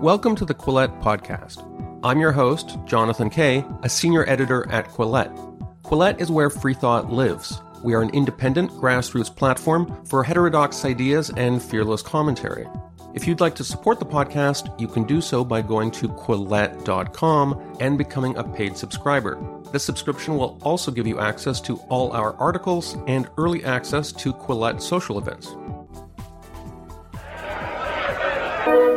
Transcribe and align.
Welcome 0.00 0.36
to 0.36 0.44
the 0.44 0.54
Quillette 0.54 1.02
Podcast. 1.02 1.64
I'm 2.04 2.20
your 2.20 2.30
host, 2.30 2.78
Jonathan 2.84 3.28
Kay, 3.28 3.64
a 3.82 3.88
senior 3.88 4.24
editor 4.28 4.70
at 4.70 4.86
Quillette. 4.86 5.34
Quillette 5.82 6.20
is 6.20 6.30
where 6.30 6.50
free 6.50 6.72
thought 6.72 7.12
lives. 7.12 7.60
We 7.82 7.94
are 7.94 8.02
an 8.02 8.10
independent 8.10 8.70
grassroots 8.70 9.34
platform 9.34 10.04
for 10.04 10.22
heterodox 10.22 10.84
ideas 10.84 11.32
and 11.36 11.60
fearless 11.60 12.00
commentary. 12.00 12.68
If 13.12 13.26
you'd 13.26 13.40
like 13.40 13.56
to 13.56 13.64
support 13.64 13.98
the 13.98 14.06
podcast, 14.06 14.80
you 14.80 14.86
can 14.86 15.02
do 15.02 15.20
so 15.20 15.44
by 15.44 15.62
going 15.62 15.90
to 15.92 16.08
Quillette.com 16.08 17.76
and 17.80 17.98
becoming 17.98 18.36
a 18.36 18.44
paid 18.44 18.76
subscriber. 18.76 19.36
This 19.72 19.82
subscription 19.82 20.36
will 20.36 20.60
also 20.62 20.92
give 20.92 21.08
you 21.08 21.18
access 21.18 21.60
to 21.62 21.78
all 21.88 22.12
our 22.12 22.36
articles 22.36 22.96
and 23.08 23.28
early 23.36 23.64
access 23.64 24.12
to 24.12 24.32
Quillette 24.32 24.80
social 24.80 25.18
events. 25.18 25.56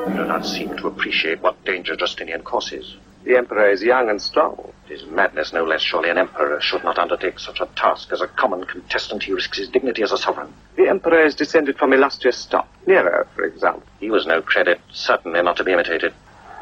You 0.08 0.14
do 0.16 0.26
not 0.26 0.46
seem 0.46 0.76
to 0.78 0.88
appreciate 0.88 1.41
what 1.41 1.64
danger 1.64 1.96
Justinian 1.96 2.42
causes. 2.42 2.96
The 3.23 3.38
Emperor 3.38 3.70
is 3.70 3.84
young 3.84 4.09
and 4.09 4.20
strong. 4.20 4.73
It 4.90 4.94
is 4.94 5.05
madness, 5.05 5.54
no 5.54 5.64
less. 5.64 5.82
Surely 5.82 6.09
an 6.09 6.18
emperor 6.18 6.59
should 6.59 6.84
not 6.84 6.98
undertake 6.98 7.38
such 7.38 7.59
a 7.62 7.68
task. 7.76 8.12
As 8.12 8.20
a 8.20 8.28
common 8.28 8.64
contestant, 8.64 9.22
he 9.23 9.32
risks 9.32 9.59
his 9.59 9.70
dignity 9.70 10.02
as 10.02 10.12
a 10.12 10.18
sovereign. 10.18 10.54
The 10.76 10.90
Emperor 10.90 11.23
is 11.23 11.36
descended 11.36 11.78
from 11.78 11.94
illustrious 11.94 12.38
stock. 12.38 12.68
Nero, 12.88 13.28
for 13.36 13.45
example. 13.45 13.84
He 14.00 14.09
was 14.09 14.26
no 14.26 14.42
credit, 14.42 14.82
certainly 14.92 15.42
not 15.44 15.58
to 15.58 15.64
be 15.64 15.72
imitated. 15.72 16.14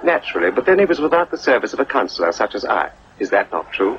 Naturally, 0.03 0.51
but 0.51 0.65
then 0.65 0.79
he 0.79 0.85
was 0.85 0.99
without 0.99 1.31
the 1.31 1.37
service 1.37 1.71
of 1.71 1.79
a 1.79 1.85
counselor 1.85 2.33
such 2.33 2.55
as 2.55 2.65
I. 2.65 2.91
Is 3.19 3.29
that 3.29 3.51
not 3.53 3.71
true? 3.71 3.97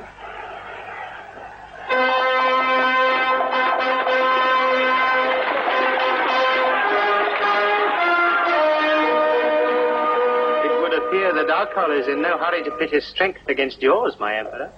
Appear 11.70 11.92
is 11.92 12.09
in 12.09 12.23
no 12.23 12.39
hurry 12.39 12.62
to 12.64 12.70
pit 12.72 12.91
his 12.91 13.05
strength 13.05 13.41
against 13.48 13.83
yours, 13.83 14.14
my 14.19 14.36
Emperor. 14.36 14.70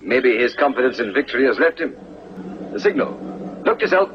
Maybe 0.00 0.36
his 0.36 0.54
confidence 0.54 0.98
in 0.98 1.12
victory 1.12 1.46
has 1.46 1.58
left 1.58 1.80
him. 1.80 1.96
The 2.72 2.80
signal. 2.80 3.12
Look 3.64 3.80
yourself. 3.80 4.10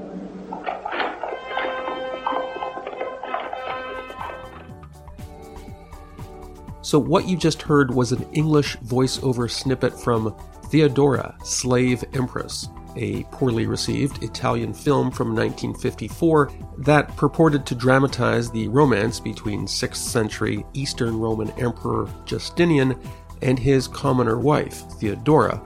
So, 6.82 6.98
what 6.98 7.28
you 7.28 7.38
just 7.38 7.62
heard 7.62 7.94
was 7.94 8.12
an 8.12 8.26
English 8.34 8.78
voiceover 8.78 9.50
snippet 9.50 10.00
from 10.00 10.36
Theodora, 10.70 11.36
Slave 11.44 12.04
Empress, 12.14 12.68
a 12.96 13.24
poorly 13.26 13.66
received 13.66 14.24
Italian 14.24 14.74
film 14.74 15.12
from 15.12 15.36
1954 15.36 16.52
that 16.80 17.16
purported 17.16 17.66
to 17.66 17.76
dramatize 17.76 18.50
the 18.50 18.68
romance 18.68 19.20
between 19.20 19.66
6th 19.66 19.96
century 19.96 20.66
Eastern 20.74 21.20
Roman 21.20 21.50
Emperor 21.52 22.10
Justinian 22.26 23.00
and 23.42 23.58
his 23.58 23.88
commoner 23.88 24.38
wife, 24.38 24.84
Theodora, 25.00 25.58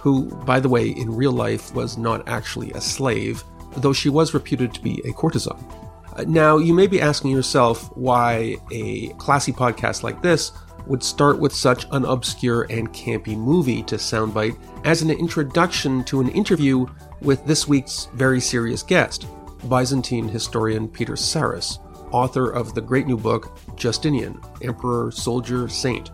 who, 0.00 0.26
by 0.44 0.60
the 0.60 0.68
way, 0.68 0.88
in 0.88 1.14
real 1.14 1.32
life 1.32 1.74
was 1.74 1.98
not 1.98 2.26
actually 2.28 2.70
a 2.72 2.80
slave, 2.80 3.42
though 3.78 3.92
she 3.92 4.08
was 4.08 4.34
reputed 4.34 4.72
to 4.74 4.80
be 4.80 5.02
a 5.04 5.12
courtesan. 5.12 5.56
Uh, 6.16 6.24
Now, 6.26 6.56
you 6.56 6.72
may 6.72 6.86
be 6.86 7.00
asking 7.00 7.32
yourself 7.32 7.94
why 7.96 8.56
a 8.70 9.08
classy 9.18 9.52
podcast 9.52 10.02
like 10.02 10.22
this 10.22 10.52
would 10.88 11.02
start 11.02 11.38
with 11.38 11.54
such 11.54 11.86
an 11.92 12.04
obscure 12.04 12.66
and 12.70 12.92
campy 12.92 13.36
movie 13.36 13.82
to 13.84 13.96
Soundbite 13.96 14.58
as 14.84 15.02
an 15.02 15.10
introduction 15.10 16.02
to 16.04 16.20
an 16.20 16.28
interview 16.30 16.86
with 17.20 17.44
this 17.46 17.68
week's 17.68 18.08
very 18.14 18.40
serious 18.40 18.82
guest, 18.82 19.26
Byzantine 19.68 20.28
historian 20.28 20.88
Peter 20.88 21.14
Sarris, 21.14 21.78
author 22.12 22.50
of 22.50 22.74
the 22.74 22.80
great 22.80 23.06
new 23.06 23.16
book 23.16 23.58
Justinian, 23.76 24.40
Emperor, 24.62 25.10
Soldier, 25.10 25.68
Saint. 25.68 26.10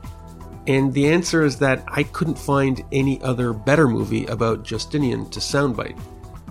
And 0.67 0.93
the 0.93 1.09
answer 1.09 1.45
is 1.45 1.59
that 1.59 1.85
I 1.89 2.05
couldn't 2.05 2.39
find 2.39 2.85
any 2.91 3.21
other 3.23 3.53
better 3.53 3.87
movie 3.87 4.27
about 4.27 4.65
Justinian 4.65 5.29
to 5.31 5.41
Soundbite, 5.41 5.99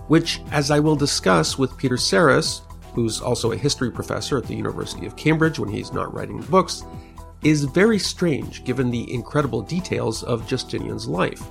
which, 0.08 0.40
as 0.52 0.70
I 0.70 0.80
will 0.80 0.96
discuss 0.96 1.58
with 1.58 1.78
Peter 1.78 1.96
Sarris, 1.96 2.62
who's 2.94 3.20
also 3.20 3.52
a 3.52 3.58
history 3.58 3.92
professor 3.92 4.38
at 4.38 4.46
the 4.46 4.56
University 4.56 5.08
of 5.08 5.16
Cambridge 5.16 5.58
when 5.58 5.70
he's 5.70 5.94
not 5.94 6.14
writing 6.14 6.42
books, 6.42 6.84
is 7.44 7.66
very 7.66 8.00
strange 8.00 8.64
given 8.64 8.90
the 8.90 9.12
incredible 9.14 9.62
details 9.62 10.24
of 10.24 10.48
Justinian's 10.48 11.08
life. 11.08 11.44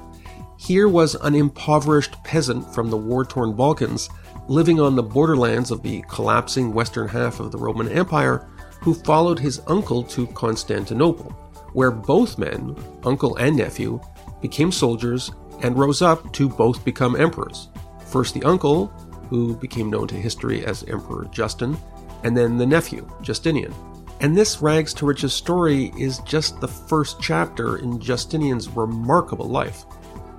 Here 0.57 0.89
was 0.89 1.15
an 1.17 1.35
impoverished 1.35 2.23
peasant 2.25 2.73
from 2.73 2.89
the 2.89 2.97
war 2.97 3.25
torn 3.25 3.53
Balkans 3.55 4.09
living 4.49 4.81
on 4.81 4.97
the 4.97 5.03
borderlands 5.03 5.71
of 5.71 5.83
the 5.83 6.03
collapsing 6.09 6.73
western 6.73 7.09
half 7.09 7.41
of 7.41 7.53
the 7.53 7.59
Roman 7.59 7.89
Empire 7.89 8.49
who 8.81 8.95
followed 8.95 9.39
his 9.39 9.63
uncle 9.69 10.03
to 10.03 10.27
Constantinople, 10.29 11.31
where 11.73 11.91
both 11.91 12.39
men, 12.39 12.77
uncle 13.05 13.37
and 13.37 13.57
nephew, 13.57 14.01
became 14.41 14.73
soldiers 14.73 15.31
and 15.63 15.79
rose 15.79 16.03
up 16.03 16.33
to 16.33 16.49
both 16.49 16.85
become 16.85 17.15
emperors. 17.15 17.69
First 18.07 18.35
the 18.35 18.43
uncle, 18.43 18.87
who 19.31 19.57
became 19.57 19.89
known 19.89 20.09
to 20.09 20.17
history 20.17 20.67
as 20.67 20.83
Emperor 20.85 21.27
Justin, 21.31 21.79
and 22.25 22.37
then 22.37 22.59
the 22.59 22.67
nephew, 22.67 23.09
Justinian. 23.23 23.73
And 24.23 24.37
this 24.37 24.63
rags 24.63 24.95
to 24.95 25.07
riches 25.07 25.33
story 25.33 25.93
is 25.99 26.21
just 26.21 26.61
the 26.61 26.69
first 26.69 27.21
chapter 27.21 27.79
in 27.79 27.99
Justinian's 27.99 28.69
remarkable 28.69 29.49
life. 29.49 29.85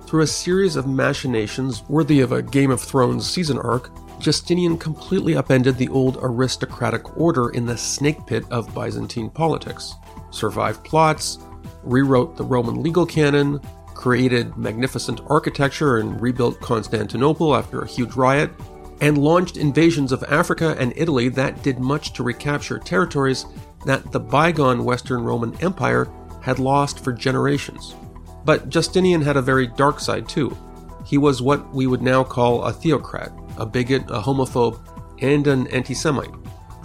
Through 0.06 0.22
a 0.22 0.26
series 0.26 0.76
of 0.76 0.86
machinations 0.86 1.86
worthy 1.86 2.20
of 2.20 2.32
a 2.32 2.42
Game 2.42 2.70
of 2.70 2.80
Thrones 2.80 3.28
season 3.28 3.58
arc, 3.58 3.90
Justinian 4.18 4.78
completely 4.78 5.36
upended 5.36 5.76
the 5.76 5.88
old 5.88 6.16
aristocratic 6.22 7.18
order 7.18 7.50
in 7.50 7.66
the 7.66 7.76
snake 7.76 8.24
pit 8.26 8.44
of 8.50 8.74
Byzantine 8.74 9.28
politics, 9.28 9.96
survived 10.30 10.82
plots, 10.82 11.38
rewrote 11.82 12.38
the 12.38 12.44
Roman 12.44 12.82
legal 12.82 13.04
canon, 13.04 13.60
created 13.92 14.56
magnificent 14.56 15.20
architecture 15.28 15.98
and 15.98 16.18
rebuilt 16.22 16.58
Constantinople 16.60 17.54
after 17.54 17.82
a 17.82 17.86
huge 17.86 18.14
riot, 18.14 18.50
and 19.02 19.18
launched 19.18 19.58
invasions 19.58 20.12
of 20.12 20.24
Africa 20.24 20.74
and 20.78 20.94
Italy 20.96 21.28
that 21.28 21.62
did 21.62 21.78
much 21.78 22.14
to 22.14 22.22
recapture 22.22 22.78
territories 22.78 23.44
that 23.84 24.12
the 24.12 24.20
bygone 24.20 24.84
Western 24.84 25.22
Roman 25.22 25.54
Empire 25.62 26.08
had 26.42 26.58
lost 26.58 27.02
for 27.02 27.12
generations. 27.12 27.94
But 28.44 28.68
Justinian 28.68 29.22
had 29.22 29.36
a 29.36 29.42
very 29.42 29.66
dark 29.66 30.00
side 30.00 30.28
too. 30.28 30.56
He 31.04 31.18
was 31.18 31.42
what 31.42 31.74
we 31.74 31.86
would 31.86 32.02
now 32.02 32.24
call 32.24 32.64
a 32.64 32.72
theocrat, 32.72 33.32
a 33.56 33.66
bigot, 33.66 34.04
a 34.08 34.20
homophobe, 34.20 34.80
and 35.20 35.46
an 35.46 35.66
anti 35.68 35.94
Semite, 35.94 36.34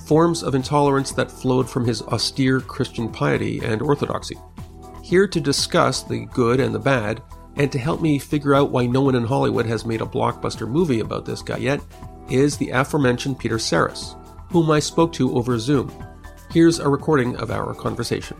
forms 0.05 0.43
of 0.43 0.55
intolerance 0.55 1.11
that 1.11 1.31
flowed 1.31 1.69
from 1.69 1.85
his 1.85 2.01
austere 2.03 2.59
Christian 2.59 3.09
piety 3.09 3.59
and 3.63 3.81
orthodoxy. 3.81 4.35
Here 5.03 5.27
to 5.27 5.41
discuss 5.41 6.03
the 6.03 6.25
good 6.25 6.59
and 6.59 6.73
the 6.73 6.79
bad, 6.79 7.21
and 7.55 7.71
to 7.71 7.79
help 7.79 8.01
me 8.01 8.19
figure 8.19 8.55
out 8.55 8.71
why 8.71 8.85
no 8.85 9.01
one 9.01 9.15
in 9.15 9.25
Hollywood 9.25 9.65
has 9.65 9.85
made 9.85 10.01
a 10.01 10.05
blockbuster 10.05 10.67
movie 10.67 10.99
about 10.99 11.25
this 11.25 11.41
guy 11.41 11.57
yet, 11.57 11.81
is 12.29 12.57
the 12.57 12.69
aforementioned 12.69 13.39
Peter 13.39 13.57
Sarris, 13.57 14.15
whom 14.51 14.69
I 14.71 14.79
spoke 14.79 15.11
to 15.13 15.35
over 15.35 15.57
Zoom. 15.57 15.91
Here's 16.51 16.79
a 16.79 16.89
recording 16.89 17.35
of 17.35 17.51
our 17.51 17.75
conversation. 17.75 18.35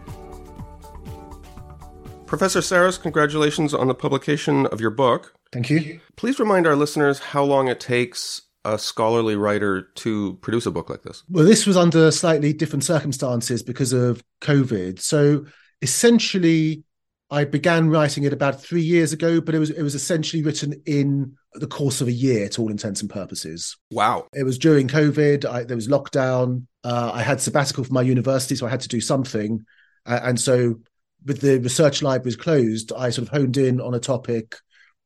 Professor 2.25 2.59
Sarris, 2.59 2.99
congratulations 2.99 3.71
on 3.71 3.87
the 3.87 3.93
publication 3.93 4.65
of 4.67 4.81
your 4.81 4.89
book. 4.89 5.35
Thank 5.51 5.69
you. 5.69 5.99
Please 6.15 6.39
remind 6.39 6.65
our 6.65 6.75
listeners 6.75 7.19
how 7.19 7.43
long 7.43 7.67
it 7.67 7.79
takes 7.79 8.41
a 8.65 8.79
scholarly 8.79 9.35
writer 9.35 9.83
to 9.95 10.33
produce 10.41 10.65
a 10.65 10.71
book 10.71 10.89
like 10.89 11.03
this. 11.03 11.23
Well, 11.29 11.45
this 11.45 11.67
was 11.67 11.77
under 11.77 12.09
slightly 12.09 12.51
different 12.51 12.83
circumstances 12.83 13.61
because 13.61 13.93
of 13.93 14.23
COVID. 14.41 14.99
So 14.99 15.45
essentially, 15.83 16.83
I 17.31 17.45
began 17.45 17.89
writing 17.89 18.23
it 18.23 18.33
about 18.33 18.61
three 18.61 18.81
years 18.81 19.13
ago, 19.13 19.39
but 19.39 19.53
it 19.53 19.59
was 19.59 19.69
it 19.69 19.83
was 19.83 19.95
essentially 19.95 20.41
written 20.41 20.81
in 20.85 21.35
the 21.53 21.67
course 21.67 22.01
of 22.01 22.07
a 22.07 22.11
year 22.11 22.49
to 22.49 22.61
all 22.61 22.71
intents 22.71 23.01
and 23.01 23.09
purposes. 23.09 23.77
Wow. 23.91 24.27
It 24.33 24.43
was 24.43 24.57
during 24.57 24.87
COVID. 24.87 25.45
I, 25.45 25.63
there 25.63 25.77
was 25.77 25.87
lockdown. 25.87 26.65
Uh, 26.83 27.11
I 27.13 27.21
had 27.21 27.41
sabbatical 27.41 27.83
from 27.83 27.93
my 27.93 28.01
university, 28.01 28.55
so 28.55 28.65
I 28.65 28.69
had 28.69 28.81
to 28.81 28.87
do 28.87 29.01
something. 29.01 29.63
Uh, 30.05 30.19
and 30.23 30.39
so, 30.39 30.79
with 31.25 31.41
the 31.41 31.59
research 31.59 32.01
libraries 32.01 32.35
closed, 32.35 32.91
I 32.93 33.09
sort 33.11 33.27
of 33.27 33.33
honed 33.33 33.57
in 33.57 33.79
on 33.79 33.93
a 33.93 33.99
topic 33.99 34.55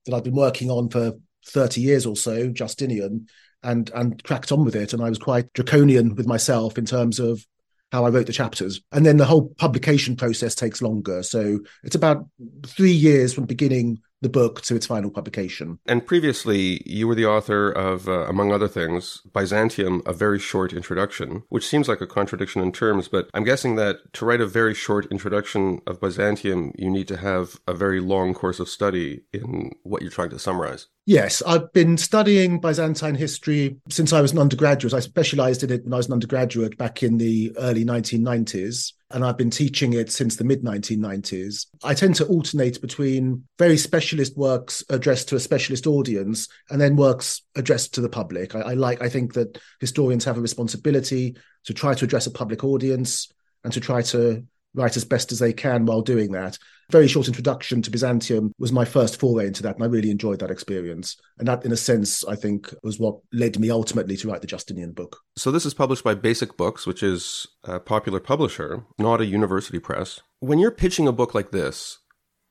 that 0.05 0.15
I've 0.15 0.23
been 0.23 0.35
working 0.35 0.69
on 0.69 0.89
for 0.89 1.13
30 1.47 1.81
years 1.81 2.05
or 2.05 2.15
so, 2.15 2.49
Justinian, 2.49 3.27
and 3.63 3.89
and 3.93 4.23
cracked 4.23 4.51
on 4.53 4.63
with 4.63 4.75
it. 4.75 4.93
And 4.93 5.03
I 5.03 5.09
was 5.09 5.19
quite 5.19 5.51
draconian 5.53 6.15
with 6.15 6.27
myself 6.27 6.77
in 6.77 6.85
terms 6.85 7.19
of 7.19 7.45
how 7.93 8.05
I 8.05 8.09
wrote 8.09 8.25
the 8.25 8.33
chapters. 8.33 8.81
And 8.91 9.05
then 9.05 9.17
the 9.17 9.25
whole 9.25 9.49
publication 9.59 10.15
process 10.15 10.55
takes 10.55 10.81
longer. 10.81 11.21
So 11.21 11.59
it's 11.83 11.93
about 11.95 12.25
three 12.65 12.91
years 12.91 13.35
from 13.35 13.45
beginning 13.45 14.01
the 14.23 14.29
book 14.29 14.61
to 14.61 14.75
its 14.75 14.87
final 14.87 15.11
publication. 15.11 15.77
And 15.85 16.05
previously, 16.05 16.81
you 16.85 17.07
were 17.07 17.15
the 17.15 17.25
author 17.25 17.69
of, 17.69 18.07
uh, 18.07 18.25
among 18.27 18.51
other 18.51 18.67
things, 18.67 19.21
Byzantium, 19.33 20.01
a 20.05 20.13
very 20.13 20.39
short 20.39 20.73
introduction, 20.73 21.43
which 21.49 21.67
seems 21.67 21.87
like 21.87 22.01
a 22.01 22.07
contradiction 22.07 22.61
in 22.61 22.71
terms, 22.71 23.07
but 23.07 23.29
I'm 23.33 23.43
guessing 23.43 23.75
that 23.75 24.13
to 24.13 24.25
write 24.25 24.41
a 24.41 24.47
very 24.47 24.73
short 24.73 25.05
introduction 25.11 25.81
of 25.85 25.99
Byzantium, 25.99 26.73
you 26.77 26.89
need 26.89 27.07
to 27.09 27.17
have 27.17 27.59
a 27.67 27.73
very 27.73 27.99
long 27.99 28.33
course 28.33 28.59
of 28.59 28.69
study 28.69 29.23
in 29.31 29.71
what 29.83 30.01
you're 30.01 30.11
trying 30.11 30.29
to 30.31 30.39
summarize. 30.39 30.87
Yes, 31.05 31.41
I've 31.45 31.73
been 31.73 31.97
studying 31.97 32.61
Byzantine 32.61 33.15
history 33.15 33.77
since 33.89 34.13
I 34.13 34.21
was 34.21 34.31
an 34.31 34.39
undergraduate. 34.39 34.93
I 34.93 35.01
specialized 35.01 35.61
in 35.63 35.71
it 35.71 35.83
when 35.83 35.93
I 35.93 35.97
was 35.97 36.07
an 36.07 36.13
undergraduate 36.13 36.77
back 36.77 37.03
in 37.03 37.17
the 37.17 37.51
early 37.57 37.83
1990s. 37.83 38.93
And 39.13 39.23
I've 39.23 39.37
been 39.37 39.51
teaching 39.51 39.93
it 39.93 40.11
since 40.11 40.35
the 40.35 40.43
mid 40.43 40.63
1990s. 40.63 41.67
I 41.83 41.93
tend 41.93 42.15
to 42.15 42.25
alternate 42.25 42.81
between 42.81 43.43
very 43.59 43.77
specialist 43.77 44.35
works 44.35 44.83
addressed 44.89 45.29
to 45.29 45.35
a 45.35 45.39
specialist 45.39 45.85
audience 45.87 46.47
and 46.69 46.81
then 46.81 46.95
works 46.95 47.43
addressed 47.55 47.93
to 47.93 48.01
the 48.01 48.09
public. 48.09 48.55
I, 48.55 48.61
I 48.61 48.73
like, 48.73 49.01
I 49.01 49.09
think 49.09 49.33
that 49.35 49.59
historians 49.79 50.25
have 50.25 50.37
a 50.37 50.41
responsibility 50.41 51.37
to 51.65 51.73
try 51.73 51.93
to 51.93 52.05
address 52.05 52.25
a 52.25 52.31
public 52.31 52.63
audience 52.63 53.31
and 53.63 53.71
to 53.71 53.79
try 53.79 54.01
to 54.01 54.43
write 54.73 54.97
as 54.97 55.05
best 55.05 55.31
as 55.31 55.39
they 55.39 55.53
can 55.53 55.85
while 55.85 56.01
doing 56.01 56.31
that. 56.31 56.57
Very 56.91 57.07
short 57.07 57.27
introduction 57.27 57.81
to 57.81 57.91
Byzantium 57.91 58.51
was 58.59 58.71
my 58.71 58.85
first 58.85 59.19
foray 59.19 59.47
into 59.47 59.63
that, 59.63 59.75
and 59.75 59.83
I 59.83 59.87
really 59.87 60.11
enjoyed 60.11 60.39
that 60.39 60.51
experience. 60.51 61.17
And 61.39 61.47
that, 61.47 61.65
in 61.65 61.71
a 61.71 61.77
sense, 61.77 62.23
I 62.25 62.35
think 62.35 62.73
was 62.83 62.99
what 62.99 63.19
led 63.31 63.59
me 63.59 63.69
ultimately 63.69 64.17
to 64.17 64.27
write 64.27 64.41
the 64.41 64.47
Justinian 64.47 64.91
book. 64.91 65.19
So, 65.35 65.51
this 65.51 65.65
is 65.65 65.73
published 65.73 66.03
by 66.03 66.13
Basic 66.13 66.57
Books, 66.57 66.85
which 66.85 67.03
is 67.03 67.47
a 67.63 67.79
popular 67.79 68.19
publisher, 68.19 68.85
not 68.97 69.21
a 69.21 69.25
university 69.25 69.79
press. 69.79 70.19
When 70.39 70.59
you're 70.59 70.71
pitching 70.71 71.07
a 71.07 71.13
book 71.13 71.33
like 71.33 71.51
this, 71.51 71.99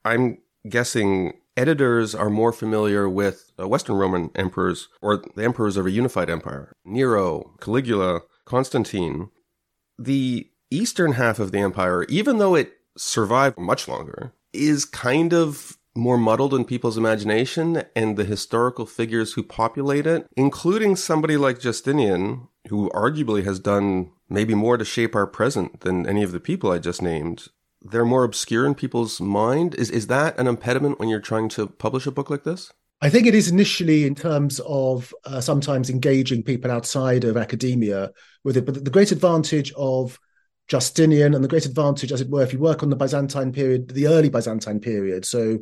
I'm 0.05 0.38
guessing 0.69 1.34
editors 1.56 2.14
are 2.14 2.31
more 2.31 2.52
familiar 2.52 3.08
with 3.08 3.52
uh, 3.61 3.69
Western 3.69 3.96
Roman 3.96 4.31
emperors 4.34 4.88
or 5.00 5.23
the 5.37 5.44
emperors 5.44 5.76
of 5.76 5.87
a 5.87 5.90
unified 5.90 6.31
empire 6.31 6.73
Nero, 6.84 7.55
Caligula, 7.61 8.23
Constantine. 8.44 9.31
The 9.99 10.49
eastern 10.70 11.12
half 11.12 11.38
of 11.38 11.52
the 11.52 11.58
empire, 11.58 12.05
even 12.05 12.38
though 12.38 12.55
it 12.55 12.73
survived 12.97 13.59
much 13.59 13.89
longer, 13.89 14.33
is 14.53 14.85
kind 14.85 15.33
of 15.33 15.79
more 15.94 16.17
muddled 16.17 16.55
in 16.55 16.65
people's 16.65 16.97
imagination 16.97 17.85
and 17.94 18.17
the 18.17 18.25
historical 18.25 18.87
figures 18.87 19.35
who 19.35 19.43
populate 19.43 20.06
it, 20.06 20.27
including 20.37 20.97
somebody 20.97 21.37
like 21.37 21.61
Justinian, 21.61 22.49
who 22.69 22.91
arguably 22.91 23.44
has 23.44 23.59
done 23.59 24.11
maybe 24.29 24.55
more 24.55 24.79
to 24.79 24.85
shape 24.85 25.15
our 25.15 25.27
present 25.27 25.81
than 25.81 26.06
any 26.06 26.23
of 26.23 26.33
the 26.33 26.41
people 26.41 26.71
I 26.71 26.79
just 26.79 27.03
named. 27.03 27.49
They're 27.83 28.05
more 28.05 28.25
obscure 28.25 28.67
in 28.67 28.75
people's 28.75 29.21
mind. 29.21 29.75
Is 29.75 29.91
is 29.91 30.06
that 30.06 30.39
an 30.39 30.47
impediment 30.47 30.99
when 30.99 31.09
you're 31.09 31.21
trying 31.21 31.49
to 31.50 31.67
publish 31.67 32.06
a 32.06 32.12
book 32.12 32.31
like 32.31 32.44
this? 32.44 32.73
I 33.00 33.11
think 33.11 33.27
it 33.27 33.35
is 33.35 33.50
initially 33.50 34.06
in 34.06 34.15
terms 34.15 34.61
of 34.61 35.12
uh, 35.25 35.41
sometimes 35.41 35.91
engaging 35.91 36.44
people 36.44 36.71
outside 36.71 37.25
of 37.25 37.37
academia 37.37 38.12
with 38.44 38.56
it, 38.56 38.65
but 38.65 38.85
the 38.85 38.91
great 38.91 39.11
advantage 39.11 39.73
of 39.73 40.21
Justinian, 40.73 41.35
and 41.35 41.45
the 41.45 41.49
great 41.49 41.67
advantage, 41.67 42.13
as 42.13 42.23
it 42.23 42.31
were, 42.31 42.43
if 42.43 42.55
you 42.55 42.59
work 42.59 42.83
on 42.83 42.89
the 42.89 42.97
Byzantine 42.97 43.53
period, 43.53 43.89
the 43.89 44.07
early 44.07 44.31
Byzantine 44.31 44.81
period, 44.81 45.27
so 45.27 45.59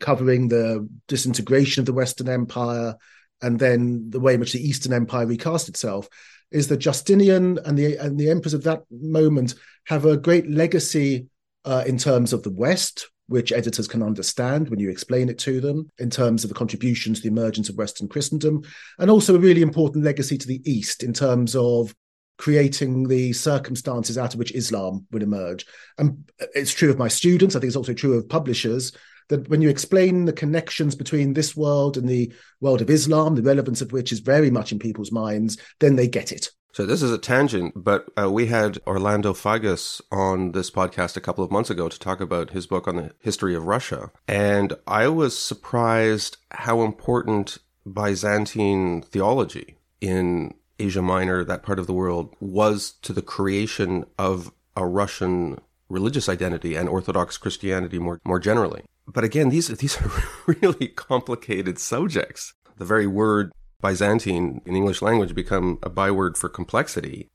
covering 0.00 0.48
the 0.48 0.88
disintegration 1.06 1.82
of 1.82 1.86
the 1.86 1.92
Western 1.92 2.28
Empire 2.28 2.96
and 3.40 3.60
then 3.60 4.10
the 4.10 4.18
way 4.18 4.34
in 4.34 4.40
which 4.40 4.52
the 4.52 4.68
Eastern 4.68 4.92
Empire 4.92 5.24
recast 5.24 5.68
itself, 5.68 6.08
is 6.50 6.66
that 6.66 6.78
Justinian 6.78 7.60
and 7.64 7.78
the 7.78 7.96
and 7.96 8.18
the 8.18 8.28
emperors 8.28 8.52
of 8.52 8.64
that 8.64 8.82
moment 8.90 9.54
have 9.86 10.04
a 10.04 10.16
great 10.16 10.50
legacy 10.50 11.26
uh, 11.64 11.84
in 11.86 11.96
terms 11.96 12.32
of 12.32 12.42
the 12.42 12.50
West, 12.50 13.08
which 13.28 13.52
editors 13.52 13.86
can 13.86 14.02
understand 14.02 14.68
when 14.68 14.80
you 14.80 14.90
explain 14.90 15.28
it 15.28 15.38
to 15.38 15.60
them, 15.60 15.88
in 16.00 16.10
terms 16.10 16.42
of 16.42 16.48
the 16.50 16.56
contribution 16.56 17.14
to 17.14 17.20
the 17.20 17.28
emergence 17.28 17.68
of 17.68 17.76
Western 17.76 18.08
Christendom, 18.08 18.62
and 18.98 19.10
also 19.12 19.36
a 19.36 19.38
really 19.38 19.62
important 19.62 20.04
legacy 20.04 20.36
to 20.36 20.48
the 20.48 20.60
East 20.64 21.04
in 21.04 21.12
terms 21.12 21.54
of 21.54 21.94
creating 22.40 23.06
the 23.06 23.34
circumstances 23.34 24.16
out 24.16 24.32
of 24.32 24.38
which 24.38 24.54
Islam 24.54 25.06
would 25.12 25.22
emerge. 25.22 25.66
And 25.98 26.24
it's 26.54 26.72
true 26.72 26.90
of 26.90 26.98
my 26.98 27.08
students, 27.08 27.54
I 27.54 27.60
think 27.60 27.68
it's 27.68 27.76
also 27.76 27.92
true 27.92 28.14
of 28.14 28.30
publishers, 28.30 28.92
that 29.28 29.46
when 29.50 29.60
you 29.60 29.68
explain 29.68 30.24
the 30.24 30.32
connections 30.32 30.94
between 30.94 31.34
this 31.34 31.54
world 31.54 31.98
and 31.98 32.08
the 32.08 32.32
world 32.62 32.80
of 32.80 32.88
Islam, 32.88 33.34
the 33.34 33.42
relevance 33.42 33.82
of 33.82 33.92
which 33.92 34.10
is 34.10 34.20
very 34.20 34.50
much 34.50 34.72
in 34.72 34.78
people's 34.78 35.12
minds, 35.12 35.58
then 35.80 35.96
they 35.96 36.08
get 36.08 36.32
it. 36.32 36.50
So 36.72 36.86
this 36.86 37.02
is 37.02 37.12
a 37.12 37.18
tangent, 37.18 37.74
but 37.76 38.06
uh, 38.18 38.30
we 38.30 38.46
had 38.46 38.78
Orlando 38.86 39.34
Figes 39.34 40.00
on 40.10 40.52
this 40.52 40.70
podcast 40.70 41.18
a 41.18 41.20
couple 41.20 41.44
of 41.44 41.50
months 41.50 41.68
ago 41.68 41.90
to 41.90 41.98
talk 41.98 42.22
about 42.22 42.50
his 42.50 42.66
book 42.66 42.88
on 42.88 42.96
the 42.96 43.10
history 43.18 43.54
of 43.54 43.66
Russia. 43.66 44.10
And 44.26 44.72
I 44.86 45.08
was 45.08 45.36
surprised 45.36 46.38
how 46.52 46.80
important 46.80 47.58
Byzantine 47.84 49.02
theology 49.02 49.76
in 50.00 50.54
Asia 50.80 51.02
Minor, 51.02 51.44
that 51.44 51.62
part 51.62 51.78
of 51.78 51.86
the 51.86 51.92
world, 51.92 52.34
was 52.40 52.92
to 53.02 53.12
the 53.12 53.22
creation 53.22 54.04
of 54.18 54.52
a 54.76 54.86
Russian 54.86 55.58
religious 55.88 56.28
identity 56.28 56.76
and 56.76 56.88
Orthodox 56.88 57.36
Christianity 57.36 57.98
more, 57.98 58.20
more 58.24 58.38
generally. 58.38 58.84
But 59.06 59.24
again, 59.24 59.48
these, 59.48 59.68
these 59.68 60.00
are 60.00 60.10
really 60.62 60.88
complicated 60.88 61.78
subjects. 61.78 62.54
The 62.78 62.84
very 62.84 63.06
word 63.06 63.52
Byzantine 63.82 64.60
in 64.64 64.76
English 64.76 65.02
language 65.02 65.34
become 65.34 65.78
a 65.82 65.90
byword 65.90 66.36
for 66.36 66.48
complexity. 66.48 67.28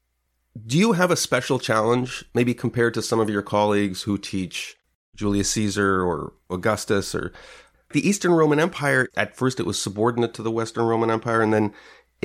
Do 0.65 0.77
you 0.77 0.93
have 0.93 1.11
a 1.11 1.17
special 1.17 1.59
challenge, 1.59 2.23
maybe 2.33 2.53
compared 2.53 2.93
to 2.93 3.01
some 3.01 3.19
of 3.19 3.29
your 3.29 3.41
colleagues 3.41 4.03
who 4.03 4.17
teach 4.17 4.77
Julius 5.15 5.49
Caesar 5.51 6.01
or 6.01 6.33
Augustus 6.49 7.13
or 7.13 7.33
the 7.91 8.07
Eastern 8.07 8.31
Roman 8.31 8.59
Empire? 8.59 9.09
At 9.17 9.35
first, 9.35 9.59
it 9.59 9.65
was 9.65 9.81
subordinate 9.81 10.33
to 10.35 10.43
the 10.43 10.51
Western 10.51 10.85
Roman 10.85 11.11
Empire, 11.11 11.41
and 11.41 11.53
then 11.53 11.73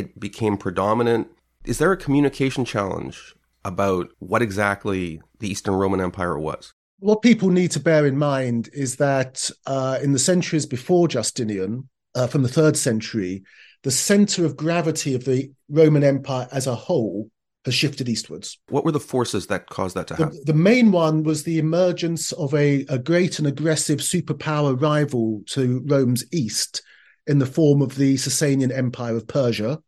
it 0.01 0.19
became 0.19 0.57
predominant. 0.57 1.29
Is 1.65 1.79
there 1.79 1.93
a 1.93 1.97
communication 1.97 2.65
challenge 2.65 3.35
about 3.65 4.09
what 4.19 4.43
exactly 4.43 5.21
the 5.39 5.49
Eastern 5.49 5.75
Roman 5.75 6.01
Empire 6.01 6.39
was? 6.39 6.73
What 6.99 7.23
people 7.23 7.51
need 7.51 7.71
to 7.73 7.81
bear 7.81 8.07
in 8.07 8.19
mind 8.19 8.69
is 8.73 8.97
that 8.97 9.51
uh, 9.67 9.99
in 10.03 10.13
the 10.13 10.19
centuries 10.19 10.67
before 10.67 11.09
Justinian, 11.09 11.89
uh, 12.15 12.27
from 12.27 12.43
the 12.43 12.49
third 12.49 12.77
century, 12.77 13.43
the 13.83 13.91
center 13.91 14.45
of 14.45 14.57
gravity 14.57 15.15
of 15.15 15.25
the 15.25 15.51
Roman 15.69 16.05
Empire 16.05 16.49
as 16.53 16.67
a 16.67 16.75
whole 16.75 17.31
has 17.65 17.75
shifted 17.75 18.09
eastwards. 18.09 18.59
What 18.69 18.85
were 18.85 18.93
the 18.93 19.01
forces 19.01 19.47
that 19.49 19.69
caused 19.69 19.95
that 19.97 20.07
to 20.09 20.17
happen? 20.17 20.39
The, 20.45 20.53
the 20.53 20.59
main 20.59 20.93
one 20.93 21.23
was 21.23 21.45
the 21.45 21.59
emergence 21.59 22.33
of 22.33 22.55
a, 22.55 22.87
a 22.89 22.99
great 22.99 23.39
and 23.39 23.47
aggressive 23.47 23.99
superpower 23.99 24.81
rival 24.81 25.43
to 25.49 25.83
Rome's 25.87 26.25
east 26.33 26.83
in 27.27 27.39
the 27.39 27.47
form 27.47 27.83
of 27.83 27.97
the 27.97 28.15
Sasanian 28.15 28.77
Empire 28.77 29.17
of 29.17 29.27
Persia, 29.27 29.79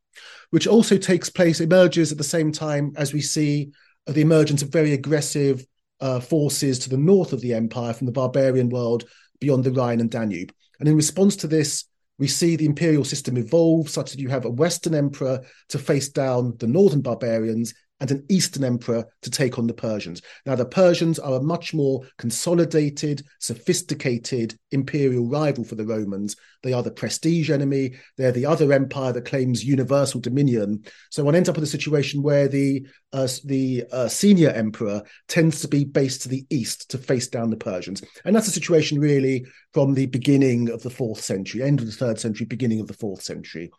which 0.53 0.67
also 0.67 0.99
takes 0.99 1.31
place, 1.31 1.61
emerges 1.61 2.13
at 2.13 2.19
the 2.19 2.25
same 2.25 2.53
time 2.53 2.93
as 2.97 3.15
we 3.15 3.23
see 3.23 3.73
the 4.07 4.21
emergence 4.21 4.61
of 4.61 4.69
very 4.69 4.93
aggressive 4.93 5.65
uh, 6.03 6.21
forces 6.21 6.79
to 6.79 6.91
the 6.91 6.97
north 6.99 7.33
of 7.33 7.41
the 7.41 7.55
empire 7.55 7.95
from 7.95 8.07
the 8.07 8.13
barbarian 8.13 8.69
world 8.69 9.09
beyond 9.41 9.65
the 9.65 9.73
Rhine 9.73 9.99
and 9.99 10.11
Danube. 10.11 10.53
And 10.79 10.87
in 10.87 10.95
response 10.95 11.37
to 11.37 11.47
this, 11.47 11.87
we 12.19 12.29
see 12.29 12.57
the 12.57 12.67
imperial 12.67 13.05
system 13.05 13.39
evolve 13.39 13.89
such 13.89 14.11
that 14.11 14.21
you 14.21 14.29
have 14.29 14.45
a 14.45 14.51
Western 14.51 14.95
emperor 14.95 15.41
to 15.71 15.79
face 15.79 16.11
down 16.11 16.55
the 16.59 16.67
northern 16.67 17.01
barbarians 17.01 17.73
and 18.03 18.11
an 18.11 18.25
Eastern 18.29 18.65
emperor 18.65 19.07
to 19.23 19.31
take 19.31 19.61
on 19.61 19.69
the 19.69 19.73
Persians. 19.73 20.23
Now, 20.45 20.57
the 20.57 20.67
Persians 20.67 21.21
are 21.21 21.35
a 21.35 21.43
much 21.43 21.73
more 21.73 22.03
consolidated, 22.19 23.23
sophisticated 23.39 24.59
imperial 24.73 25.29
rival 25.29 25.63
for 25.63 25.77
the 25.77 25.87
Romans. 25.87 26.35
They 26.65 26.73
are 26.73 26.83
the 26.83 26.91
prestige 26.91 27.49
enemy. 27.49 27.95
They're 28.19 28.33
the 28.33 28.45
other 28.45 28.73
empire 28.73 29.13
that 29.13 29.25
claims 29.25 29.65
universal 29.65 30.21
dominion. 30.21 30.85
So 31.11 31.23
one 31.23 31.37
ends 31.37 31.49
up 31.49 31.55
with 31.55 31.63
a 31.63 31.69
situation 31.69 32.25
where 32.25 32.49
the 32.49 32.85
uh, 33.13 33.29
the 33.45 33.85
uh, 33.93 34.09
senior 34.09 34.51
emperor 34.51 35.03
tends 35.29 35.61
to 35.61 35.69
be 35.69 35.85
based 35.85 36.23
to 36.23 36.29
the 36.29 36.45
east 36.51 36.91
to 36.91 36.99
face 36.99 37.29
down 37.29 37.51
the 37.51 37.57
Persians, 37.57 38.03
and 38.25 38.35
that's 38.35 38.49
a 38.49 38.53
situation 38.53 38.99
really 38.99 39.45
from 39.75 39.95
the 39.95 40.07
beginning 40.07 40.71
of 40.71 40.83
the 40.83 40.91
fourth 40.91 41.21
century, 41.21 41.63
end 41.63 41.79
of 41.79 41.87
the 41.87 41.93
third 41.93 42.19
century, 42.19 42.47
beginning 42.47 42.81
of 42.81 42.89
the 42.89 42.95
fourth 42.95 43.23
century. 43.23 43.71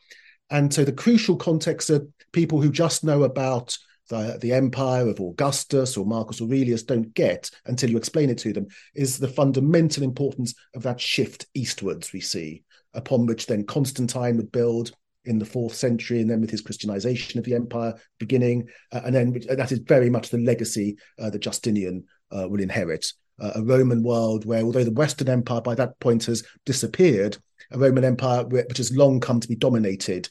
And 0.50 0.72
so 0.74 0.86
the 0.86 0.94
crucial 0.94 1.36
context 1.36 1.88
that 1.88 2.08
people 2.32 2.62
who 2.62 2.72
just 2.72 3.04
know 3.04 3.24
about 3.24 3.76
the, 4.10 4.38
the 4.42 4.54
empire 4.54 5.08
of 5.08 5.20
Augustus 5.20 5.98
or 5.98 6.06
Marcus 6.06 6.42
Aurelius 6.42 6.84
don't 6.84 7.14
get 7.14 7.50
until 7.66 7.90
you 7.90 7.98
explain 7.98 8.30
it 8.30 8.38
to 8.40 8.54
them 8.54 8.68
is 8.96 9.18
the 9.18 9.28
fundamental 9.28 10.04
importance 10.04 10.54
of 10.76 10.84
that 10.84 11.00
shift 11.00 11.48
eastwards 11.54 12.14
we 12.14 12.20
see, 12.20 12.64
upon 12.94 13.26
which 13.26 13.46
then 13.46 13.66
Constantine 13.66 14.38
would 14.38 14.52
build 14.52 14.92
in 15.26 15.40
the 15.40 15.46
fourth 15.46 15.74
century, 15.74 16.20
and 16.20 16.30
then 16.30 16.42
with 16.42 16.50
his 16.50 16.62
Christianization 16.62 17.40
of 17.40 17.46
the 17.46 17.56
empire 17.56 17.94
beginning, 18.20 18.68
uh, 18.92 19.02
and 19.06 19.16
then 19.16 19.40
that 19.50 19.72
is 19.72 19.80
very 19.80 20.10
much 20.10 20.30
the 20.30 20.38
legacy 20.38 20.98
uh, 21.18 21.30
that 21.30 21.42
Justinian 21.42 22.04
uh, 22.32 22.48
will 22.50 22.60
inherit. 22.60 23.06
Uh, 23.40 23.52
a 23.56 23.64
Roman 23.64 24.04
world 24.04 24.46
where, 24.46 24.62
although 24.62 24.84
the 24.84 24.92
Western 24.92 25.30
Empire 25.30 25.62
by 25.62 25.76
that 25.76 25.98
point 26.00 26.26
has 26.26 26.44
disappeared, 26.66 27.38
a 27.72 27.80
Roman 27.80 28.04
Empire 28.04 28.46
which 28.46 28.78
has 28.78 28.96
long 28.96 29.20
come 29.20 29.40
to 29.40 29.48
be 29.48 29.56
dominated 29.56 30.30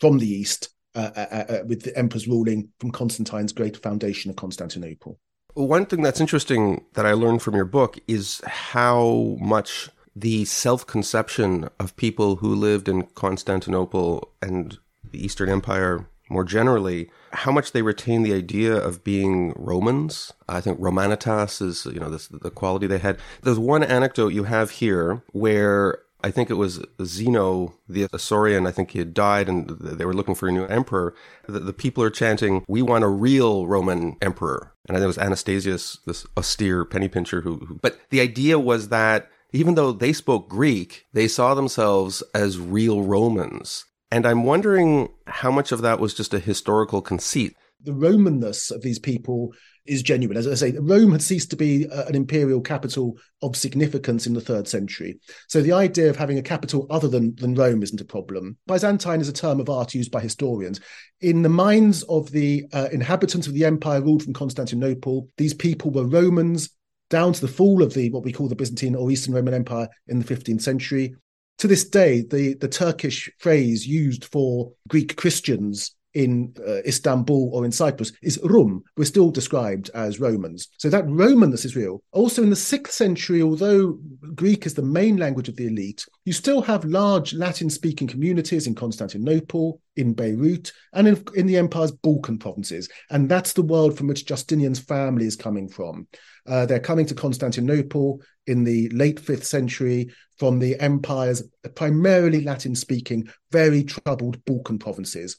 from 0.00 0.18
the 0.18 0.28
east 0.28 0.64
uh, 0.64 0.66
uh, 0.66 0.68
uh, 0.68 0.68
uh, 0.68 0.81
Uh, 0.94 1.10
uh, 1.16 1.44
uh, 1.48 1.58
with 1.66 1.84
the 1.84 1.96
emperors 1.96 2.28
ruling 2.28 2.68
from 2.78 2.90
Constantine's 2.90 3.50
great 3.50 3.78
foundation 3.78 4.28
of 4.28 4.36
Constantinople. 4.36 5.18
One 5.54 5.86
thing 5.86 6.02
that's 6.02 6.20
interesting 6.20 6.84
that 6.92 7.06
I 7.06 7.14
learned 7.14 7.40
from 7.40 7.54
your 7.54 7.64
book 7.64 7.98
is 8.06 8.42
how 8.44 9.38
much 9.40 9.88
the 10.14 10.44
self 10.44 10.86
conception 10.86 11.70
of 11.80 11.96
people 11.96 12.36
who 12.36 12.54
lived 12.54 12.90
in 12.90 13.04
Constantinople 13.14 14.32
and 14.42 14.78
the 15.10 15.24
Eastern 15.24 15.48
Empire 15.48 16.06
more 16.28 16.44
generally, 16.44 17.10
how 17.32 17.52
much 17.52 17.72
they 17.72 17.82
retain 17.82 18.22
the 18.22 18.34
idea 18.34 18.74
of 18.74 19.04
being 19.04 19.52
Romans. 19.56 20.32
I 20.48 20.60
think 20.60 20.78
Romanitas 20.78 21.62
is, 21.62 21.86
you 21.86 22.00
know, 22.00 22.10
this, 22.10 22.28
the 22.28 22.50
quality 22.50 22.86
they 22.86 22.98
had. 22.98 23.18
There's 23.42 23.58
one 23.58 23.82
anecdote 23.82 24.32
you 24.32 24.44
have 24.44 24.70
here 24.70 25.22
where 25.32 26.00
I 26.24 26.30
think 26.30 26.50
it 26.50 26.54
was 26.54 26.84
Zeno, 27.02 27.74
the 27.88 28.06
Isaurian, 28.08 28.66
I 28.66 28.72
think 28.72 28.92
he 28.92 28.98
had 28.98 29.14
died 29.14 29.48
and 29.48 29.68
they 29.68 30.04
were 30.04 30.14
looking 30.14 30.34
for 30.34 30.48
a 30.48 30.52
new 30.52 30.64
emperor. 30.66 31.14
The, 31.48 31.60
the 31.60 31.72
people 31.72 32.02
are 32.04 32.10
chanting, 32.10 32.64
we 32.68 32.82
want 32.82 33.04
a 33.04 33.08
real 33.08 33.66
Roman 33.66 34.16
emperor. 34.22 34.72
And 34.88 34.96
I 34.96 35.00
think 35.00 35.04
it 35.04 35.08
was 35.08 35.18
Anastasius, 35.18 35.98
this 36.06 36.26
austere 36.36 36.84
penny 36.84 37.08
pincher 37.08 37.40
who, 37.40 37.58
who 37.58 37.78
but 37.82 37.98
the 38.10 38.20
idea 38.20 38.58
was 38.58 38.88
that 38.88 39.28
even 39.52 39.74
though 39.74 39.92
they 39.92 40.12
spoke 40.12 40.48
Greek, 40.48 41.06
they 41.12 41.28
saw 41.28 41.54
themselves 41.54 42.22
as 42.34 42.58
real 42.58 43.02
Romans. 43.02 43.84
And 44.10 44.26
I'm 44.26 44.44
wondering 44.44 45.10
how 45.26 45.50
much 45.50 45.72
of 45.72 45.82
that 45.82 46.00
was 46.00 46.14
just 46.14 46.34
a 46.34 46.38
historical 46.38 47.02
conceit. 47.02 47.56
The 47.82 47.92
Romanness 47.92 48.70
of 48.70 48.82
these 48.82 48.98
people 48.98 49.52
is 49.84 50.02
genuine. 50.02 50.36
As 50.36 50.46
I 50.46 50.54
say, 50.54 50.72
Rome 50.78 51.12
had 51.12 51.22
ceased 51.22 51.50
to 51.50 51.56
be 51.56 51.88
uh, 51.88 52.04
an 52.06 52.14
imperial 52.14 52.60
capital 52.60 53.18
of 53.42 53.56
significance 53.56 54.26
in 54.26 54.34
the 54.34 54.40
third 54.40 54.68
century. 54.68 55.18
So 55.48 55.60
the 55.60 55.72
idea 55.72 56.08
of 56.10 56.16
having 56.16 56.38
a 56.38 56.42
capital 56.42 56.86
other 56.90 57.08
than, 57.08 57.34
than 57.36 57.54
Rome 57.54 57.82
isn't 57.82 58.00
a 58.00 58.04
problem. 58.04 58.56
Byzantine 58.66 59.20
is 59.20 59.28
a 59.28 59.32
term 59.32 59.60
of 59.60 59.68
art 59.68 59.94
used 59.94 60.12
by 60.12 60.20
historians. 60.20 60.80
In 61.20 61.42
the 61.42 61.48
minds 61.48 62.02
of 62.04 62.30
the 62.30 62.66
uh, 62.72 62.88
inhabitants 62.92 63.46
of 63.46 63.54
the 63.54 63.64
empire 63.64 64.00
ruled 64.00 64.22
from 64.22 64.34
Constantinople, 64.34 65.28
these 65.36 65.54
people 65.54 65.90
were 65.90 66.06
Romans 66.06 66.70
down 67.10 67.32
to 67.32 67.40
the 67.40 67.48
fall 67.48 67.82
of 67.82 67.92
the 67.92 68.10
what 68.10 68.24
we 68.24 68.32
call 68.32 68.48
the 68.48 68.56
Byzantine 68.56 68.94
or 68.94 69.10
Eastern 69.10 69.34
Roman 69.34 69.54
Empire 69.54 69.88
in 70.08 70.18
the 70.18 70.24
15th 70.24 70.62
century. 70.62 71.14
To 71.58 71.68
this 71.68 71.88
day, 71.88 72.22
the, 72.22 72.54
the 72.54 72.68
Turkish 72.68 73.30
phrase 73.38 73.86
used 73.86 74.24
for 74.24 74.72
Greek 74.88 75.16
Christians 75.16 75.94
in 76.14 76.54
uh, 76.66 76.82
Istanbul 76.86 77.50
or 77.52 77.64
in 77.64 77.72
Cyprus 77.72 78.12
is 78.22 78.38
Rum. 78.44 78.82
We're 78.96 79.04
still 79.04 79.30
described 79.30 79.90
as 79.94 80.20
Romans. 80.20 80.68
So 80.76 80.88
that 80.90 81.06
Romanness 81.06 81.64
is 81.64 81.76
real. 81.76 82.02
Also 82.12 82.42
in 82.42 82.50
the 82.50 82.56
sixth 82.56 82.94
century, 82.94 83.42
although 83.42 83.98
Greek 84.34 84.66
is 84.66 84.74
the 84.74 84.82
main 84.82 85.16
language 85.16 85.48
of 85.48 85.56
the 85.56 85.66
elite, 85.66 86.04
you 86.24 86.32
still 86.32 86.62
have 86.62 86.84
large 86.84 87.32
Latin 87.32 87.70
speaking 87.70 88.06
communities 88.06 88.66
in 88.66 88.74
Constantinople, 88.74 89.80
in 89.96 90.12
Beirut, 90.12 90.72
and 90.92 91.08
in, 91.08 91.24
in 91.34 91.46
the 91.46 91.56
empire's 91.56 91.92
Balkan 91.92 92.38
provinces. 92.38 92.88
And 93.10 93.28
that's 93.28 93.52
the 93.52 93.62
world 93.62 93.96
from 93.96 94.06
which 94.06 94.26
Justinian's 94.26 94.80
family 94.80 95.26
is 95.26 95.36
coming 95.36 95.68
from. 95.68 96.06
Uh, 96.46 96.66
they're 96.66 96.80
coming 96.80 97.06
to 97.06 97.14
Constantinople 97.14 98.20
in 98.46 98.64
the 98.64 98.88
late 98.90 99.20
fifth 99.20 99.44
century 99.44 100.10
from 100.38 100.58
the 100.58 100.78
empire's 100.80 101.42
primarily 101.76 102.42
Latin 102.42 102.74
speaking, 102.74 103.28
very 103.52 103.84
troubled 103.84 104.44
Balkan 104.44 104.78
provinces. 104.78 105.36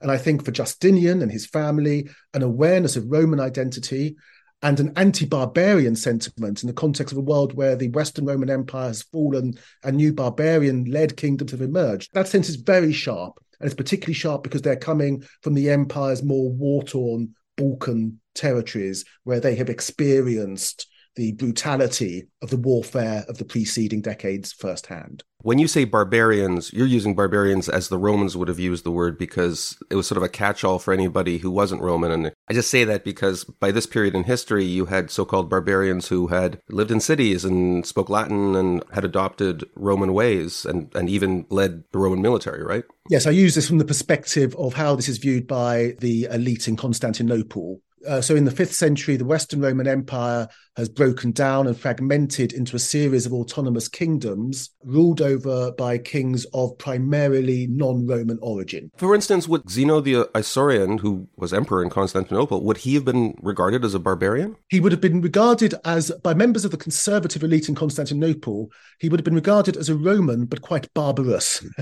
And 0.00 0.10
I 0.10 0.18
think 0.18 0.44
for 0.44 0.50
Justinian 0.50 1.22
and 1.22 1.32
his 1.32 1.46
family, 1.46 2.08
an 2.34 2.42
awareness 2.42 2.96
of 2.96 3.10
Roman 3.10 3.40
identity 3.40 4.16
and 4.62 4.80
an 4.80 4.92
anti 4.96 5.26
barbarian 5.26 5.96
sentiment 5.96 6.62
in 6.62 6.66
the 6.66 6.72
context 6.72 7.12
of 7.12 7.18
a 7.18 7.22
world 7.22 7.54
where 7.54 7.76
the 7.76 7.88
Western 7.90 8.24
Roman 8.24 8.50
Empire 8.50 8.88
has 8.88 9.02
fallen 9.02 9.54
and 9.84 9.96
new 9.96 10.12
barbarian 10.12 10.84
led 10.86 11.16
kingdoms 11.16 11.50
have 11.50 11.60
emerged. 11.60 12.10
That 12.14 12.28
sense 12.28 12.48
is 12.48 12.56
very 12.56 12.92
sharp. 12.92 13.38
And 13.60 13.66
it's 13.66 13.74
particularly 13.74 14.14
sharp 14.14 14.42
because 14.42 14.62
they're 14.62 14.76
coming 14.76 15.24
from 15.42 15.54
the 15.54 15.70
empire's 15.70 16.22
more 16.22 16.50
war 16.50 16.82
torn 16.82 17.34
Balkan 17.56 18.20
territories 18.34 19.04
where 19.24 19.40
they 19.40 19.54
have 19.54 19.70
experienced 19.70 20.86
the 21.16 21.32
brutality 21.32 22.28
of 22.42 22.50
the 22.50 22.58
warfare 22.58 23.24
of 23.28 23.38
the 23.38 23.44
preceding 23.44 24.02
decades 24.02 24.52
firsthand. 24.52 25.24
When 25.46 25.60
you 25.60 25.68
say 25.68 25.84
barbarians, 25.84 26.72
you're 26.72 26.88
using 26.88 27.14
barbarians 27.14 27.68
as 27.68 27.88
the 27.88 27.98
Romans 27.98 28.36
would 28.36 28.48
have 28.48 28.58
used 28.58 28.82
the 28.82 28.90
word 28.90 29.16
because 29.16 29.78
it 29.88 29.94
was 29.94 30.04
sort 30.08 30.16
of 30.16 30.24
a 30.24 30.28
catch 30.28 30.64
all 30.64 30.80
for 30.80 30.92
anybody 30.92 31.38
who 31.38 31.52
wasn't 31.52 31.82
Roman. 31.82 32.10
And 32.10 32.32
I 32.48 32.52
just 32.52 32.68
say 32.68 32.82
that 32.82 33.04
because 33.04 33.44
by 33.44 33.70
this 33.70 33.86
period 33.86 34.16
in 34.16 34.24
history, 34.24 34.64
you 34.64 34.86
had 34.86 35.08
so 35.08 35.24
called 35.24 35.48
barbarians 35.48 36.08
who 36.08 36.26
had 36.26 36.60
lived 36.68 36.90
in 36.90 36.98
cities 36.98 37.44
and 37.44 37.86
spoke 37.86 38.10
Latin 38.10 38.56
and 38.56 38.82
had 38.92 39.04
adopted 39.04 39.62
Roman 39.76 40.12
ways 40.14 40.64
and, 40.64 40.92
and 40.96 41.08
even 41.08 41.46
led 41.48 41.84
the 41.92 42.00
Roman 42.00 42.20
military, 42.20 42.64
right? 42.64 42.82
Yes, 43.08 43.24
I 43.24 43.30
use 43.30 43.54
this 43.54 43.68
from 43.68 43.78
the 43.78 43.84
perspective 43.84 44.52
of 44.56 44.74
how 44.74 44.96
this 44.96 45.08
is 45.08 45.18
viewed 45.18 45.46
by 45.46 45.94
the 46.00 46.24
elite 46.24 46.66
in 46.66 46.74
Constantinople 46.74 47.82
uh, 48.06 48.20
so 48.20 48.34
in 48.36 48.44
the 48.44 48.50
fifth 48.50 48.74
century, 48.74 49.16
the 49.16 49.24
Western 49.24 49.60
Roman 49.60 49.86
Empire 49.86 50.48
has 50.76 50.88
broken 50.88 51.32
down 51.32 51.66
and 51.66 51.78
fragmented 51.78 52.52
into 52.52 52.76
a 52.76 52.78
series 52.78 53.24
of 53.24 53.32
autonomous 53.32 53.88
kingdoms 53.88 54.70
ruled 54.84 55.22
over 55.22 55.72
by 55.72 55.96
kings 55.96 56.44
of 56.52 56.76
primarily 56.76 57.66
non-Roman 57.68 58.38
origin. 58.42 58.90
For 58.98 59.14
instance, 59.14 59.48
would 59.48 59.68
Zeno 59.70 60.00
the 60.00 60.28
Isaurian, 60.34 61.00
who 61.00 61.28
was 61.36 61.54
emperor 61.54 61.82
in 61.82 61.88
Constantinople, 61.88 62.62
would 62.62 62.78
he 62.78 62.94
have 62.94 63.06
been 63.06 63.34
regarded 63.40 63.84
as 63.84 63.94
a 63.94 63.98
barbarian? 63.98 64.56
He 64.68 64.80
would 64.80 64.92
have 64.92 65.00
been 65.00 65.22
regarded 65.22 65.74
as, 65.84 66.10
by 66.22 66.34
members 66.34 66.66
of 66.66 66.72
the 66.72 66.76
conservative 66.76 67.42
elite 67.42 67.70
in 67.70 67.74
Constantinople, 67.74 68.70
he 68.98 69.08
would 69.08 69.18
have 69.18 69.24
been 69.24 69.34
regarded 69.34 69.78
as 69.78 69.88
a 69.88 69.94
Roman, 69.94 70.44
but 70.44 70.62
quite 70.62 70.92
barbarous. 70.94 71.64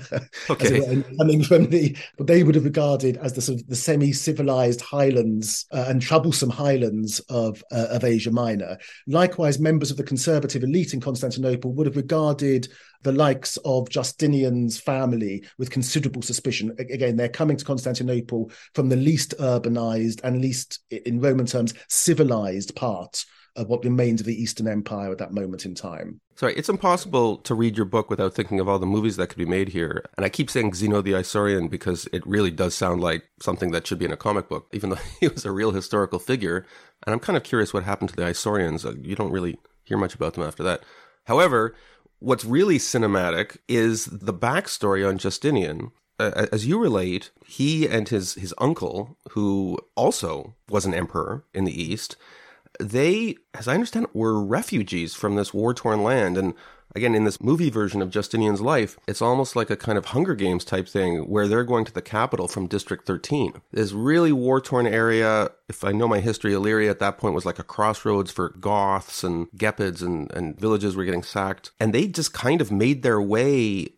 Okay. 0.50 1.02
coming 1.18 1.42
from 1.42 1.66
the, 1.66 1.96
but 2.18 2.26
they 2.26 2.42
would 2.42 2.54
have 2.54 2.64
regarded 2.64 3.16
as 3.16 3.32
the 3.32 3.40
sort 3.40 3.60
of 3.60 3.66
the 3.66 3.76
semi-civilized 3.76 4.80
highlands 4.80 5.66
uh, 5.72 5.86
and 5.88 6.02
troublesome 6.14 6.50
highlands 6.50 7.18
of, 7.28 7.61
uh, 7.73 7.88
of 7.90 8.04
Asia 8.04 8.30
Minor. 8.30 8.78
Likewise, 9.09 9.59
members 9.59 9.90
of 9.90 9.97
the 9.97 10.04
conservative 10.04 10.62
elite 10.62 10.94
in 10.94 11.00
Constantinople 11.00 11.73
would 11.73 11.87
have 11.87 11.97
regarded 11.97 12.68
the 13.02 13.11
likes 13.11 13.56
of 13.64 13.88
Justinian's 13.88 14.78
family 14.78 15.42
with 15.59 15.73
considerable 15.73 16.23
suspicion. 16.23 16.73
Again, 16.78 17.16
they're 17.16 17.28
coming 17.28 17.56
to 17.56 17.64
Constantinople 17.64 18.52
from 18.75 18.88
the 18.90 18.97
least 18.97 19.35
urbanized 19.40 20.21
and 20.23 20.40
least, 20.40 20.85
in 20.88 21.18
Roman 21.18 21.47
terms, 21.47 21.75
civilized 21.88 22.76
part 22.76 23.25
of 23.56 23.68
what 23.68 23.84
remains 23.84 24.20
of 24.20 24.26
the 24.26 24.40
Eastern 24.40 24.66
Empire 24.66 25.12
at 25.12 25.18
that 25.18 25.32
moment 25.32 25.64
in 25.64 25.75
time. 25.75 26.20
Sorry, 26.37 26.54
it's 26.54 26.68
impossible 26.68 27.37
to 27.38 27.54
read 27.54 27.76
your 27.76 27.87
book 27.87 28.11
without 28.11 28.34
thinking 28.34 28.58
of 28.58 28.68
all 28.68 28.80
the 28.80 28.87
movies 28.87 29.16
that 29.16 29.28
could 29.28 29.38
be 29.38 29.44
made 29.44 29.68
here. 29.68 30.04
And 30.16 30.26
I 30.26 30.28
keep 30.28 30.50
saying 30.50 30.75
Zeno 30.75 31.00
the 31.00 31.12
Isaurian 31.12 31.70
because 31.70 32.08
it 32.12 32.26
really 32.26 32.50
does 32.50 32.75
sound 32.75 33.00
like 33.00 33.25
something 33.40 33.70
that 33.70 33.87
should 33.87 33.99
be 33.99 34.04
in 34.04 34.12
a 34.12 34.16
comic 34.16 34.49
book, 34.49 34.68
even 34.73 34.90
though 34.90 34.99
he 35.20 35.28
was 35.28 35.44
a 35.44 35.52
real 35.52 35.70
historical 35.70 36.18
figure. 36.18 36.66
And 37.06 37.14
I'm 37.14 37.20
kind 37.20 37.37
of 37.37 37.44
curious 37.44 37.73
what 37.73 37.84
happened 37.84 38.11
to 38.11 38.16
the 38.16 38.23
Isaurians. 38.23 38.84
Uh, 38.84 38.94
you 39.00 39.14
don't 39.14 39.32
really 39.32 39.58
hear 39.84 39.99
much 39.99 40.14
about 40.14 40.34
them 40.34 40.44
after 40.44 40.62
that. 40.64 40.82
However, 41.25 41.75
what's 42.18 42.44
really 42.44 42.78
cinematic 42.78 43.58
is 43.68 44.06
the 44.06 44.34
backstory 44.34 45.08
on 45.08 45.18
Justinian. 45.18 45.92
Uh, 46.18 46.46
as 46.52 46.66
you 46.66 46.80
relate, 46.80 47.30
he 47.44 47.88
and 47.88 48.08
his, 48.08 48.34
his 48.34 48.54
uncle, 48.58 49.18
who 49.30 49.78
also 49.96 50.54
was 50.68 50.87
an 50.87 50.94
emperor 50.94 51.44
in 51.52 51.64
the 51.64 51.82
East, 51.82 52.16
they, 52.80 53.36
as 53.52 53.68
I 53.68 53.74
understand 53.74 54.06
it, 54.06 54.16
were 54.16 54.42
refugees 54.42 55.14
from 55.14 55.36
this 55.36 55.54
war 55.54 55.74
torn 55.74 56.02
land. 56.02 56.36
And 56.36 56.54
again, 56.94 57.14
in 57.14 57.24
this 57.24 57.40
movie 57.40 57.70
version 57.70 58.02
of 58.02 58.10
Justinian's 58.10 58.60
life, 58.60 58.98
it's 59.06 59.22
almost 59.22 59.56
like 59.56 59.70
a 59.70 59.76
kind 59.76 59.98
of 59.98 60.06
Hunger 60.06 60.34
Games 60.34 60.64
type 60.64 60.88
thing 60.88 61.20
where 61.28 61.48
they're 61.48 61.64
going 61.64 61.84
to 61.84 61.92
the 61.92 62.02
capital 62.02 62.48
from 62.48 62.66
District 62.66 63.06
13. 63.06 63.60
This 63.72 63.92
really 63.92 64.32
war 64.32 64.60
torn 64.60 64.86
area. 64.86 65.50
If 65.68 65.84
I 65.84 65.92
know 65.92 66.08
my 66.08 66.20
history, 66.20 66.52
Illyria 66.52 66.90
at 66.90 66.98
that 67.00 67.18
point 67.18 67.34
was 67.34 67.46
like 67.46 67.58
a 67.58 67.64
crossroads 67.64 68.30
for 68.30 68.50
Goths 68.60 69.24
and 69.24 69.50
Gepids 69.52 70.02
and, 70.02 70.30
and 70.32 70.58
villages 70.58 70.96
were 70.96 71.04
getting 71.04 71.22
sacked. 71.22 71.72
And 71.80 71.92
they 71.92 72.06
just 72.06 72.32
kind 72.32 72.60
of 72.60 72.72
made 72.72 73.02
their 73.02 73.20
way 73.20 73.88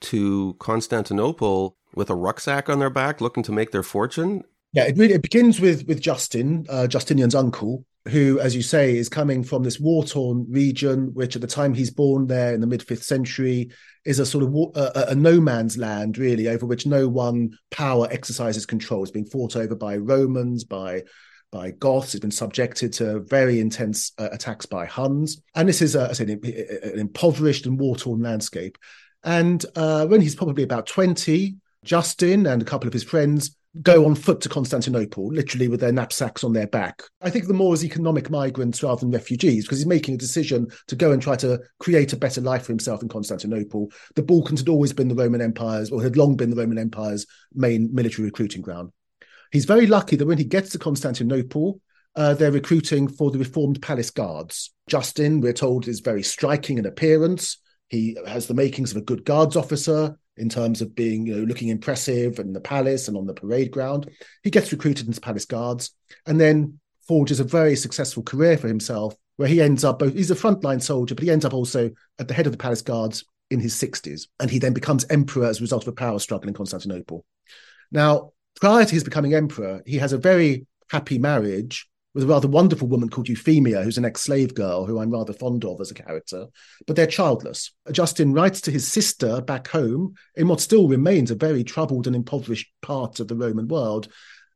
to 0.00 0.54
Constantinople 0.58 1.76
with 1.94 2.10
a 2.10 2.14
rucksack 2.14 2.68
on 2.68 2.78
their 2.78 2.90
back 2.90 3.20
looking 3.20 3.42
to 3.44 3.52
make 3.52 3.70
their 3.70 3.82
fortune. 3.82 4.44
Yeah, 4.72 4.86
it 4.86 4.98
it 4.98 5.22
begins 5.22 5.60
with 5.60 5.86
with 5.86 6.00
Justin, 6.00 6.66
uh, 6.68 6.88
Justinian's 6.88 7.34
uncle, 7.34 7.86
who, 8.08 8.38
as 8.38 8.54
you 8.54 8.62
say, 8.62 8.96
is 8.96 9.08
coming 9.08 9.42
from 9.42 9.62
this 9.62 9.80
war 9.80 10.04
torn 10.04 10.46
region, 10.50 11.14
which 11.14 11.36
at 11.36 11.42
the 11.42 11.48
time 11.48 11.72
he's 11.72 11.90
born 11.90 12.26
there 12.26 12.52
in 12.52 12.60
the 12.60 12.66
mid 12.66 12.82
fifth 12.82 13.02
century 13.02 13.70
is 14.04 14.18
a 14.18 14.26
sort 14.26 14.44
of 14.44 14.54
a, 14.76 15.12
a, 15.12 15.14
no 15.14 15.40
man's 15.40 15.78
land, 15.78 16.18
really, 16.18 16.48
over 16.48 16.66
which 16.66 16.84
no 16.86 17.08
one 17.08 17.56
power 17.70 18.06
exercises 18.10 18.66
control. 18.66 19.02
It's 19.02 19.10
being 19.10 19.24
fought 19.24 19.56
over 19.56 19.74
by 19.74 19.96
Romans, 19.96 20.64
by 20.64 21.04
by 21.50 21.70
Goths. 21.70 22.14
It's 22.14 22.20
been 22.20 22.30
subjected 22.30 22.92
to 22.94 23.20
very 23.20 23.60
intense 23.60 24.12
uh, 24.18 24.28
attacks 24.32 24.66
by 24.66 24.84
Huns, 24.84 25.40
and 25.54 25.66
this 25.66 25.80
is, 25.80 25.94
a, 25.94 26.10
I 26.10 26.12
said, 26.12 26.28
an, 26.28 26.40
an 26.44 26.98
impoverished 26.98 27.64
and 27.64 27.80
war 27.80 27.96
torn 27.96 28.20
landscape. 28.20 28.76
And 29.22 29.64
uh, 29.74 30.06
when 30.06 30.20
he's 30.20 30.34
probably 30.34 30.64
about 30.64 30.86
twenty, 30.86 31.56
Justin 31.84 32.46
and 32.46 32.60
a 32.60 32.66
couple 32.66 32.86
of 32.86 32.92
his 32.92 33.04
friends 33.04 33.56
go 33.82 34.06
on 34.06 34.14
foot 34.14 34.40
to 34.40 34.48
Constantinople, 34.48 35.28
literally 35.28 35.68
with 35.68 35.80
their 35.80 35.92
knapsacks 35.92 36.44
on 36.44 36.52
their 36.52 36.66
back. 36.66 37.02
I 37.20 37.30
think 37.30 37.46
the 37.46 37.54
more 37.54 37.72
as 37.72 37.84
economic 37.84 38.30
migrants 38.30 38.82
rather 38.82 39.00
than 39.00 39.10
refugees, 39.10 39.64
because 39.64 39.78
he's 39.78 39.86
making 39.86 40.14
a 40.14 40.18
decision 40.18 40.68
to 40.88 40.96
go 40.96 41.12
and 41.12 41.20
try 41.20 41.36
to 41.36 41.60
create 41.80 42.12
a 42.12 42.16
better 42.16 42.40
life 42.40 42.66
for 42.66 42.72
himself 42.72 43.02
in 43.02 43.08
Constantinople. 43.08 43.90
The 44.14 44.22
Balkans 44.22 44.60
had 44.60 44.68
always 44.68 44.92
been 44.92 45.08
the 45.08 45.14
Roman 45.14 45.40
Empire's, 45.40 45.90
or 45.90 46.02
had 46.02 46.16
long 46.16 46.36
been 46.36 46.50
the 46.50 46.56
Roman 46.56 46.78
Empire's 46.78 47.26
main 47.52 47.92
military 47.92 48.26
recruiting 48.26 48.62
ground. 48.62 48.92
He's 49.50 49.64
very 49.64 49.86
lucky 49.86 50.16
that 50.16 50.26
when 50.26 50.38
he 50.38 50.44
gets 50.44 50.70
to 50.70 50.78
Constantinople, 50.78 51.80
uh, 52.16 52.34
they're 52.34 52.52
recruiting 52.52 53.08
for 53.08 53.30
the 53.30 53.38
reformed 53.38 53.82
palace 53.82 54.10
guards. 54.10 54.72
Justin, 54.86 55.40
we're 55.40 55.52
told, 55.52 55.88
is 55.88 56.00
very 56.00 56.22
striking 56.22 56.78
in 56.78 56.86
appearance. 56.86 57.58
He 57.88 58.16
has 58.26 58.46
the 58.46 58.54
makings 58.54 58.92
of 58.92 58.98
a 58.98 59.04
good 59.04 59.24
guards 59.24 59.56
officer 59.56 60.16
in 60.36 60.48
terms 60.48 60.80
of 60.80 60.94
being, 60.94 61.26
you 61.26 61.36
know, 61.36 61.44
looking 61.44 61.68
impressive 61.68 62.38
in 62.38 62.52
the 62.52 62.60
palace 62.60 63.08
and 63.08 63.16
on 63.16 63.26
the 63.26 63.34
parade 63.34 63.70
ground. 63.70 64.10
He 64.42 64.50
gets 64.50 64.72
recruited 64.72 65.06
into 65.06 65.20
palace 65.20 65.44
guards 65.44 65.94
and 66.26 66.40
then 66.40 66.80
forges 67.06 67.40
a 67.40 67.44
very 67.44 67.76
successful 67.76 68.22
career 68.22 68.56
for 68.56 68.68
himself, 68.68 69.14
where 69.36 69.48
he 69.48 69.60
ends 69.60 69.84
up. 69.84 69.98
both, 69.98 70.14
He's 70.14 70.30
a 70.30 70.36
frontline 70.36 70.82
soldier, 70.82 71.14
but 71.14 71.24
he 71.24 71.30
ends 71.30 71.44
up 71.44 71.54
also 71.54 71.90
at 72.18 72.28
the 72.28 72.34
head 72.34 72.46
of 72.46 72.52
the 72.52 72.58
palace 72.58 72.82
guards 72.82 73.24
in 73.50 73.60
his 73.60 73.74
60s, 73.74 74.28
and 74.40 74.50
he 74.50 74.58
then 74.58 74.72
becomes 74.72 75.04
emperor 75.10 75.46
as 75.46 75.58
a 75.58 75.62
result 75.62 75.82
of 75.82 75.88
a 75.88 75.92
power 75.92 76.18
struggle 76.18 76.48
in 76.48 76.54
Constantinople. 76.54 77.24
Now, 77.92 78.32
prior 78.60 78.84
to 78.84 78.94
his 78.94 79.04
becoming 79.04 79.34
emperor, 79.34 79.82
he 79.86 79.98
has 79.98 80.12
a 80.12 80.18
very 80.18 80.66
happy 80.90 81.18
marriage 81.18 81.88
with 82.14 82.24
a 82.24 82.26
rather 82.28 82.48
wonderful 82.48 82.88
woman 82.88 83.08
called 83.08 83.28
Euphemia, 83.28 83.82
who's 83.82 83.98
an 83.98 84.04
ex 84.04 84.22
slave 84.22 84.54
girl 84.54 84.86
who 84.86 85.00
I'm 85.00 85.10
rather 85.10 85.32
fond 85.32 85.64
of 85.64 85.80
as 85.80 85.90
a 85.90 85.94
character, 85.94 86.46
but 86.86 86.96
they're 86.96 87.06
childless. 87.06 87.72
Justin 87.90 88.32
writes 88.32 88.60
to 88.62 88.70
his 88.70 88.86
sister 88.86 89.40
back 89.40 89.68
home 89.68 90.14
in 90.36 90.48
what 90.48 90.60
still 90.60 90.88
remains 90.88 91.30
a 91.30 91.34
very 91.34 91.64
troubled 91.64 92.06
and 92.06 92.14
impoverished 92.14 92.70
part 92.82 93.18
of 93.18 93.28
the 93.28 93.36
Roman 93.36 93.66
world 93.66 94.08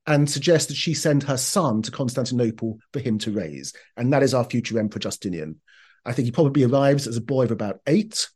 and 0.06 0.30
suggests 0.30 0.68
that 0.68 0.76
she 0.76 0.94
send 0.94 1.22
her 1.24 1.36
son 1.36 1.82
to 1.82 1.90
Constantinople 1.90 2.78
for 2.92 3.00
him 3.00 3.18
to 3.18 3.32
raise. 3.32 3.74
And 3.96 4.12
that 4.12 4.22
is 4.22 4.32
our 4.32 4.44
future 4.44 4.78
Emperor 4.78 5.00
Justinian. 5.00 5.60
I 6.06 6.12
think 6.12 6.24
he 6.24 6.32
probably 6.32 6.64
arrives 6.64 7.06
as 7.06 7.18
a 7.18 7.20
boy 7.20 7.44
of 7.44 7.50
about 7.50 7.80
eight. 7.86 8.28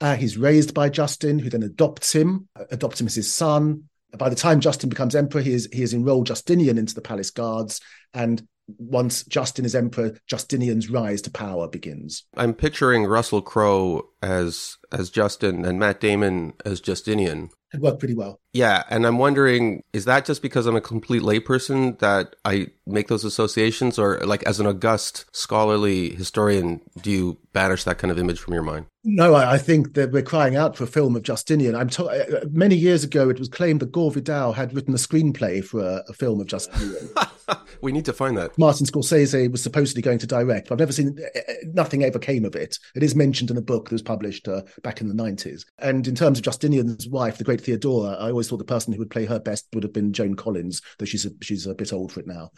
Uh, 0.00 0.16
he's 0.16 0.36
raised 0.36 0.74
by 0.74 0.90
Justin, 0.90 1.38
who 1.38 1.48
then 1.48 1.62
adopts 1.62 2.12
him, 2.12 2.48
adopts 2.70 3.00
him 3.00 3.06
as 3.06 3.14
his 3.14 3.32
son. 3.32 3.84
By 4.18 4.28
the 4.28 4.36
time 4.36 4.60
Justin 4.60 4.90
becomes 4.90 5.14
emperor, 5.14 5.40
he 5.40 5.52
is 5.52 5.68
he 5.72 5.80
has 5.80 5.94
enrolled 5.94 6.26
Justinian 6.26 6.76
into 6.76 6.94
the 6.94 7.00
palace 7.00 7.30
guards, 7.30 7.80
and 8.12 8.46
once 8.78 9.24
Justin 9.24 9.64
is 9.64 9.74
emperor, 9.74 10.16
Justinian's 10.26 10.90
rise 10.90 11.22
to 11.22 11.30
power 11.30 11.68
begins. 11.68 12.24
I'm 12.36 12.54
picturing 12.54 13.04
Russell 13.04 13.42
Crowe 13.42 14.08
as 14.22 14.76
as 14.92 15.10
Justin 15.10 15.64
and 15.64 15.78
Matt 15.78 16.00
Damon 16.00 16.54
as 16.64 16.80
Justinian. 16.80 17.50
It 17.74 17.80
worked 17.80 17.98
pretty 17.98 18.14
well. 18.14 18.40
Yeah, 18.52 18.84
and 18.88 19.04
I'm 19.04 19.18
wondering, 19.18 19.82
is 19.92 20.04
that 20.04 20.24
just 20.24 20.40
because 20.40 20.66
I'm 20.66 20.76
a 20.76 20.80
complete 20.80 21.22
layperson 21.22 21.98
that 21.98 22.36
I 22.44 22.68
make 22.86 23.08
those 23.08 23.24
associations, 23.24 23.98
or 23.98 24.20
like 24.24 24.44
as 24.44 24.60
an 24.60 24.66
august 24.66 25.24
scholarly 25.32 26.10
historian, 26.14 26.80
do 27.02 27.10
you 27.10 27.38
banish 27.52 27.82
that 27.84 27.98
kind 27.98 28.12
of 28.12 28.18
image 28.18 28.38
from 28.38 28.54
your 28.54 28.62
mind? 28.62 28.86
No, 29.02 29.34
I, 29.34 29.54
I 29.54 29.58
think 29.58 29.94
that 29.94 30.12
we're 30.12 30.22
crying 30.22 30.54
out 30.56 30.76
for 30.76 30.84
a 30.84 30.86
film 30.86 31.16
of 31.16 31.24
Justinian. 31.24 31.74
I'm 31.74 31.88
to- 31.90 32.06
uh, 32.06 32.44
many 32.50 32.76
years 32.76 33.02
ago, 33.02 33.28
it 33.28 33.38
was 33.40 33.48
claimed 33.48 33.80
that 33.80 33.90
Gore 33.92 34.12
Vidal 34.12 34.52
had 34.52 34.72
written 34.72 34.94
a 34.94 34.98
screenplay 34.98 35.62
for 35.64 35.80
a, 35.80 36.04
a 36.08 36.12
film 36.12 36.40
of 36.40 36.46
Justinian. 36.46 37.10
we 37.82 37.90
need 37.92 38.04
to 38.04 38.12
find 38.12 38.36
that. 38.38 38.56
Martin 38.56 38.86
Scorsese 38.86 39.50
was 39.50 39.62
supposedly 39.62 40.00
going 40.00 40.18
to 40.18 40.26
direct, 40.28 40.68
but 40.68 40.74
I've 40.74 40.78
never 40.78 40.92
seen. 40.92 41.18
uh, 41.36 41.40
Nothing 41.72 42.04
ever 42.04 42.18
came 42.20 42.44
of 42.44 42.54
it. 42.54 42.78
It 42.94 43.02
is 43.02 43.14
mentioned 43.16 43.50
in 43.50 43.56
a 43.56 43.62
book 43.62 43.86
that 43.88 43.94
was 43.94 44.02
published 44.02 44.46
uh, 44.46 44.62
back 44.82 45.00
in 45.00 45.08
the 45.08 45.14
90s. 45.14 45.64
And 45.78 46.06
in 46.06 46.14
terms 46.14 46.38
of 46.38 46.44
Justinian's 46.44 47.08
wife, 47.08 47.36
the 47.38 47.44
great 47.44 47.60
Theodora, 47.64 48.16
I 48.18 48.30
always 48.30 48.48
thought 48.48 48.58
the 48.58 48.64
person 48.64 48.92
who 48.92 48.98
would 48.98 49.10
play 49.10 49.24
her 49.26 49.40
best 49.40 49.66
would 49.74 49.82
have 49.82 49.92
been 49.92 50.12
Joan 50.12 50.34
Collins, 50.36 50.82
though 50.98 51.04
she's 51.04 51.24
a, 51.24 51.30
she's 51.40 51.66
a 51.66 51.74
bit 51.74 51.92
old 51.92 52.12
for 52.12 52.20
it 52.20 52.26
now. 52.26 52.50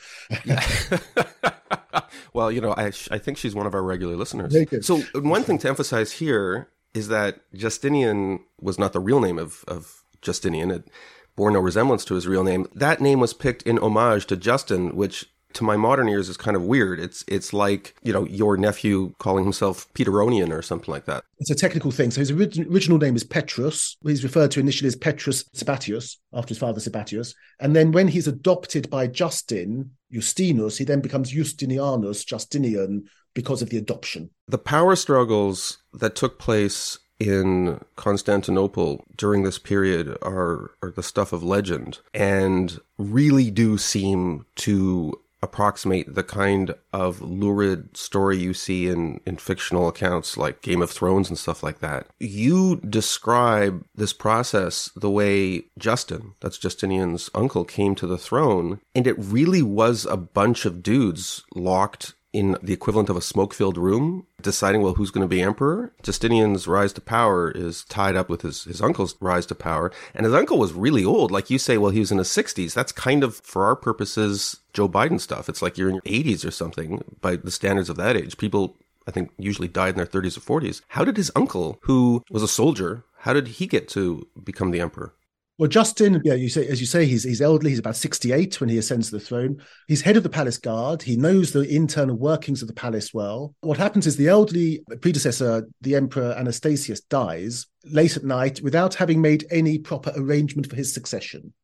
well, 2.33 2.51
you 2.51 2.61
know, 2.61 2.75
I 2.77 2.87
I 3.11 3.19
think 3.19 3.39
she's 3.39 3.55
one 3.55 3.67
of 3.67 3.75
our 3.75 3.83
regular 3.83 4.17
listeners. 4.17 4.55
So 4.83 4.99
one 5.15 5.45
thing 5.45 5.59
to 5.59 5.69
emphasize 5.69 6.13
here 6.13 6.69
is 6.95 7.09
that 7.09 7.41
Justinian 7.55 8.41
was 8.61 8.79
not 8.79 8.93
the 8.93 9.01
real 9.01 9.21
name 9.21 9.39
of 9.39 9.65
of 9.69 10.05
Justinian. 10.23 10.71
It 10.71 10.91
bore 11.37 11.51
no 11.51 11.61
resemblance 11.61 12.05
to 12.07 12.15
his 12.15 12.27
real 12.27 12.45
name. 12.45 12.67
That 12.75 13.01
name 13.01 13.21
was 13.21 13.35
picked 13.35 13.63
in 13.63 13.79
homage 13.79 14.27
to 14.27 14.37
Justin, 14.37 14.97
which 14.97 15.27
to 15.57 15.65
my 15.65 15.77
modern 15.77 16.09
ears 16.09 16.29
is 16.29 16.37
kind 16.37 16.57
of 16.57 16.63
weird. 16.63 17.01
It's 17.01 17.25
it's 17.27 17.53
like 17.53 17.95
you 18.03 18.13
know 18.13 18.25
your 18.27 18.57
nephew 18.57 19.15
calling 19.19 19.45
himself 19.45 19.93
Peteronian 19.95 20.53
or 20.53 20.63
something 20.63 20.93
like 20.93 21.07
that. 21.07 21.25
It's 21.39 21.51
a 21.51 21.55
technical 21.55 21.91
thing. 21.91 22.11
So 22.11 22.21
his 22.21 22.31
orig- 22.31 22.67
original 22.71 22.99
name 22.99 23.17
is 23.17 23.25
Petrus. 23.25 23.97
He's 24.03 24.23
referred 24.23 24.51
to 24.53 24.61
initially 24.61 24.89
as 24.89 24.97
Petrus 24.97 25.45
Sabatius, 25.55 26.17
after 26.33 26.51
his 26.51 26.59
father 26.59 26.81
Sabatius. 26.81 27.35
And 27.59 27.75
then 27.75 27.93
when 27.93 28.09
he's 28.09 28.29
adopted 28.29 28.89
by 28.91 29.07
Justin, 29.07 29.91
Justinus, 30.13 30.79
he 30.79 30.85
then 30.85 31.01
becomes 31.01 31.33
Justinianus, 31.33 32.25
Justinian, 32.27 33.05
because 33.35 33.63
of 33.63 33.71
the 33.71 33.79
adoption. 33.79 34.31
The 34.49 34.59
power 34.59 34.97
struggles 34.97 35.79
that 35.93 36.15
took 36.15 36.39
place 36.39 36.99
in 37.19 37.81
Constantinople 37.97 39.05
during 39.17 39.43
this 39.43 39.59
period 39.59 40.19
are, 40.23 40.73
are 40.83 40.91
the 40.91 41.03
stuff 41.03 41.33
of 41.33 41.43
legend 41.43 42.01
and 42.13 42.79
really 42.99 43.51
do 43.51 43.79
seem 43.79 44.45
to 44.57 45.19
approximate 45.43 46.15
the 46.15 46.25
kind 46.25 46.75
of 46.93 47.21
lurid 47.21 47.97
story 47.97 48.39
you 48.39 48.55
see 48.55 48.89
in, 48.89 49.21
in 49.27 49.37
fictional 49.37 49.89
accounts 49.89 50.37
like 50.37 50.63
Game 50.63 50.83
of 50.83 50.91
Thrones 50.91 51.29
and 51.29 51.39
stuff 51.39 51.63
like 51.63 51.81
that. 51.81 52.07
You 52.19 52.77
describe 52.77 53.85
this 53.95 54.13
process 54.13 54.91
the 54.97 55.11
way 55.11 55.65
Justin, 55.79 56.35
that's 56.41 56.59
Justinian's 56.59 57.31
uncle, 57.35 57.65
came 57.65 57.95
to 57.97 58.07
the 58.07 58.19
throne, 58.19 58.81
and 58.95 59.07
it 59.07 59.17
really 59.19 59.63
was 59.63 60.05
a 60.07 60.17
bunch 60.17 60.65
of 60.65 60.83
dudes 60.83 61.45
locked 61.55 62.15
in 62.37 62.55
the 62.63 62.75
equivalent 62.75 63.09
of 63.09 63.17
a 63.17 63.23
smoke 63.23 63.55
filled 63.55 63.79
room, 63.79 64.27
deciding, 64.43 64.83
well, 64.83 64.93
who's 64.93 65.11
going 65.11 65.25
to 65.25 65.29
be 65.29 65.41
emperor. 65.41 65.95
Justinian's 66.03 66.69
rise 66.69 66.93
to 66.93 67.01
power 67.01 67.51
is 67.51 67.83
tied 67.85 68.15
up 68.15 68.29
with 68.29 68.43
his, 68.43 68.65
his 68.65 68.83
uncle's 68.83 69.17
rise 69.21 69.47
to 69.47 69.55
power. 69.55 69.91
And 70.15 70.27
his 70.27 70.35
uncle 70.35 70.59
was 70.59 70.75
really 70.75 71.03
old. 71.03 71.31
Like 71.31 71.49
you 71.49 71.59
say, 71.59 71.79
well, 71.79 71.93
he 71.93 72.01
was 72.01 72.13
in 72.13 72.19
his 72.19 72.29
60s. 72.29 72.75
That's 72.75 72.93
kind 72.93 73.25
of, 73.25 73.37
for 73.37 73.65
our 73.65 73.75
purposes, 73.75 74.59
Joe 74.75 74.87
Biden 74.87 75.19
stuff. 75.19 75.49
It's 75.49 75.63
like 75.63 75.79
you're 75.79 75.89
in 75.89 75.95
your 75.95 76.03
80s 76.03 76.47
or 76.47 76.51
something 76.51 77.03
by 77.23 77.37
the 77.37 77.51
standards 77.51 77.89
of 77.89 77.97
that 77.97 78.17
age. 78.17 78.37
People, 78.37 78.77
I 79.09 79.13
think, 79.13 79.31
usually 79.39 79.69
died 79.69 79.95
in 79.95 79.97
their 79.97 80.05
30s 80.05 80.37
or 80.37 80.61
40s. 80.61 80.83
How 80.89 81.07
did 81.07 81.17
his 81.17 81.33
uncle, 81.35 81.79
who 81.85 82.23
was 82.31 82.43
a 82.43 82.49
soldier, 82.49 83.05
how 83.21 83.33
did 83.33 83.49
he 83.49 83.67
get 83.67 83.89
to 83.89 84.27
become 84.45 84.73
the 84.73 84.81
emperor? 84.81 85.15
Well, 85.59 85.71
Justin, 85.71 86.21
yeah, 86.23 86.35
you 86.35 86.51
say 86.51 86.67
as 86.69 86.81
you 86.81 86.87
say, 86.87 87.07
he's 87.07 87.23
he's 87.23 87.41
elderly. 87.41 87.71
He's 87.71 87.79
about 87.79 87.97
sixty-eight 87.97 88.61
when 88.61 88.69
he 88.69 88.77
ascends 88.77 89.11
the 89.11 89.19
throne. 89.19 89.63
He's 89.89 90.03
head 90.03 90.19
of 90.19 90.23
the 90.23 90.29
palace 90.29 90.59
guard. 90.59 91.01
He 91.01 91.17
knows 91.17 91.51
the 91.51 91.63
internal 91.63 92.15
workings 92.15 92.61
of 92.61 92.69
the 92.69 92.75
palace 92.75 93.15
well. 93.15 93.55
What 93.63 93.79
happens 93.79 94.07
is 94.07 94.17
the 94.17 94.29
elderly 94.29 94.83
predecessor, 95.01 95.67
the 95.81 95.97
emperor 95.97 96.35
Anastasius, 96.37 97.01
dies 97.01 97.67
late 97.85 98.19
at 98.19 98.25
night 98.25 98.61
without 98.61 98.95
having 98.95 99.23
made 99.23 99.47
any 99.51 99.79
proper 99.79 100.13
arrangement 100.15 100.69
for 100.69 100.77
his 100.77 100.93
succession. 100.93 101.55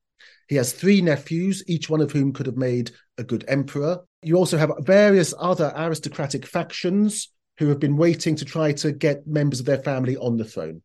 He 0.49 0.57
has 0.57 0.73
three 0.73 1.03
nephews, 1.03 1.63
each 1.67 1.91
one 1.91 2.01
of 2.01 2.13
whom 2.13 2.33
could 2.33 2.47
have 2.47 2.57
made 2.57 2.93
a 3.19 3.25
good 3.25 3.45
emperor. 3.47 3.99
You 4.23 4.37
also 4.37 4.57
have 4.57 4.73
various 4.81 5.35
other 5.39 5.71
aristocratic 5.77 6.47
factions 6.47 7.29
who 7.59 7.69
have 7.69 7.79
been 7.79 7.99
waiting 7.99 8.37
to 8.37 8.47
try 8.47 8.73
to 8.73 8.93
get 8.93 9.27
members 9.27 9.61
of 9.61 9.67
their 9.67 9.83
family 9.83 10.17
on 10.17 10.39
the 10.39 10.45
throne. 10.45 10.81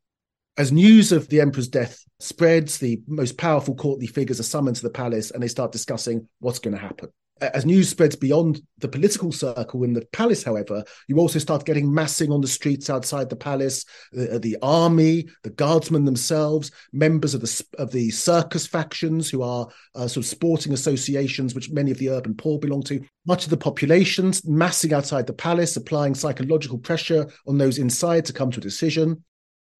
As 0.57 0.71
news 0.71 1.11
of 1.11 1.29
the 1.29 1.39
emperor's 1.39 1.67
death 1.67 2.03
spreads, 2.19 2.79
the 2.79 2.99
most 3.07 3.37
powerful 3.37 3.75
courtly 3.75 4.07
figures 4.07 4.39
are 4.39 4.43
summoned 4.43 4.75
to 4.77 4.81
the 4.81 4.89
palace 4.89 5.29
and 5.29 5.43
they 5.43 5.47
start 5.47 5.71
discussing 5.71 6.27
what's 6.39 6.57
going 6.57 6.75
to 6.75 6.81
happen. 6.81 7.09
As 7.39 7.67
news 7.67 7.89
spreads 7.89 8.15
beyond 8.15 8.63
the 8.79 8.87
political 8.87 9.31
circle 9.31 9.83
in 9.83 9.93
the 9.93 10.03
palace, 10.11 10.43
however, 10.43 10.83
you 11.07 11.19
also 11.19 11.37
start 11.37 11.67
getting 11.67 11.93
massing 11.93 12.31
on 12.31 12.41
the 12.41 12.47
streets 12.47 12.89
outside 12.89 13.29
the 13.29 13.35
palace. 13.35 13.85
The, 14.11 14.39
the 14.39 14.57
army, 14.63 15.27
the 15.43 15.51
guardsmen 15.51 16.05
themselves, 16.05 16.71
members 16.91 17.35
of 17.35 17.41
the 17.41 17.65
of 17.77 17.91
the 17.91 18.09
circus 18.09 18.65
factions, 18.65 19.29
who 19.29 19.43
are 19.43 19.67
uh, 19.93 20.07
sort 20.07 20.25
of 20.25 20.25
sporting 20.25 20.73
associations, 20.73 21.53
which 21.53 21.69
many 21.69 21.91
of 21.91 21.99
the 21.99 22.09
urban 22.09 22.33
poor 22.33 22.57
belong 22.57 22.81
to. 22.85 23.05
Much 23.27 23.43
of 23.43 23.51
the 23.51 23.57
populations 23.57 24.43
massing 24.43 24.91
outside 24.91 25.27
the 25.27 25.33
palace, 25.33 25.77
applying 25.77 26.15
psychological 26.15 26.79
pressure 26.79 27.27
on 27.45 27.59
those 27.59 27.77
inside 27.77 28.25
to 28.25 28.33
come 28.33 28.49
to 28.49 28.59
a 28.59 28.63
decision 28.63 29.23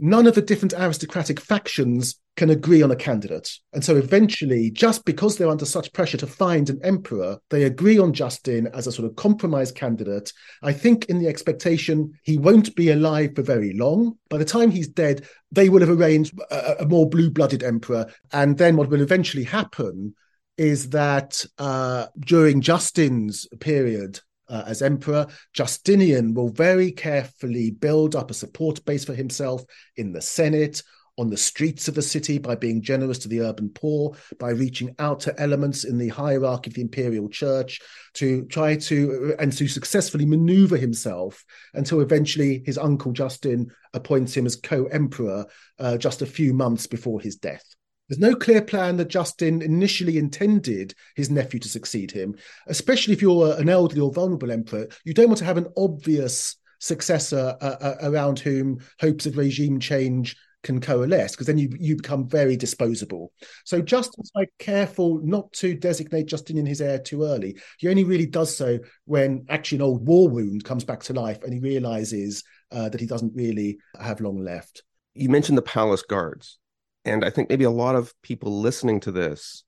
none 0.02 0.28
of 0.28 0.36
the 0.36 0.42
different 0.42 0.74
aristocratic 0.74 1.40
factions 1.40 2.20
can 2.36 2.50
agree 2.52 2.84
on 2.84 2.92
a 2.92 2.96
candidate. 2.96 3.52
And 3.74 3.84
so 3.84 3.96
eventually, 3.96 4.70
just 4.70 5.06
because 5.06 5.38
they're 5.38 5.50
under 5.50 5.66
such 5.66 5.92
pressure 5.92 6.18
to 6.18 6.28
find 6.28 6.70
an 6.70 6.80
emperor, 6.84 7.40
they 7.50 7.64
agree 7.64 7.98
on 7.98 8.14
Justin 8.14 8.68
as 8.74 8.86
a 8.86 8.92
sort 8.92 9.10
of 9.10 9.16
compromise 9.16 9.72
candidate. 9.72 10.32
I 10.62 10.72
think 10.72 11.06
in 11.06 11.18
the 11.18 11.28
expectation 11.28 12.14
he 12.24 12.38
won't 12.38 12.76
be 12.76 12.92
alive 12.92 13.32
for 13.36 13.42
very 13.42 13.74
long. 13.74 14.18
By 14.30 14.38
the 14.38 14.46
time 14.46 14.70
he's 14.70 14.88
dead, 14.88 15.28
they 15.52 15.70
will 15.70 15.80
have 15.80 15.90
arranged 15.90 16.40
a, 16.52 16.84
a 16.84 16.86
more 16.86 17.10
blue 17.10 17.32
blooded 17.32 17.64
emperor. 17.64 18.06
And 18.32 18.58
then 18.58 18.76
what 18.76 18.90
will 18.90 19.02
eventually 19.02 19.44
happen 19.44 20.14
is 20.58 20.90
that 20.90 21.44
uh, 21.58 22.08
during 22.20 22.62
Justin's 22.62 23.48
period, 23.60 24.20
uh, 24.50 24.64
as 24.66 24.82
emperor, 24.82 25.28
Justinian 25.54 26.34
will 26.34 26.50
very 26.50 26.92
carefully 26.92 27.72
build 27.72 28.16
up 28.16 28.32
a 28.32 28.36
support 28.36 28.84
base 28.86 29.06
for 29.06 29.14
himself 29.14 29.64
in 29.96 30.12
the 30.12 30.22
Senate, 30.22 30.82
on 31.18 31.30
the 31.30 31.38
streets 31.38 31.88
of 31.88 31.96
the 31.96 32.02
city 32.02 32.38
by 32.38 32.56
being 32.56 32.82
generous 32.82 33.18
to 33.18 33.28
the 33.28 33.42
urban 33.42 33.70
poor, 33.70 34.16
by 34.40 34.52
reaching 34.52 34.96
out 35.00 35.20
to 35.20 35.40
elements 35.42 35.84
in 35.84 35.98
the 35.98 36.10
hierarchy 36.10 36.70
of 36.70 36.76
the 36.76 36.82
imperial 36.82 37.28
church 37.28 37.82
to 38.14 38.46
try 38.46 38.76
to 38.76 39.36
and 39.40 39.52
to 39.52 39.68
successfully 39.68 40.26
maneuver 40.26 40.78
himself 40.78 41.44
until 41.74 42.02
eventually 42.02 42.62
his 42.66 42.78
uncle 42.78 43.12
Justin 43.12 43.72
appoints 43.94 44.36
him 44.36 44.46
as 44.46 44.56
co-emperor 44.56 45.46
uh, 45.80 45.98
just 45.98 46.22
a 46.22 46.28
few 46.28 46.54
months 46.54 46.86
before 46.86 47.20
his 47.20 47.36
death. 47.36 47.66
There's 48.08 48.20
no 48.20 48.36
clear 48.36 48.62
plan 48.62 48.98
that 48.98 49.10
Justin 49.10 49.62
initially 49.62 50.18
intended 50.18 50.94
his 51.16 51.30
nephew 51.30 51.60
to 51.60 51.70
succeed 51.70 52.12
him, 52.12 52.36
especially 52.68 53.14
if 53.14 53.22
you're 53.22 53.60
an 53.60 53.70
elderly 53.70 54.02
or 54.02 54.12
vulnerable 54.12 54.52
emperor. 54.52 54.88
You 55.04 55.14
don't 55.14 55.28
want 55.28 55.40
to 55.40 55.46
have 55.46 55.58
an 55.58 55.68
obvious 55.76 56.56
successor 56.80 57.58
uh, 57.60 57.76
uh, 57.82 57.96
around 58.04 58.40
whom 58.40 58.80
hopes 59.00 59.26
of 59.26 59.38
regime 59.38 59.80
change 59.80 60.38
can 60.64 60.80
coalesce, 60.82 61.32
because 61.32 61.48
then 61.48 61.58
you 61.58 61.70
you 61.80 61.96
become 61.96 62.28
very 62.28 62.58
disposable. 62.58 63.32
So 63.64 63.82
Justin's 63.82 64.32
like 64.36 64.50
careful 64.58 65.22
not 65.24 65.54
to 65.54 65.76
designate 65.76 66.26
Justin 66.28 66.56
Justinian 66.56 66.66
his 66.66 66.82
heir 66.82 67.00
too 67.00 67.24
early. 67.24 67.58
He 67.78 67.88
only 67.88 68.04
really 68.04 68.26
does 68.26 68.56
so 68.56 68.80
when 69.06 69.46
actually 69.50 69.78
an 69.78 69.84
old 69.84 70.08
war 70.08 70.28
wound 70.28 70.64
comes 70.64 70.84
back 70.84 71.04
to 71.04 71.14
life, 71.14 71.44
and 71.44 71.54
he 71.54 71.60
realizes 71.60 72.44
uh, 72.72 72.90
that 72.90 73.00
he 73.00 73.08
doesn't 73.08 73.36
really 73.36 73.78
have 74.00 74.20
long 74.20 74.40
left 74.44 74.84
You 75.14 75.30
mentioned 75.30 75.58
the 75.58 75.64
palace 75.64 76.04
guards. 76.04 76.60
And 77.08 77.24
I 77.24 77.30
think 77.30 77.50
maybe 77.50 77.64
a 77.64 77.72
lot 77.72 77.96
of 77.96 78.14
people 78.22 78.60
listening 78.60 79.00
to 79.02 79.12
this 79.12 79.64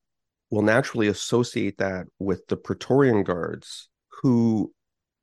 will 0.52 0.62
naturally 0.62 1.08
associate 1.08 1.78
that 1.78 2.08
with 2.19 2.45
the 2.47 2.58
Praetorian 2.58 3.23
guards 3.23 3.88
who 4.21 4.73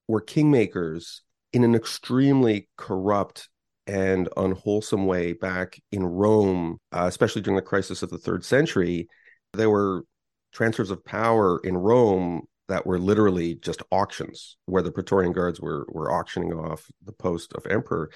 were 0.09 0.23
kingmakers 0.23 1.21
in 1.53 1.65
an 1.65 1.75
extremely 1.75 2.69
corrupt 2.77 3.49
and 3.87 4.29
unwholesome 4.37 5.07
way 5.07 5.33
back 5.33 5.81
in 5.93 6.05
Rome, 6.05 6.79
uh, 6.93 7.05
especially 7.07 7.43
during 7.43 7.57
the 7.57 7.63
crisis 7.63 8.03
of 8.03 8.11
the 8.11 8.19
third 8.19 8.45
century. 8.45 9.09
There 9.53 9.71
were 9.71 10.05
transfers 10.53 10.91
of 10.91 11.05
power 11.05 11.61
in 11.63 11.77
Rome 11.77 12.43
that 12.69 12.87
were 12.87 12.99
literally 12.99 13.55
just 13.57 13.83
auctions 13.93 14.57
where 14.67 14.83
the 14.83 14.91
Praetorian 14.91 15.33
guards 15.33 15.61
were 15.61 15.87
were 15.89 16.11
auctioning 16.11 16.53
off 16.53 16.91
the 17.05 17.13
post 17.13 17.53
of 17.53 17.67
emperor. 17.67 18.11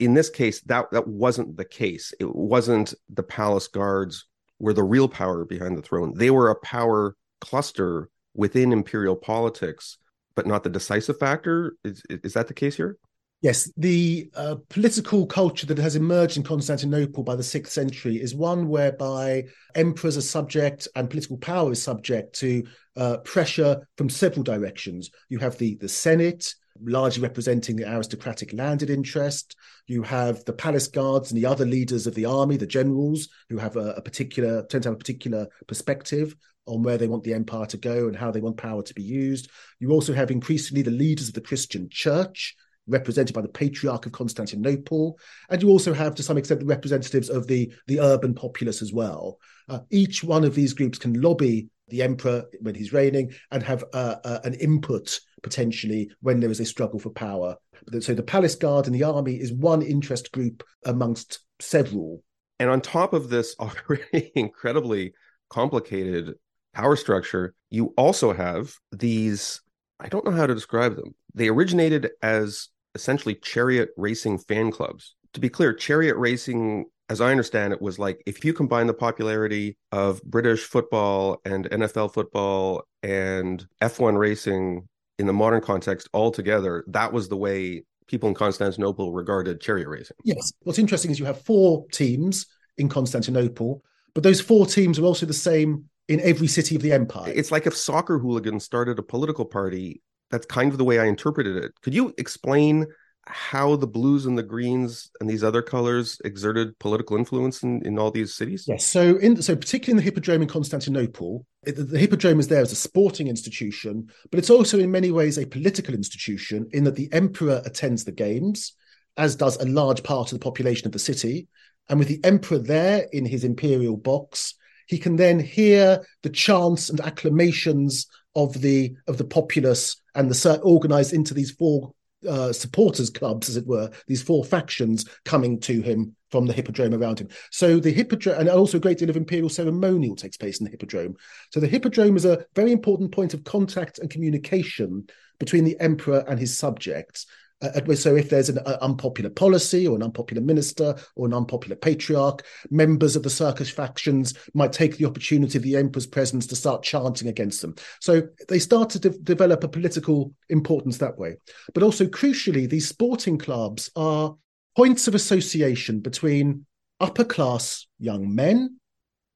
In 0.00 0.14
this 0.14 0.30
case, 0.30 0.60
that 0.62 0.90
that 0.90 1.06
wasn't 1.06 1.56
the 1.56 1.64
case. 1.64 2.12
It 2.18 2.34
wasn't 2.34 2.94
the 3.08 3.22
palace 3.22 3.68
guards 3.68 4.26
were 4.58 4.72
the 4.72 4.82
real 4.82 5.08
power 5.08 5.44
behind 5.44 5.78
the 5.78 5.82
throne. 5.82 6.14
They 6.16 6.30
were 6.30 6.50
a 6.50 6.60
power 6.60 7.14
cluster 7.40 8.08
within 8.34 8.72
imperial 8.72 9.16
politics, 9.16 9.98
but 10.34 10.46
not 10.46 10.64
the 10.64 10.70
decisive 10.70 11.18
factor. 11.18 11.76
Is 11.84 12.02
is 12.08 12.32
that 12.32 12.48
the 12.48 12.54
case 12.54 12.76
here? 12.76 12.96
Yes, 13.42 13.72
the 13.78 14.30
uh, 14.34 14.56
political 14.68 15.26
culture 15.26 15.66
that 15.66 15.78
has 15.78 15.96
emerged 15.96 16.36
in 16.36 16.42
Constantinople 16.42 17.22
by 17.22 17.36
the 17.36 17.42
sixth 17.42 17.72
century 17.72 18.16
is 18.16 18.34
one 18.34 18.68
whereby 18.68 19.44
emperors 19.74 20.18
are 20.18 20.22
subject 20.22 20.86
and 20.94 21.08
political 21.08 21.38
power 21.38 21.72
is 21.72 21.82
subject 21.82 22.34
to 22.40 22.64
uh, 22.96 23.16
pressure 23.18 23.88
from 23.96 24.10
several 24.10 24.42
directions. 24.42 25.10
You 25.30 25.38
have 25.38 25.56
the 25.56 25.76
the 25.76 25.88
Senate, 25.88 26.54
largely 26.82 27.22
representing 27.22 27.76
the 27.76 27.90
aristocratic 27.92 28.52
landed 28.52 28.90
interest. 28.90 29.56
You 29.86 30.02
have 30.02 30.44
the 30.44 30.52
palace 30.52 30.88
guards 30.88 31.30
and 31.30 31.40
the 31.40 31.46
other 31.46 31.64
leaders 31.64 32.06
of 32.06 32.14
the 32.14 32.26
army, 32.26 32.56
the 32.56 32.66
generals, 32.66 33.28
who 33.48 33.58
have 33.58 33.76
a, 33.76 33.92
a 33.92 34.02
particular 34.02 34.64
tend 34.66 34.84
to 34.84 34.88
have 34.88 34.96
a 34.96 34.98
particular 34.98 35.46
perspective 35.66 36.34
on 36.66 36.82
where 36.82 36.98
they 36.98 37.08
want 37.08 37.24
the 37.24 37.34
empire 37.34 37.66
to 37.66 37.76
go 37.76 38.06
and 38.06 38.16
how 38.16 38.30
they 38.30 38.40
want 38.40 38.56
power 38.56 38.82
to 38.82 38.94
be 38.94 39.02
used. 39.02 39.50
You 39.78 39.90
also 39.90 40.12
have 40.12 40.30
increasingly 40.30 40.82
the 40.82 40.90
leaders 40.90 41.28
of 41.28 41.34
the 41.34 41.40
Christian 41.40 41.88
church 41.90 42.54
represented 42.86 43.34
by 43.34 43.40
the 43.40 43.48
Patriarch 43.48 44.06
of 44.06 44.12
Constantinople, 44.12 45.18
and 45.48 45.62
you 45.62 45.68
also 45.68 45.92
have, 45.92 46.14
to 46.16 46.22
some 46.22 46.38
extent, 46.38 46.60
the 46.60 46.66
representatives 46.66 47.28
of 47.28 47.46
the 47.46 47.72
the 47.86 48.00
urban 48.00 48.34
populace 48.34 48.82
as 48.82 48.92
well. 48.92 49.38
Uh, 49.68 49.80
each 49.90 50.24
one 50.24 50.44
of 50.44 50.54
these 50.54 50.74
groups 50.74 50.98
can 50.98 51.20
lobby 51.20 51.68
the 51.88 52.02
emperor 52.02 52.44
when 52.60 52.74
he's 52.74 52.92
reigning 52.92 53.32
and 53.50 53.62
have 53.62 53.84
uh, 53.92 54.16
uh, 54.24 54.38
an 54.44 54.54
input 54.54 55.20
potentially 55.42 56.10
when 56.20 56.40
there 56.40 56.50
is 56.50 56.60
a 56.60 56.64
struggle 56.64 56.98
for 56.98 57.10
power. 57.10 57.56
So 58.00 58.14
the 58.14 58.22
palace 58.22 58.54
guard 58.54 58.86
and 58.86 58.94
the 58.94 59.04
army 59.04 59.34
is 59.34 59.52
one 59.52 59.82
interest 59.82 60.32
group 60.32 60.62
amongst 60.84 61.40
several. 61.60 62.22
And 62.58 62.68
on 62.68 62.80
top 62.80 63.14
of 63.14 63.30
this 63.30 63.56
already 63.58 64.32
incredibly 64.34 65.14
complicated 65.48 66.34
power 66.74 66.96
structure, 66.96 67.54
you 67.70 67.94
also 67.96 68.32
have 68.32 68.74
these. 68.92 69.60
I 69.98 70.08
don't 70.08 70.24
know 70.24 70.30
how 70.30 70.46
to 70.46 70.54
describe 70.54 70.96
them. 70.96 71.14
They 71.34 71.48
originated 71.48 72.10
as 72.22 72.68
essentially 72.94 73.34
chariot 73.34 73.90
racing 73.96 74.38
fan 74.38 74.70
clubs. 74.70 75.14
To 75.34 75.40
be 75.40 75.48
clear, 75.48 75.72
chariot 75.72 76.16
racing, 76.16 76.86
as 77.08 77.20
I 77.20 77.30
understand 77.30 77.72
it, 77.72 77.82
was 77.82 77.98
like 77.98 78.22
if 78.26 78.44
you 78.44 78.52
combine 78.52 78.86
the 78.86 78.94
popularity 78.94 79.76
of 79.92 80.22
British 80.22 80.64
football 80.64 81.40
and 81.44 81.68
NFL 81.70 82.14
football 82.14 82.82
and 83.02 83.64
F1 83.80 84.18
racing 84.18 84.88
in 85.20 85.26
the 85.26 85.32
modern 85.32 85.60
context 85.60 86.08
all 86.12 86.30
together, 86.30 86.82
that 86.88 87.12
was 87.12 87.28
the 87.28 87.36
way 87.36 87.84
people 88.08 88.28
in 88.28 88.34
Constantinople 88.34 89.12
regarded 89.12 89.60
chariot 89.60 89.88
racing. 89.88 90.16
Yes. 90.24 90.52
What's 90.62 90.78
interesting 90.78 91.10
is 91.10 91.20
you 91.20 91.26
have 91.26 91.42
four 91.42 91.86
teams 91.92 92.46
in 92.78 92.88
Constantinople, 92.88 93.84
but 94.14 94.22
those 94.22 94.40
four 94.40 94.66
teams 94.66 94.98
are 94.98 95.04
also 95.04 95.26
the 95.26 95.32
same 95.32 95.84
in 96.08 96.20
every 96.20 96.48
city 96.48 96.74
of 96.74 96.82
the 96.82 96.92
empire. 96.92 97.32
It's 97.32 97.52
like 97.52 97.66
if 97.66 97.76
soccer 97.76 98.18
hooligans 98.18 98.64
started 98.64 98.98
a 98.98 99.02
political 99.02 99.44
party 99.44 100.02
that's 100.30 100.46
kind 100.46 100.72
of 100.72 100.78
the 100.78 100.84
way 100.84 100.98
I 100.98 101.04
interpreted 101.04 101.56
it. 101.56 101.72
Could 101.82 101.94
you 101.94 102.14
explain 102.16 102.86
how 103.26 103.76
the 103.76 103.86
blues 103.86 104.26
and 104.26 104.36
the 104.36 104.42
greens 104.42 105.10
and 105.20 105.28
these 105.28 105.44
other 105.44 105.62
colors 105.62 106.20
exerted 106.24 106.78
political 106.78 107.16
influence 107.16 107.62
in, 107.62 107.84
in 107.84 107.98
all 107.98 108.10
these 108.10 108.34
cities? 108.34 108.64
Yes. 108.66 108.86
So, 108.86 109.16
in 109.16 109.40
so 109.42 109.54
particularly 109.54 109.92
in 109.92 109.96
the 109.98 110.02
Hippodrome 110.02 110.42
in 110.42 110.48
Constantinople, 110.48 111.46
it, 111.64 111.72
the 111.72 111.98
Hippodrome 111.98 112.40
is 112.40 112.48
there 112.48 112.62
as 112.62 112.72
a 112.72 112.76
sporting 112.76 113.28
institution, 113.28 114.08
but 114.30 114.38
it's 114.38 114.50
also 114.50 114.78
in 114.78 114.90
many 114.90 115.10
ways 115.10 115.38
a 115.38 115.46
political 115.46 115.94
institution 115.94 116.68
in 116.72 116.84
that 116.84 116.96
the 116.96 117.12
emperor 117.12 117.62
attends 117.64 118.04
the 118.04 118.12
games, 118.12 118.72
as 119.16 119.36
does 119.36 119.56
a 119.56 119.66
large 119.66 120.02
part 120.02 120.32
of 120.32 120.38
the 120.38 120.44
population 120.44 120.86
of 120.86 120.92
the 120.92 120.98
city. 120.98 121.48
And 121.88 121.98
with 121.98 122.08
the 122.08 122.20
emperor 122.24 122.58
there 122.58 123.06
in 123.12 123.26
his 123.26 123.44
imperial 123.44 123.96
box, 123.96 124.54
he 124.86 124.98
can 124.98 125.16
then 125.16 125.38
hear 125.38 126.04
the 126.22 126.30
chants 126.30 126.88
and 126.88 127.00
acclamations 127.00 128.06
of 128.34 128.60
the 128.60 128.94
of 129.08 129.18
the 129.18 129.24
populace 129.24 130.00
and 130.14 130.30
the 130.30 130.60
organized 130.62 131.12
into 131.12 131.34
these 131.34 131.50
four 131.50 131.92
uh, 132.28 132.52
supporters 132.52 133.10
clubs, 133.10 133.48
as 133.48 133.56
it 133.56 133.66
were, 133.66 133.90
these 134.06 134.22
four 134.22 134.44
factions 134.44 135.04
coming 135.24 135.58
to 135.60 135.80
him 135.80 136.14
from 136.30 136.46
the 136.46 136.52
hippodrome 136.52 136.94
around 136.94 137.20
him. 137.20 137.28
So 137.50 137.80
the 137.80 137.90
hippodrome, 137.90 138.40
and 138.40 138.48
also 138.48 138.76
a 138.78 138.80
great 138.80 138.98
deal 138.98 139.10
of 139.10 139.16
imperial 139.16 139.48
ceremonial 139.48 140.16
takes 140.16 140.36
place 140.36 140.60
in 140.60 140.64
the 140.64 140.70
hippodrome. 140.70 141.16
So 141.52 141.60
the 141.60 141.66
hippodrome 141.66 142.16
is 142.16 142.24
a 142.24 142.44
very 142.54 142.72
important 142.72 143.12
point 143.12 143.34
of 143.34 143.44
contact 143.44 143.98
and 143.98 144.10
communication 144.10 145.08
between 145.38 145.64
the 145.64 145.78
emperor 145.80 146.24
and 146.28 146.38
his 146.38 146.56
subjects. 146.56 147.26
Uh, 147.62 147.94
so 147.94 148.16
if 148.16 148.30
there's 148.30 148.48
an 148.48 148.58
uh, 148.64 148.78
unpopular 148.80 149.30
policy 149.30 149.86
or 149.86 149.96
an 149.96 150.02
unpopular 150.02 150.42
minister 150.42 150.94
or 151.16 151.26
an 151.26 151.34
unpopular 151.34 151.76
patriarch, 151.76 152.44
members 152.70 153.16
of 153.16 153.22
the 153.22 153.30
circus 153.30 153.70
factions 153.70 154.34
might 154.54 154.72
take 154.72 154.96
the 154.96 155.04
opportunity 155.04 155.58
of 155.58 155.64
the 155.64 155.76
emperor's 155.76 156.06
presence 156.06 156.46
to 156.46 156.56
start 156.56 156.82
chanting 156.82 157.28
against 157.28 157.60
them. 157.60 157.74
So 158.00 158.22
they 158.48 158.58
start 158.58 158.90
to 158.90 158.98
de- 158.98 159.18
develop 159.18 159.64
a 159.64 159.68
political 159.68 160.32
importance 160.48 160.98
that 160.98 161.18
way. 161.18 161.36
But 161.74 161.82
also 161.82 162.06
crucially, 162.06 162.68
these 162.68 162.88
sporting 162.88 163.38
clubs 163.38 163.90
are 163.96 164.34
points 164.76 165.08
of 165.08 165.14
association 165.14 166.00
between 166.00 166.64
upper 167.00 167.24
class 167.24 167.86
young 167.98 168.34
men 168.34 168.76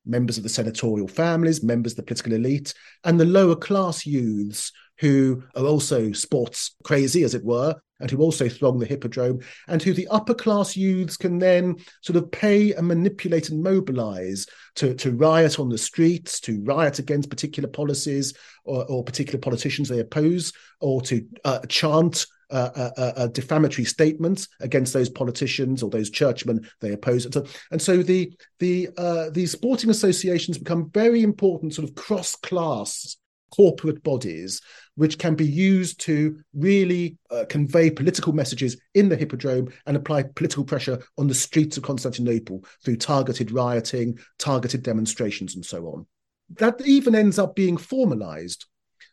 members 0.06 0.37
of 0.37 0.42
the 0.42 0.48
senatorial 0.48 1.08
families, 1.08 1.62
members 1.62 1.92
of 1.92 1.96
the 1.96 2.02
political 2.02 2.32
elite, 2.32 2.74
and 3.04 3.18
the 3.18 3.24
lower 3.24 3.56
class 3.56 4.04
youths 4.04 4.72
who 4.98 5.42
are 5.56 5.64
also 5.64 6.12
sports 6.12 6.76
crazy, 6.84 7.24
as 7.24 7.34
it 7.34 7.44
were, 7.44 7.74
and 8.04 8.10
who 8.10 8.18
also 8.18 8.50
throng 8.50 8.78
the 8.78 8.84
hippodrome, 8.84 9.40
and 9.66 9.82
who 9.82 9.94
the 9.94 10.06
upper 10.08 10.34
class 10.34 10.76
youths 10.76 11.16
can 11.16 11.38
then 11.38 11.74
sort 12.02 12.18
of 12.18 12.30
pay 12.30 12.74
and 12.74 12.86
manipulate 12.86 13.48
and 13.48 13.62
mobilize 13.62 14.46
to, 14.74 14.92
to 14.92 15.12
riot 15.12 15.58
on 15.58 15.70
the 15.70 15.78
streets, 15.78 16.38
to 16.38 16.62
riot 16.64 16.98
against 16.98 17.30
particular 17.30 17.66
policies 17.66 18.34
or, 18.66 18.84
or 18.90 19.02
particular 19.02 19.38
politicians 19.38 19.88
they 19.88 20.00
oppose, 20.00 20.52
or 20.82 21.00
to 21.00 21.26
uh, 21.46 21.60
chant 21.70 22.26
uh, 22.50 22.70
uh, 22.76 22.90
uh, 22.98 23.12
uh 23.16 23.26
defamatory 23.28 23.86
statements 23.86 24.48
against 24.60 24.92
those 24.92 25.08
politicians 25.08 25.82
or 25.82 25.88
those 25.88 26.10
churchmen 26.10 26.68
they 26.82 26.92
oppose. 26.92 27.24
And 27.24 27.32
so, 27.32 27.46
and 27.70 27.80
so 27.80 28.02
the 28.02 28.34
the 28.58 28.90
uh, 28.98 29.30
these 29.30 29.52
sporting 29.52 29.88
associations 29.88 30.58
become 30.58 30.90
very 30.90 31.22
important, 31.22 31.72
sort 31.72 31.88
of 31.88 31.94
cross 31.94 32.36
class 32.36 33.16
corporate 33.54 34.02
bodies 34.02 34.60
which 34.96 35.18
can 35.18 35.34
be 35.34 35.46
used 35.46 36.00
to 36.00 36.38
really 36.54 37.16
uh, 37.30 37.44
convey 37.48 37.90
political 37.90 38.32
messages 38.32 38.80
in 38.94 39.08
the 39.08 39.16
hippodrome 39.16 39.72
and 39.86 39.96
apply 39.96 40.22
political 40.34 40.64
pressure 40.64 41.02
on 41.18 41.26
the 41.26 41.34
streets 41.34 41.76
of 41.76 41.82
Constantinople 41.82 42.64
through 42.84 42.96
targeted 42.96 43.50
rioting, 43.50 44.18
targeted 44.38 44.82
demonstrations, 44.82 45.54
and 45.54 45.64
so 45.64 45.86
on. 45.86 46.06
That 46.58 46.80
even 46.86 47.14
ends 47.14 47.38
up 47.38 47.56
being 47.56 47.76
formalized. 47.76 48.66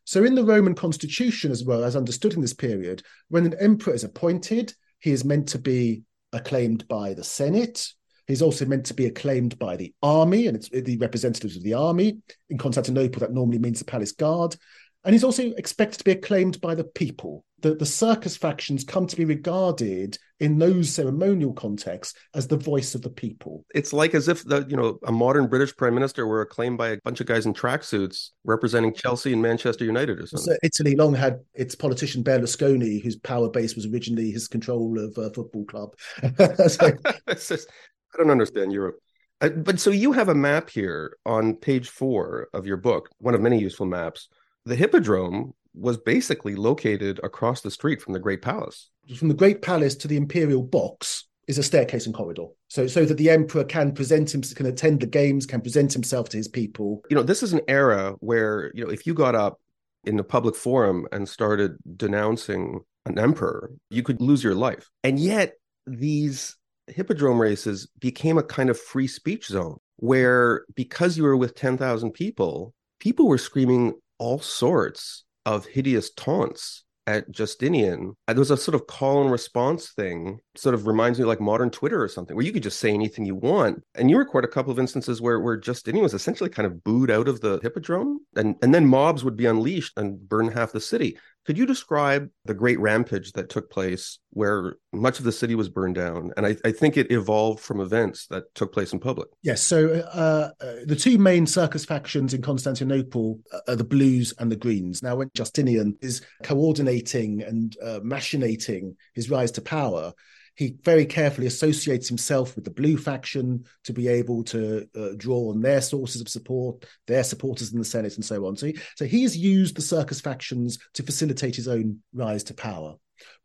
So, 0.04 0.24
in 0.24 0.36
the 0.36 0.44
Roman 0.44 0.76
constitution, 0.76 1.52
as 1.52 1.64
well 1.64 1.84
as 1.84 1.96
understood 1.96 2.34
in 2.34 2.42
this 2.42 2.54
period, 2.54 3.04
when 3.30 3.46
an 3.46 3.56
emperor 3.60 3.94
is 3.94 4.04
appointed, 4.04 4.74
he 5.00 5.12
is 5.12 5.26
meant 5.26 5.48
to 5.50 5.60
be 5.60 6.04
acclaimed 6.34 6.88
by 6.88 7.14
the 7.14 7.24
Senate, 7.24 7.94
He's 8.32 8.42
also 8.42 8.66
meant 8.66 8.86
to 8.88 8.94
be 8.94 9.06
acclaimed 9.06 9.60
by 9.60 9.76
the 9.76 9.94
army, 10.02 10.48
and 10.48 10.56
it's 10.56 10.70
the 10.70 10.98
representatives 10.98 11.58
of 11.58 11.64
the 11.64 11.74
army. 11.74 12.18
In 12.50 12.58
Constantinople, 12.58 13.20
that 13.20 13.34
normally 13.34 13.60
means 13.60 13.80
the 13.80 13.86
palace 13.86 14.14
guard. 14.14 14.56
And 15.04 15.14
he's 15.14 15.24
also 15.24 15.52
expected 15.58 15.98
to 15.98 16.04
be 16.04 16.12
acclaimed 16.12 16.62
by 16.62 16.76
the 16.76 16.84
people. 16.84 17.44
The, 17.62 17.76
the 17.76 17.86
circus 17.86 18.38
factions 18.38 18.84
come 18.84 19.06
to 19.08 19.16
be 19.16 19.26
regarded 19.26 20.18
in 20.40 20.58
those 20.58 20.90
ceremonial 20.90 21.54
contexts 21.54 22.18
as 22.34 22.48
the 22.48 22.58
voice 22.58 22.96
of 22.96 23.02
the 23.02 23.10
people. 23.10 23.66
It's 23.74 23.94
like 23.94 24.16
as 24.16 24.28
if 24.28 24.44
the 24.44 24.66
you 24.68 24.76
know 24.76 24.98
a 25.06 25.12
modern 25.12 25.48
British 25.48 25.76
prime 25.76 25.94
minister 25.94 26.26
were 26.26 26.42
acclaimed 26.42 26.78
by 26.78 26.90
a 26.90 26.98
bunch 27.04 27.20
of 27.20 27.28
guys 27.28 27.46
in 27.46 27.54
tracksuits 27.54 28.30
representing 28.44 28.94
Chelsea 28.94 29.34
and 29.34 29.42
Manchester 29.42 29.86
United 29.86 30.20
or 30.20 30.28
something. 30.28 30.54
So 30.54 30.58
Italy 30.64 30.96
long 30.96 31.14
had 31.14 31.40
its 31.54 31.76
politician 31.76 32.24
Berlusconi, 32.24 33.02
whose 33.04 33.16
power 33.16 33.50
base 33.50 33.76
was 33.76 33.86
originally 33.88 34.32
his 34.32 34.48
control 34.48 35.00
of 35.00 35.18
a 35.18 35.32
football 35.32 35.66
club. 35.66 35.96
so... 36.68 36.92
just, 37.30 37.70
I 38.14 38.18
don't 38.18 38.32
understand 38.32 38.72
Europe. 38.72 39.00
Uh, 39.40 39.50
but 39.50 39.80
so 39.80 39.90
you 39.90 40.12
have 40.12 40.30
a 40.30 40.36
map 40.36 40.70
here 40.70 41.18
on 41.26 41.56
page 41.56 41.90
four 41.90 42.48
of 42.54 42.68
your 42.68 42.78
book, 42.78 43.10
one 43.18 43.34
of 43.34 43.42
many 43.42 43.60
useful 43.60 43.86
maps 43.86 44.30
the 44.66 44.76
Hippodrome 44.76 45.54
was 45.74 45.98
basically 45.98 46.56
located 46.56 47.20
across 47.24 47.62
the 47.62 47.72
street 47.72 48.02
from 48.02 48.14
the 48.14 48.20
Great 48.20 48.42
Palace. 48.42 48.90
From 49.16 49.30
the 49.30 49.34
Great 49.34 49.62
Palace 49.62 49.96
to 49.96 50.08
the 50.08 50.18
Imperial 50.18 50.62
Box 50.62 51.28
is 51.48 51.58
a 51.58 51.64
staircase 51.64 52.06
and 52.06 52.14
corridor. 52.14 52.48
So 52.68 52.88
so 52.88 53.06
that 53.06 53.18
the 53.18 53.30
emperor 53.30 53.64
can 53.64 53.94
present 53.94 54.34
him 54.34 54.42
can 54.42 54.66
attend 54.66 55.00
the 55.00 55.08
games, 55.08 55.46
can 55.46 55.62
present 55.62 55.94
himself 55.94 56.30
to 56.30 56.38
his 56.38 56.48
people. 56.48 57.02
You 57.10 57.16
know, 57.16 57.24
this 57.24 57.42
is 57.42 57.54
an 57.54 57.62
era 57.68 58.16
where, 58.20 58.72
you 58.76 58.84
know, 58.84 58.92
if 58.92 59.08
you 59.08 59.14
got 59.14 59.36
up 59.36 59.60
in 60.04 60.18
the 60.18 60.24
public 60.24 60.56
forum 60.56 61.08
and 61.12 61.28
started 61.28 61.78
denouncing 61.98 62.82
an 63.06 63.18
emperor, 63.18 63.72
you 63.90 64.04
could 64.04 64.22
lose 64.22 64.44
your 64.44 64.56
life. 64.56 64.90
And 65.04 65.20
yet 65.20 65.54
these 65.88 66.56
hippodrome 66.92 67.40
races 67.40 67.88
became 68.00 68.38
a 68.38 68.44
kind 68.44 68.70
of 68.70 68.80
free 68.80 69.08
speech 69.08 69.48
zone 69.48 69.78
where 69.98 70.66
because 70.76 71.18
you 71.18 71.24
were 71.24 71.38
with 71.38 71.56
10,000 71.56 72.12
people, 72.12 72.74
people 73.00 73.28
were 73.28 73.38
screaming 73.38 73.94
all 74.18 74.40
sorts 74.40 75.24
of 75.46 75.66
hideous 75.66 76.12
taunts 76.12 76.84
at 77.08 77.32
Justinian, 77.32 78.16
there 78.28 78.36
was 78.38 78.52
a 78.52 78.58
sort 78.58 78.76
of 78.76 78.88
call 78.88 79.22
and 79.22 79.32
response 79.32 79.90
thing, 79.90 80.40
sort 80.56 80.76
of 80.76 80.88
reminds 80.88 81.20
me 81.20 81.26
like 81.26 81.42
modern 81.42 81.70
Twitter 81.70 82.02
or 82.02 82.08
something, 82.08 82.36
where 82.36 82.46
you 82.46 82.52
could 82.52 82.64
just 82.64 82.80
say 82.80 82.92
anything 82.92 83.26
you 83.26 83.36
want. 83.36 83.84
And 83.96 84.10
you 84.10 84.18
record 84.18 84.46
a 84.46 84.50
couple 84.50 84.72
of 84.72 84.80
instances 84.80 85.22
where 85.22 85.40
where 85.40 85.58
Justinian 85.58 86.04
was 86.04 86.14
essentially 86.14 86.50
kind 86.50 86.66
of 86.66 86.84
booed 86.84 87.12
out 87.12 87.28
of 87.28 87.42
the 87.42 87.60
hippodrome, 87.62 88.20
and 88.36 88.56
and 88.62 88.74
then 88.74 88.86
mobs 88.86 89.24
would 89.24 89.36
be 89.36 89.46
unleashed 89.46 89.94
and 89.98 90.20
burn 90.28 90.52
half 90.52 90.72
the 90.72 90.80
city. 90.80 91.18
Could 91.46 91.58
you 91.58 91.66
describe 91.66 92.30
the 92.46 92.54
great 92.54 92.80
rampage 92.80 93.32
that 93.34 93.50
took 93.50 93.72
place 93.72 94.20
where 94.30 94.76
much 94.94 95.18
of 95.18 95.26
the 95.26 95.32
city 95.32 95.56
was 95.56 95.70
burned 95.70 95.96
down? 95.96 96.32
And 96.38 96.46
I, 96.46 96.56
I 96.64 96.72
think 96.72 96.98
it 96.98 97.12
evolved 97.12 97.62
from 97.62 97.80
events 97.80 98.28
that 98.28 98.54
took 98.54 98.72
place 98.72 98.94
in 98.94 99.00
public. 99.00 99.28
Yes. 99.42 99.62
So 99.62 99.90
uh, 100.14 100.52
uh, 100.64 100.74
the 100.86 100.96
two 100.96 101.18
main 101.18 101.48
circus 101.48 101.84
factions 101.84 102.34
in 102.36 102.42
Constantinople 102.42 103.40
are 103.68 103.76
the 103.76 103.84
Blues 103.84 104.34
and 104.38 104.52
the 104.52 104.56
Greens. 104.56 105.02
Now, 105.02 105.16
when 105.16 105.32
Justinian 105.34 105.98
is 106.02 106.22
coordinating 106.44 107.42
and 107.42 107.76
uh, 107.84 108.00
machinating 108.04 108.96
his 109.16 109.30
rise 109.30 109.52
to 109.52 109.62
power, 109.62 110.14
he 110.56 110.76
very 110.84 111.06
carefully 111.06 111.48
associates 111.48 112.08
himself 112.08 112.56
with 112.56 112.66
the 112.66 112.72
blue 112.72 112.98
faction 112.98 113.66
to 113.84 113.94
be 113.94 114.08
able 114.08 114.44
to 114.44 114.88
uh, 114.96 115.10
draw 115.18 115.50
on 115.50 115.62
their 115.62 115.82
sources 115.82 116.22
of 116.22 116.30
support, 116.30 116.86
their 117.08 117.24
supporters 117.24 117.72
in 117.72 117.80
the 117.80 117.86
Senate, 117.86 118.16
and 118.16 118.26
so 118.26 118.46
on. 118.46 118.56
So, 118.56 118.68
he, 118.68 118.80
so 118.96 119.06
he 119.06 119.24
has 119.24 119.38
used 119.38 119.76
the 119.76 119.82
circus 119.82 120.22
factions 120.22 120.78
to 120.94 121.04
facilitate 121.04 121.56
his 121.56 121.68
own 121.68 122.00
rise 122.14 122.44
to 122.46 122.54
power. 122.54 122.96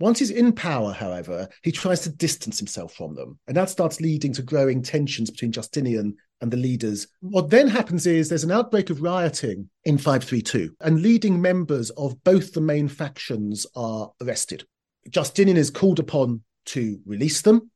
Once 0.01 0.19
he's 0.19 0.31
in 0.31 0.53
power, 0.53 0.93
however, 0.93 1.49
he 1.63 1.73
tries 1.73 2.01
to 2.01 2.11
distance 2.11 2.59
himself 2.59 2.95
from 2.95 3.15
them. 3.15 3.39
And 3.47 3.57
that 3.57 3.71
starts 3.71 4.01
leading 4.01 4.33
to 4.35 4.43
growing 4.43 4.83
tensions 4.83 5.31
between 5.31 5.53
Justinian 5.53 6.17
and 6.41 6.51
the 6.51 6.57
leaders. 6.57 7.07
What 7.21 7.51
then 7.51 7.69
happens 7.69 8.07
is 8.07 8.29
there's 8.29 8.45
an 8.45 8.53
outbreak 8.53 8.91
of 8.91 9.03
rioting 9.03 9.69
in 9.85 9.99
532, 9.99 10.75
and 10.81 11.03
leading 11.03 11.41
members 11.41 11.91
of 11.91 12.23
both 12.25 12.53
the 12.53 12.61
main 12.61 12.89
factions 12.89 13.67
are 13.75 14.11
arrested. 14.23 14.65
Justinian 15.11 15.57
is 15.57 15.71
called 15.71 16.01
upon 16.01 16.43
to 16.67 17.01
release 17.07 17.43
them. 17.43 17.71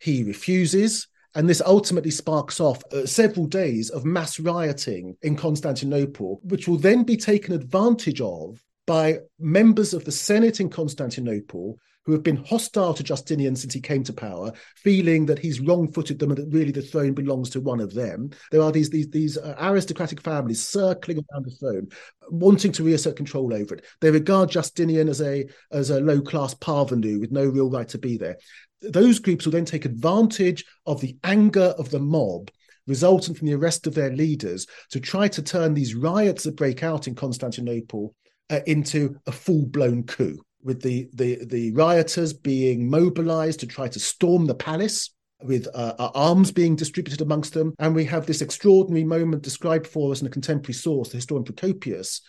He 0.00 0.24
refuses. 0.24 1.08
And 1.34 1.48
this 1.48 1.62
ultimately 1.64 2.10
sparks 2.10 2.60
off 2.60 2.82
uh, 2.92 3.06
several 3.06 3.46
days 3.46 3.88
of 3.88 4.04
mass 4.04 4.38
rioting 4.38 5.16
in 5.22 5.34
Constantinople, 5.34 6.40
which 6.44 6.68
will 6.68 6.76
then 6.76 7.04
be 7.04 7.16
taken 7.16 7.54
advantage 7.54 8.20
of 8.20 8.62
by 8.86 9.20
members 9.38 9.94
of 9.94 10.04
the 10.04 10.12
Senate 10.12 10.60
in 10.60 10.68
Constantinople 10.68 11.78
who 12.04 12.12
have 12.12 12.22
been 12.22 12.44
hostile 12.44 12.94
to 12.94 13.02
Justinian 13.02 13.54
since 13.54 13.72
he 13.72 13.80
came 13.80 14.02
to 14.04 14.12
power, 14.12 14.52
feeling 14.76 15.26
that 15.26 15.38
he's 15.38 15.60
wrong-footed 15.60 16.18
them 16.18 16.30
and 16.30 16.38
that 16.38 16.54
really 16.56 16.72
the 16.72 16.82
throne 16.82 17.12
belongs 17.12 17.50
to 17.50 17.60
one 17.60 17.80
of 17.80 17.94
them. 17.94 18.30
There 18.50 18.62
are 18.62 18.72
these 18.72 18.90
these 18.90 19.08
these 19.10 19.38
uh, 19.38 19.54
aristocratic 19.60 20.20
families 20.20 20.66
circling 20.66 21.18
around 21.18 21.46
the 21.46 21.52
throne, 21.52 21.88
wanting 22.28 22.72
to 22.72 22.84
reassert 22.84 23.16
control 23.16 23.54
over 23.54 23.76
it. 23.76 23.84
They 24.00 24.10
regard 24.10 24.50
Justinian 24.50 25.08
as 25.08 25.20
a 25.20 25.46
as 25.70 25.90
a 25.90 26.00
low-class 26.00 26.54
parvenu 26.54 27.20
with 27.20 27.32
no 27.32 27.44
real 27.44 27.70
right 27.70 27.88
to 27.88 27.98
be 27.98 28.16
there. 28.16 28.38
Those 28.80 29.20
groups 29.20 29.44
will 29.44 29.52
then 29.52 29.64
take 29.64 29.84
advantage 29.84 30.64
of 30.86 31.00
the 31.00 31.16
anger 31.22 31.74
of 31.78 31.90
the 31.90 32.00
mob 32.00 32.50
resulting 32.88 33.32
from 33.32 33.46
the 33.46 33.54
arrest 33.54 33.86
of 33.86 33.94
their 33.94 34.10
leaders 34.10 34.66
to 34.90 34.98
try 34.98 35.28
to 35.28 35.40
turn 35.40 35.72
these 35.72 35.94
riots 35.94 36.42
that 36.42 36.56
break 36.56 36.82
out 36.82 37.06
in 37.06 37.14
Constantinople 37.14 38.12
uh, 38.50 38.58
into 38.66 39.16
a 39.28 39.30
full-blown 39.30 40.02
coup 40.02 40.36
with 40.62 40.82
the, 40.82 41.08
the, 41.12 41.44
the 41.44 41.72
rioters 41.72 42.32
being 42.32 42.88
mobilized 42.88 43.60
to 43.60 43.66
try 43.66 43.88
to 43.88 43.98
storm 43.98 44.46
the 44.46 44.54
palace 44.54 45.10
with 45.42 45.66
uh, 45.74 46.10
arms 46.14 46.52
being 46.52 46.76
distributed 46.76 47.20
amongst 47.20 47.54
them. 47.54 47.74
And 47.78 47.94
we 47.94 48.04
have 48.04 48.26
this 48.26 48.42
extraordinary 48.42 49.04
moment 49.04 49.42
described 49.42 49.86
for 49.86 50.12
us 50.12 50.20
in 50.20 50.26
a 50.26 50.30
contemporary 50.30 50.74
source, 50.74 51.08
the 51.08 51.16
historian 51.16 51.44
Procopius, 51.44 52.20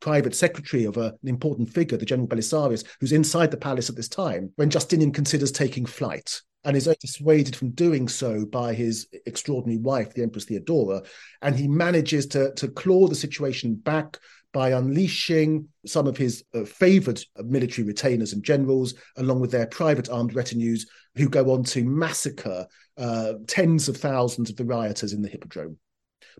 private 0.00 0.34
secretary 0.34 0.84
of 0.84 0.96
a, 0.96 1.14
an 1.22 1.28
important 1.28 1.68
figure, 1.68 1.98
the 1.98 2.06
General 2.06 2.28
Belisarius, 2.28 2.84
who's 3.00 3.12
inside 3.12 3.50
the 3.50 3.56
palace 3.56 3.88
at 3.88 3.96
this 3.96 4.08
time, 4.08 4.50
when 4.56 4.70
Justinian 4.70 5.12
considers 5.12 5.52
taking 5.52 5.86
flight 5.86 6.40
and 6.64 6.76
is 6.76 6.88
dissuaded 7.00 7.56
from 7.56 7.70
doing 7.70 8.08
so 8.08 8.46
by 8.46 8.72
his 8.72 9.08
extraordinary 9.26 9.78
wife, 9.78 10.14
the 10.14 10.22
Empress 10.22 10.44
Theodora. 10.44 11.02
And 11.40 11.56
he 11.56 11.68
manages 11.68 12.26
to, 12.28 12.52
to 12.54 12.68
claw 12.68 13.08
the 13.08 13.14
situation 13.14 13.74
back 13.74 14.18
by 14.52 14.70
unleashing 14.70 15.68
some 15.86 16.06
of 16.06 16.16
his 16.16 16.44
uh, 16.54 16.64
favored 16.64 17.22
military 17.44 17.86
retainers 17.86 18.32
and 18.32 18.44
generals, 18.44 18.94
along 19.16 19.40
with 19.40 19.50
their 19.50 19.66
private 19.66 20.08
armed 20.10 20.34
retinues, 20.34 20.86
who 21.16 21.28
go 21.28 21.52
on 21.52 21.64
to 21.64 21.84
massacre 21.84 22.66
uh, 22.96 23.34
tens 23.46 23.88
of 23.88 23.96
thousands 23.96 24.50
of 24.50 24.56
the 24.56 24.64
rioters 24.64 25.12
in 25.12 25.22
the 25.22 25.28
Hippodrome. 25.28 25.78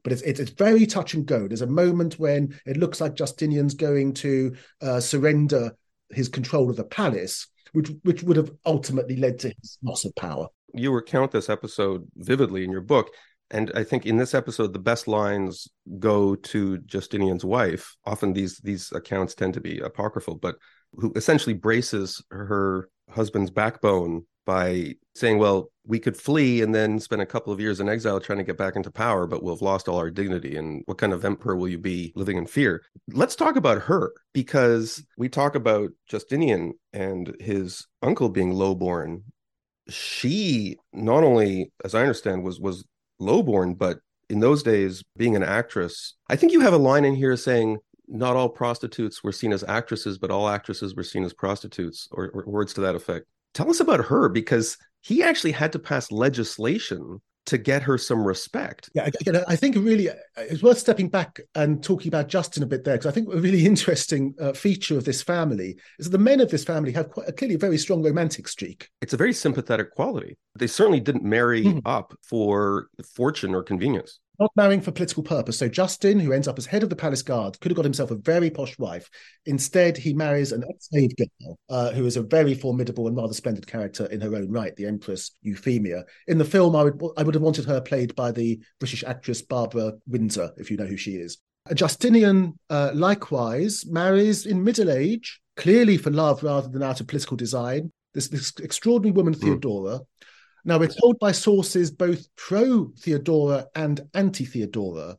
But 0.04 0.12
it's, 0.12 0.22
it's, 0.22 0.50
very 0.50 0.86
touch 0.86 1.14
and 1.14 1.26
go. 1.26 1.46
There's 1.46 1.62
a 1.62 1.66
moment 1.66 2.18
when 2.18 2.58
it 2.66 2.76
looks 2.76 3.00
like 3.00 3.14
Justinian's 3.14 3.74
going 3.74 4.14
to 4.14 4.54
uh, 4.80 5.00
surrender 5.00 5.76
his 6.10 6.28
control 6.28 6.70
of 6.70 6.76
the 6.76 6.84
palace, 6.84 7.46
which 7.72 7.90
which 8.02 8.22
would 8.22 8.36
have 8.36 8.50
ultimately 8.64 9.16
led 9.16 9.38
to 9.40 9.52
his 9.60 9.78
loss 9.82 10.04
of 10.04 10.14
power. 10.14 10.48
You 10.74 10.92
recount 10.92 11.30
this 11.30 11.50
episode 11.50 12.06
vividly 12.16 12.64
in 12.64 12.70
your 12.70 12.80
book, 12.80 13.10
and 13.52 13.70
I 13.74 13.84
think 13.84 14.06
in 14.06 14.16
this 14.16 14.34
episode, 14.34 14.72
the 14.72 14.78
best 14.78 15.06
lines 15.06 15.68
go 15.98 16.34
to 16.34 16.78
Justinian's 16.78 17.44
wife. 17.44 17.94
Often 18.06 18.32
these 18.32 18.58
these 18.64 18.90
accounts 18.92 19.34
tend 19.34 19.54
to 19.54 19.60
be 19.60 19.78
apocryphal, 19.78 20.36
but 20.36 20.56
who 20.94 21.12
essentially 21.14 21.54
braces 21.54 22.22
her 22.30 22.88
husband's 23.10 23.50
backbone 23.50 24.26
by 24.46 24.94
saying, 25.14 25.38
"Well, 25.38 25.70
we 25.84 25.98
could 26.00 26.16
flee 26.16 26.62
and 26.62 26.74
then 26.74 26.98
spend 26.98 27.22
a 27.22 27.26
couple 27.26 27.52
of 27.52 27.60
years 27.60 27.78
in 27.78 27.88
exile 27.88 28.20
trying 28.20 28.38
to 28.38 28.44
get 28.44 28.56
back 28.56 28.74
into 28.74 28.90
power, 28.90 29.26
but 29.26 29.42
we'll 29.42 29.54
have 29.54 29.62
lost 29.62 29.86
all 29.86 29.98
our 29.98 30.10
dignity. 30.10 30.56
And 30.56 30.82
what 30.86 30.98
kind 30.98 31.12
of 31.12 31.24
emperor 31.24 31.54
will 31.56 31.68
you 31.68 31.78
be 31.78 32.12
living 32.16 32.38
in 32.38 32.46
fear?" 32.46 32.82
Let's 33.12 33.36
talk 33.36 33.56
about 33.56 33.82
her 33.82 34.12
because 34.32 35.04
we 35.18 35.28
talk 35.28 35.54
about 35.54 35.90
Justinian 36.08 36.72
and 36.92 37.36
his 37.38 37.86
uncle 38.02 38.30
being 38.30 38.52
lowborn. 38.54 39.22
She 39.88 40.76
not 40.92 41.22
only, 41.24 41.72
as 41.84 41.94
I 41.94 42.00
understand, 42.00 42.44
was 42.44 42.58
was 42.58 42.84
lowborn, 43.18 43.74
but 43.74 43.98
in 44.28 44.40
those 44.40 44.62
days, 44.62 45.02
being 45.16 45.36
an 45.36 45.42
actress, 45.42 46.14
I 46.28 46.36
think 46.36 46.52
you 46.52 46.60
have 46.60 46.72
a 46.72 46.78
line 46.78 47.04
in 47.04 47.14
here 47.14 47.36
saying 47.36 47.78
not 48.08 48.36
all 48.36 48.48
prostitutes 48.48 49.22
were 49.22 49.32
seen 49.32 49.52
as 49.52 49.64
actresses, 49.64 50.18
but 50.18 50.30
all 50.30 50.48
actresses 50.48 50.94
were 50.94 51.02
seen 51.02 51.24
as 51.24 51.32
prostitutes, 51.32 52.08
or, 52.12 52.30
or 52.30 52.44
words 52.46 52.74
to 52.74 52.80
that 52.82 52.94
effect. 52.94 53.26
Tell 53.54 53.70
us 53.70 53.80
about 53.80 54.06
her 54.06 54.28
because 54.28 54.78
he 55.00 55.22
actually 55.22 55.52
had 55.52 55.72
to 55.72 55.78
pass 55.78 56.10
legislation 56.10 57.20
to 57.52 57.58
get 57.58 57.82
her 57.82 57.98
some 57.98 58.24
respect. 58.24 58.88
Yeah, 58.94 59.10
again, 59.20 59.44
I 59.46 59.56
think 59.56 59.76
really 59.76 60.08
uh, 60.08 60.14
it's 60.38 60.62
worth 60.62 60.78
stepping 60.78 61.10
back 61.10 61.38
and 61.54 61.84
talking 61.84 62.08
about 62.08 62.28
Justin 62.28 62.62
a 62.62 62.66
bit 62.66 62.82
there 62.82 62.94
because 62.94 63.06
I 63.06 63.10
think 63.10 63.28
a 63.28 63.36
really 63.36 63.66
interesting 63.72 64.34
uh, 64.40 64.54
feature 64.54 64.96
of 64.96 65.04
this 65.04 65.22
family 65.22 65.76
is 65.98 66.06
that 66.06 66.16
the 66.16 66.24
men 66.24 66.40
of 66.40 66.50
this 66.50 66.64
family 66.64 66.92
have 66.92 67.10
quite 67.10 67.28
a, 67.28 67.32
clearly 67.32 67.56
a 67.56 67.58
very 67.58 67.76
strong 67.76 68.02
romantic 68.02 68.48
streak. 68.48 68.88
It's 69.02 69.12
a 69.12 69.18
very 69.18 69.34
sympathetic 69.34 69.90
quality. 69.90 70.38
They 70.58 70.66
certainly 70.66 71.00
didn't 71.00 71.24
marry 71.24 71.64
mm-hmm. 71.64 71.80
up 71.84 72.14
for 72.22 72.88
fortune 73.14 73.54
or 73.54 73.62
convenience 73.62 74.18
not 74.38 74.50
marrying 74.56 74.80
for 74.80 74.92
political 74.92 75.22
purpose. 75.22 75.58
So 75.58 75.68
Justin, 75.68 76.18
who 76.18 76.32
ends 76.32 76.48
up 76.48 76.58
as 76.58 76.66
head 76.66 76.82
of 76.82 76.90
the 76.90 76.96
palace 76.96 77.22
guard, 77.22 77.58
could 77.60 77.70
have 77.70 77.76
got 77.76 77.84
himself 77.84 78.10
a 78.10 78.16
very 78.16 78.50
posh 78.50 78.78
wife. 78.78 79.08
Instead, 79.46 79.96
he 79.96 80.14
marries 80.14 80.52
an 80.52 80.64
ex-slave 80.68 81.14
girl 81.16 81.58
uh, 81.68 81.90
who 81.92 82.06
is 82.06 82.16
a 82.16 82.22
very 82.22 82.54
formidable 82.54 83.06
and 83.06 83.16
rather 83.16 83.34
splendid 83.34 83.66
character 83.66 84.06
in 84.06 84.20
her 84.20 84.34
own 84.34 84.50
right, 84.50 84.74
the 84.76 84.86
Empress 84.86 85.32
Euphemia. 85.42 86.04
In 86.26 86.38
the 86.38 86.44
film, 86.44 86.74
I 86.74 86.84
would 86.84 87.00
I 87.16 87.22
would 87.22 87.34
have 87.34 87.42
wanted 87.42 87.66
her 87.66 87.80
played 87.80 88.14
by 88.14 88.32
the 88.32 88.60
British 88.78 89.04
actress 89.04 89.42
Barbara 89.42 89.92
Windsor, 90.06 90.52
if 90.56 90.70
you 90.70 90.76
know 90.76 90.86
who 90.86 90.96
she 90.96 91.12
is. 91.12 91.38
Justinian, 91.74 92.58
uh, 92.70 92.90
likewise, 92.94 93.86
marries 93.86 94.46
in 94.46 94.64
middle 94.64 94.90
age, 94.90 95.40
clearly 95.56 95.96
for 95.96 96.10
love 96.10 96.42
rather 96.42 96.68
than 96.68 96.82
out 96.82 97.00
of 97.00 97.06
political 97.06 97.36
design. 97.36 97.92
This, 98.14 98.28
this 98.28 98.52
extraordinary 98.62 99.12
woman, 99.12 99.32
hmm. 99.32 99.40
Theodora, 99.40 100.00
mm. 100.00 100.06
Now, 100.64 100.78
we're 100.78 100.88
told 100.88 101.18
by 101.18 101.32
sources 101.32 101.90
both 101.90 102.26
pro 102.36 102.92
Theodora 102.98 103.66
and 103.74 104.00
anti 104.14 104.44
Theodora 104.44 105.18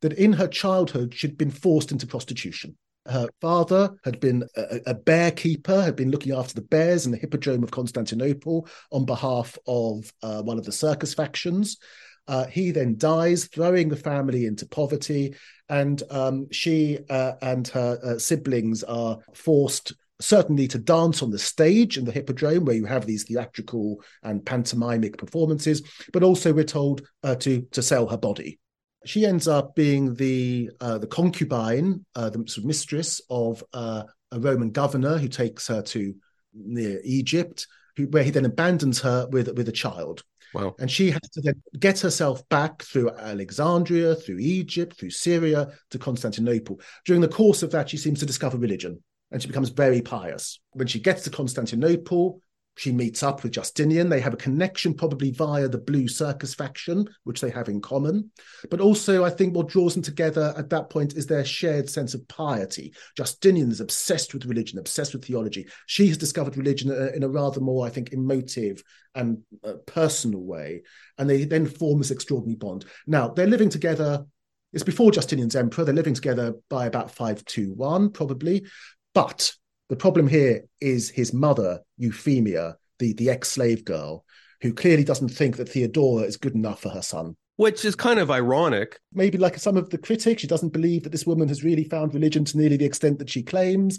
that 0.00 0.14
in 0.14 0.32
her 0.32 0.48
childhood 0.48 1.14
she'd 1.14 1.36
been 1.36 1.50
forced 1.50 1.92
into 1.92 2.06
prostitution. 2.06 2.76
Her 3.06 3.28
father 3.40 3.90
had 4.04 4.20
been 4.20 4.44
a, 4.56 4.80
a, 4.86 4.94
bear 4.94 5.30
keeper, 5.30 5.82
had 5.82 5.96
been 5.96 6.10
looking 6.10 6.32
after 6.34 6.54
the 6.54 6.66
bears 6.66 7.06
in 7.06 7.12
the 7.12 7.18
Hippodrome 7.18 7.62
of 7.62 7.70
Constantinople 7.70 8.68
on 8.92 9.06
behalf 9.06 9.56
of 9.66 10.12
uh, 10.22 10.42
one 10.42 10.58
of 10.58 10.64
the 10.64 10.72
circus 10.72 11.14
factions. 11.14 11.78
Uh, 12.26 12.46
he 12.46 12.70
then 12.70 12.96
dies, 12.98 13.46
throwing 13.46 13.88
the 13.88 13.96
family 13.96 14.44
into 14.44 14.66
poverty, 14.66 15.34
and 15.70 16.02
um, 16.10 16.46
she 16.50 16.98
uh, 17.08 17.32
and 17.40 17.66
her 17.68 17.98
uh, 18.04 18.18
siblings 18.18 18.84
are 18.84 19.18
forced 19.32 19.94
certainly 20.20 20.66
to 20.68 20.78
dance 20.78 21.22
on 21.22 21.30
the 21.30 21.38
stage 21.38 21.96
in 21.96 22.04
the 22.04 22.12
Hippodrome, 22.12 22.64
where 22.64 22.76
you 22.76 22.86
have 22.86 23.06
these 23.06 23.24
theatrical 23.24 24.02
and 24.22 24.44
pantomimic 24.44 25.16
performances, 25.16 25.82
but 26.12 26.22
also 26.22 26.52
we're 26.52 26.64
told 26.64 27.06
uh, 27.22 27.36
to 27.36 27.62
to 27.72 27.82
sell 27.82 28.08
her 28.08 28.16
body. 28.16 28.58
She 29.04 29.24
ends 29.24 29.46
up 29.46 29.74
being 29.74 30.14
the 30.14 30.70
uh, 30.80 30.98
the 30.98 31.06
concubine, 31.06 32.04
uh, 32.14 32.30
the 32.30 32.38
sort 32.46 32.58
of 32.58 32.64
mistress 32.64 33.20
of 33.30 33.62
uh, 33.72 34.02
a 34.32 34.40
Roman 34.40 34.70
governor 34.70 35.18
who 35.18 35.28
takes 35.28 35.68
her 35.68 35.82
to 35.82 36.14
near 36.52 37.00
Egypt, 37.04 37.66
who, 37.96 38.06
where 38.06 38.24
he 38.24 38.30
then 38.30 38.44
abandons 38.44 39.00
her 39.00 39.28
with 39.30 39.48
with 39.56 39.68
a 39.68 39.72
child. 39.72 40.24
Wow. 40.54 40.74
And 40.78 40.90
she 40.90 41.10
has 41.10 41.20
to 41.34 41.42
then 41.42 41.62
get 41.78 42.00
herself 42.00 42.48
back 42.48 42.82
through 42.82 43.10
Alexandria, 43.10 44.14
through 44.14 44.38
Egypt, 44.38 44.98
through 44.98 45.10
Syria 45.10 45.68
to 45.90 45.98
Constantinople. 45.98 46.80
During 47.04 47.20
the 47.20 47.28
course 47.28 47.62
of 47.62 47.70
that, 47.72 47.90
she 47.90 47.98
seems 47.98 48.18
to 48.20 48.26
discover 48.26 48.56
religion 48.56 49.02
and 49.30 49.40
she 49.40 49.48
becomes 49.48 49.70
very 49.70 50.00
pious. 50.00 50.60
When 50.72 50.86
she 50.86 51.00
gets 51.00 51.24
to 51.24 51.30
Constantinople, 51.30 52.40
she 52.78 52.92
meets 52.92 53.24
up 53.24 53.42
with 53.42 53.52
Justinian. 53.52 54.08
They 54.08 54.20
have 54.20 54.34
a 54.34 54.38
connection, 54.38 54.94
probably 54.94 55.32
via 55.32 55.66
the 55.66 55.78
Blue 55.78 56.06
Circus 56.06 56.54
faction, 56.54 57.08
which 57.24 57.40
they 57.40 57.50
have 57.50 57.68
in 57.68 57.80
common. 57.80 58.30
But 58.70 58.80
also, 58.80 59.24
I 59.24 59.30
think 59.30 59.54
what 59.54 59.66
draws 59.66 59.94
them 59.94 60.02
together 60.04 60.54
at 60.56 60.70
that 60.70 60.88
point 60.88 61.14
is 61.14 61.26
their 61.26 61.44
shared 61.44 61.90
sense 61.90 62.14
of 62.14 62.26
piety. 62.28 62.94
Justinian 63.16 63.72
is 63.72 63.80
obsessed 63.80 64.32
with 64.32 64.46
religion, 64.46 64.78
obsessed 64.78 65.12
with 65.12 65.24
theology. 65.24 65.66
She 65.86 66.06
has 66.06 66.16
discovered 66.16 66.56
religion 66.56 66.92
in 67.14 67.24
a 67.24 67.28
rather 67.28 67.60
more, 67.60 67.84
I 67.84 67.90
think, 67.90 68.12
emotive 68.12 68.80
and 69.12 69.38
uh, 69.64 69.74
personal 69.84 70.40
way. 70.40 70.82
And 71.18 71.28
they 71.28 71.46
then 71.46 71.66
form 71.66 71.98
this 71.98 72.12
extraordinary 72.12 72.56
bond. 72.56 72.84
Now, 73.08 73.26
they're 73.26 73.48
living 73.48 73.70
together. 73.70 74.24
It's 74.72 74.84
before 74.84 75.10
Justinian's 75.10 75.56
emperor. 75.56 75.84
They're 75.84 75.94
living 75.94 76.14
together 76.14 76.54
by 76.70 76.86
about 76.86 77.10
521, 77.10 78.10
probably. 78.10 78.66
But 79.14 79.52
the 79.88 79.96
problem 79.96 80.28
here 80.28 80.64
is 80.80 81.08
his 81.10 81.32
mother, 81.32 81.80
Euphemia, 81.96 82.76
the, 82.98 83.14
the 83.14 83.30
ex 83.30 83.48
slave 83.48 83.84
girl, 83.84 84.24
who 84.60 84.72
clearly 84.72 85.04
doesn't 85.04 85.30
think 85.30 85.56
that 85.56 85.68
Theodora 85.68 86.24
is 86.24 86.36
good 86.36 86.54
enough 86.54 86.80
for 86.80 86.90
her 86.90 87.02
son. 87.02 87.36
Which 87.56 87.84
is 87.84 87.96
kind 87.96 88.20
of 88.20 88.30
ironic. 88.30 89.00
Maybe 89.12 89.38
like 89.38 89.58
some 89.58 89.76
of 89.76 89.90
the 89.90 89.98
critics, 89.98 90.42
she 90.42 90.46
doesn't 90.46 90.72
believe 90.72 91.02
that 91.02 91.10
this 91.10 91.26
woman 91.26 91.48
has 91.48 91.64
really 91.64 91.84
found 91.84 92.14
religion 92.14 92.44
to 92.44 92.58
nearly 92.58 92.76
the 92.76 92.84
extent 92.84 93.18
that 93.18 93.30
she 93.30 93.42
claims. 93.42 93.98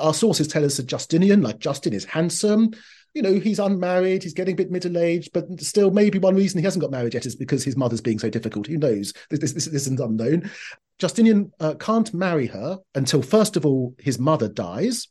Our 0.00 0.14
sources 0.14 0.48
tell 0.48 0.64
us 0.64 0.78
that 0.78 0.86
Justinian, 0.86 1.42
like 1.42 1.58
Justin, 1.58 1.92
is 1.92 2.04
handsome. 2.04 2.70
You 3.12 3.22
know, 3.22 3.38
he's 3.38 3.58
unmarried, 3.58 4.22
he's 4.22 4.34
getting 4.34 4.54
a 4.54 4.56
bit 4.56 4.70
middle 4.70 4.98
aged, 4.98 5.32
but 5.32 5.60
still, 5.60 5.90
maybe 5.90 6.18
one 6.18 6.34
reason 6.34 6.58
he 6.58 6.64
hasn't 6.64 6.80
got 6.80 6.90
married 6.90 7.14
yet 7.14 7.26
is 7.26 7.36
because 7.36 7.62
his 7.62 7.76
mother's 7.76 8.00
being 8.00 8.18
so 8.18 8.28
difficult. 8.28 8.66
Who 8.66 8.78
knows? 8.78 9.12
This, 9.30 9.38
this, 9.38 9.52
this 9.52 9.66
isn't 9.68 10.00
unknown. 10.00 10.50
Justinian 10.98 11.52
uh, 11.60 11.74
can't 11.74 12.14
marry 12.14 12.46
her 12.46 12.78
until, 12.94 13.22
first 13.22 13.56
of 13.56 13.66
all, 13.66 13.94
his 13.98 14.18
mother 14.18 14.48
dies 14.48 15.08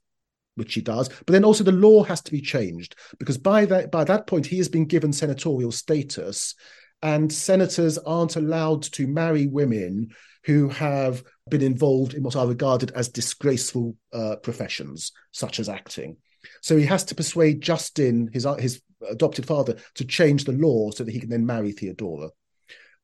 which 0.55 0.71
she 0.71 0.81
does. 0.81 1.09
But 1.09 1.31
then 1.33 1.45
also 1.45 1.63
the 1.63 1.71
law 1.71 2.03
has 2.03 2.21
to 2.21 2.31
be 2.31 2.41
changed 2.41 2.95
because 3.19 3.37
by 3.37 3.65
that 3.65 3.91
by 3.91 4.03
that 4.03 4.27
point 4.27 4.45
he 4.45 4.57
has 4.57 4.69
been 4.69 4.85
given 4.85 5.13
senatorial 5.13 5.71
status, 5.71 6.55
and 7.01 7.31
senators 7.31 7.97
aren't 7.97 8.35
allowed 8.35 8.83
to 8.83 9.07
marry 9.07 9.47
women 9.47 10.09
who 10.45 10.69
have 10.69 11.23
been 11.49 11.61
involved 11.61 12.13
in 12.13 12.23
what 12.23 12.35
are 12.35 12.47
regarded 12.47 12.91
as 12.91 13.09
disgraceful 13.09 13.95
uh, 14.11 14.35
professions, 14.37 15.11
such 15.31 15.59
as 15.59 15.69
acting. 15.69 16.17
So 16.61 16.77
he 16.77 16.85
has 16.85 17.05
to 17.05 17.15
persuade 17.15 17.61
Justin, 17.61 18.29
his 18.33 18.47
his 18.59 18.81
adopted 19.09 19.45
father, 19.45 19.77
to 19.95 20.05
change 20.05 20.43
the 20.43 20.51
law 20.53 20.91
so 20.91 21.03
that 21.03 21.11
he 21.11 21.19
can 21.19 21.29
then 21.29 21.45
marry 21.45 21.71
Theodora. 21.71 22.29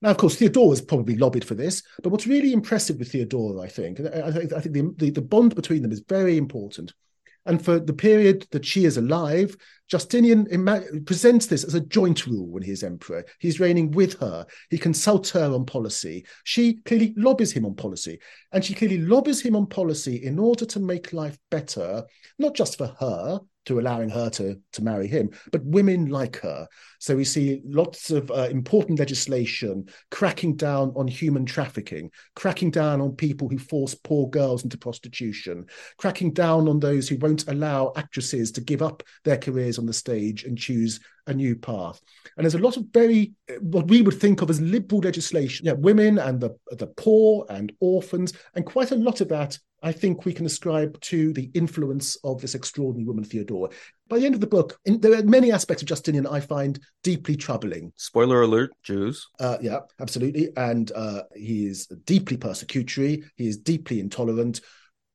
Now, 0.02 0.12
of 0.12 0.18
course, 0.18 0.36
Theodore 0.36 0.64
Theodora's 0.64 0.82
probably 0.82 1.18
lobbied 1.18 1.44
for 1.44 1.56
this, 1.56 1.84
but 2.02 2.10
what's 2.10 2.28
really 2.28 2.54
impressive 2.54 2.98
with 2.98 3.12
Theodora, 3.12 3.62
I 3.62 3.68
think, 3.68 4.00
I 4.00 4.32
think, 4.32 4.54
I 4.54 4.62
think 4.62 4.76
the, 4.76 4.94
the, 4.98 5.10
the 5.12 5.22
bond 5.22 5.56
between 5.56 5.82
them 5.82 5.92
is 5.92 6.04
very 6.08 6.38
important. 6.38 6.94
And 7.46 7.64
for 7.64 7.80
the 7.80 7.94
period 7.94 8.46
that 8.52 8.66
she 8.66 8.86
is 8.86 8.98
alive, 8.98 9.56
Justinian 9.90 10.46
presents 11.06 11.48
this 11.48 11.64
as 11.64 11.74
a 11.74 11.82
joint 11.82 12.28
rule 12.28 12.48
when 12.48 12.62
he 12.62 12.72
is 12.72 12.84
emperor. 12.84 13.26
He's 13.40 13.60
reigning 13.60 13.92
with 13.92 14.20
her. 14.20 14.46
He 14.70 14.78
consults 14.78 15.32
her 15.32 15.52
on 15.52 15.66
policy. 15.66 16.26
She 16.44 16.76
clearly 16.84 17.14
lobbies 17.18 17.52
him 17.52 17.66
on 17.66 17.76
policy. 17.76 18.20
And 18.52 18.64
she 18.64 18.76
clearly 18.76 19.00
lobbies 19.00 19.42
him 19.42 19.56
on 19.56 19.66
policy 19.66 20.24
in 20.24 20.38
order 20.38 20.66
to 20.66 20.80
make 20.80 21.12
life 21.14 21.38
better, 21.50 22.04
not 22.38 22.56
just 22.56 22.78
for 22.78 22.94
her, 23.00 23.40
to 23.70 23.80
allowing 23.80 24.10
her 24.10 24.32
to, 24.32 24.60
to 24.74 24.84
marry 24.84 25.08
him, 25.08 25.30
but 25.52 25.64
women 25.64 26.08
like 26.08 26.38
her. 26.38 26.68
So 27.00 27.16
we 27.16 27.24
see 27.24 27.62
lots 27.64 28.10
of 28.10 28.32
uh, 28.32 28.48
important 28.50 28.98
legislation 28.98 29.86
cracking 30.10 30.56
down 30.56 30.92
on 30.96 31.08
human 31.08 31.46
trafficking, 31.46 32.10
cracking 32.36 32.72
down 32.72 33.00
on 33.00 33.16
people 33.16 33.48
who 33.48 33.60
force 33.60 33.94
poor 33.94 34.28
girls 34.28 34.64
into 34.64 34.76
prostitution, 34.76 35.68
cracking 36.00 36.34
down 36.34 36.68
on 36.68 36.80
those 36.80 37.08
who 37.08 37.18
won't 37.18 37.48
allow 37.48 37.94
actresses 37.96 38.52
to 38.54 38.62
give 38.62 38.82
up 38.82 39.04
their 39.24 39.38
careers 39.38 39.78
on 39.78 39.86
the 39.86 39.94
stage 39.94 40.46
and 40.46 40.58
choose 40.58 41.00
a 41.28 41.34
new 41.34 41.56
path. 41.56 42.02
And 42.36 42.44
there's 42.44 42.56
a 42.56 42.58
lot 42.58 42.76
of 42.76 42.86
very 42.92 43.34
what 43.60 43.88
we 43.88 44.02
would 44.02 44.20
think 44.20 44.42
of 44.42 44.50
as 44.50 44.60
liberal 44.60 45.02
legislation. 45.02 45.68
Yeah, 45.68 45.74
women 45.74 46.18
and 46.18 46.42
the 46.42 46.58
the 46.72 46.88
poor 46.88 47.46
and 47.50 47.72
orphans, 47.80 48.34
and 48.56 48.66
quite 48.66 48.90
a 48.90 48.96
lot 48.96 49.22
of 49.22 49.30
that 49.30 49.60
I 49.82 49.92
think 49.92 50.26
we 50.26 50.34
can 50.34 50.46
ascribe 50.46 51.00
to 51.02 51.34
the 51.34 51.50
influence 51.54 52.18
of 52.24 52.42
this 52.42 52.56
extraordinary 52.56 53.06
woman, 53.06 53.24
Theodora. 53.24 53.70
By 54.08 54.20
the 54.20 54.26
end 54.26 54.36
of 54.36 54.42
the 54.42 54.48
book, 54.48 54.78
in, 54.86 55.00
there 55.00 55.18
are 55.18 55.24
many 55.24 55.52
aspects 55.52 55.84
of 55.84 55.88
Justinian 55.88 56.28
I 56.28 56.40
find 56.40 56.80
deeply 57.04 57.36
troubling. 57.36 57.94
Spoiler 57.96 58.42
alert, 58.42 58.72
Jews. 58.84 59.28
Uh, 59.40 59.58
yeah, 59.62 59.80
absolutely. 60.00 60.50
And 60.58 60.92
uh, 60.94 61.24
he 61.36 61.66
is 61.66 61.86
deeply 62.06 62.38
persecutory, 62.38 63.24
he 63.36 63.48
is 63.48 63.58
deeply 63.58 64.00
intolerant. 64.00 64.62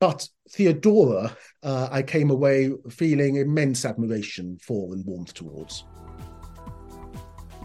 But 0.01 0.29
Theodora, 0.51 1.37
uh, 1.63 1.89
I 1.91 2.03
came 2.03 2.31
away 2.31 2.71
feeling 2.91 3.37
immense 3.37 3.85
admiration 3.85 4.59
for 4.61 4.93
and 4.93 5.05
warmth 5.07 5.35
towards. 5.35 5.85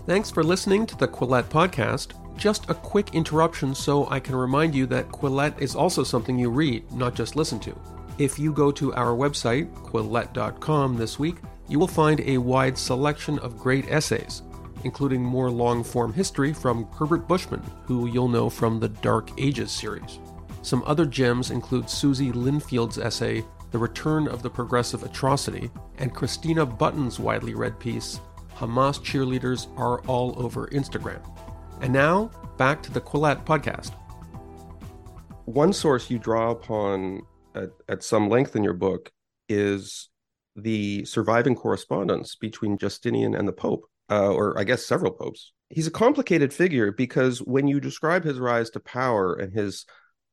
Thanks 0.06 0.32
for 0.32 0.44
listening 0.44 0.86
to 0.88 0.98
the 0.98 1.08
Quillette 1.08 1.50
podcast. 1.50 2.14
Just 2.40 2.70
a 2.70 2.74
quick 2.74 3.14
interruption 3.14 3.76
so 3.76 4.10
I 4.10 4.22
can 4.22 4.34
remind 4.34 4.74
you 4.74 4.86
that 4.86 5.10
Quillette 5.10 5.62
is 5.62 5.76
also 5.76 6.04
something 6.06 6.40
you 6.40 6.50
read, 6.50 6.90
not 6.94 7.14
just 7.14 7.36
listen 7.36 7.60
to. 7.60 7.78
If 8.18 8.40
you 8.40 8.54
go 8.54 8.72
to 8.72 8.94
our 8.94 9.14
website, 9.14 9.70
quillette.com, 9.84 10.96
this 10.96 11.20
week, 11.20 11.36
you 11.68 11.78
will 11.78 11.88
find 11.88 12.22
a 12.22 12.38
wide 12.38 12.78
selection 12.78 13.40
of 13.40 13.58
great 13.58 13.92
essays, 13.92 14.42
including 14.86 15.22
more 15.22 15.52
long 15.52 15.84
form 15.84 16.14
history 16.14 16.54
from 16.54 16.90
Herbert 16.94 17.28
Bushman, 17.28 17.62
who 17.84 18.08
you'll 18.08 18.30
know 18.30 18.50
from 18.50 18.80
the 18.80 18.88
Dark 18.88 19.32
Ages 19.38 19.70
series. 19.70 20.20
Some 20.62 20.82
other 20.86 21.06
gems 21.06 21.52
include 21.52 21.90
Susie 21.90 22.32
Linfield's 22.32 22.98
essay, 22.98 23.44
The 23.72 23.80
Return 23.80 24.30
of 24.30 24.44
the 24.44 24.50
Progressive 24.50 25.04
Atrocity, 25.04 25.70
and 25.98 26.16
Christina 26.16 26.66
Buttons' 26.66 27.20
widely 27.20 27.54
read 27.54 27.78
piece, 27.80 28.22
Hamas 28.56 28.98
Cheerleaders 29.02 29.68
Are 29.78 30.00
All 30.04 30.42
Over 30.42 30.68
Instagram. 30.68 31.20
And 31.82 31.94
now, 31.94 32.30
back 32.58 32.84
to 32.84 32.92
the 32.92 33.02
Quillette 33.02 33.46
podcast. 33.46 33.94
One 35.46 35.74
source 35.74 36.10
you 36.10 36.20
draw 36.20 36.52
upon 36.52 37.22
at, 37.56 37.70
at 37.88 38.04
some 38.04 38.30
length 38.30 38.56
in 38.56 38.64
your 38.64 38.74
book 38.74 39.12
is 39.48 40.10
the 40.56 41.06
surviving 41.06 41.56
correspondence 41.56 42.36
between 42.36 42.78
Justinian 42.78 43.34
and 43.34 43.48
the 43.48 43.54
Pope, 43.54 43.86
uh, 44.12 44.32
or 44.32 44.60
I 44.60 44.64
guess 44.64 44.86
several 44.86 45.12
popes. 45.12 45.54
He's 45.70 45.88
a 45.88 45.92
complicated 45.92 46.54
figure 46.54 46.92
because 46.92 47.40
when 47.40 47.68
you 47.68 47.80
describe 47.80 48.24
his 48.24 48.40
rise 48.40 48.70
to 48.72 48.80
power 48.80 49.34
and 49.34 49.54
his 49.54 49.86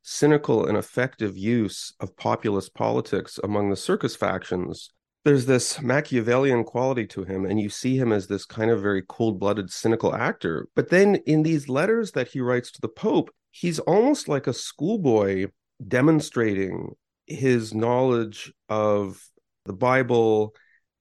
cynical 0.02 0.66
and 0.66 0.76
effective 0.76 1.36
use 1.36 1.92
of 2.00 2.16
populist 2.16 2.74
politics 2.74 3.38
among 3.42 3.70
the 3.70 3.76
circus 3.76 4.16
factions, 4.16 4.90
there's 5.26 5.46
this 5.46 5.82
Machiavellian 5.82 6.62
quality 6.62 7.04
to 7.08 7.24
him, 7.24 7.44
and 7.44 7.60
you 7.60 7.68
see 7.68 7.96
him 7.96 8.12
as 8.12 8.28
this 8.28 8.44
kind 8.46 8.70
of 8.70 8.80
very 8.80 9.02
cold 9.02 9.40
blooded, 9.40 9.72
cynical 9.72 10.14
actor. 10.14 10.68
But 10.76 10.90
then 10.90 11.16
in 11.26 11.42
these 11.42 11.68
letters 11.68 12.12
that 12.12 12.28
he 12.28 12.40
writes 12.40 12.70
to 12.70 12.80
the 12.80 12.88
Pope, 12.88 13.30
he's 13.50 13.80
almost 13.80 14.28
like 14.28 14.46
a 14.46 14.52
schoolboy 14.52 15.48
demonstrating 15.84 16.90
his 17.26 17.74
knowledge 17.74 18.52
of 18.68 19.20
the 19.64 19.72
Bible 19.72 20.54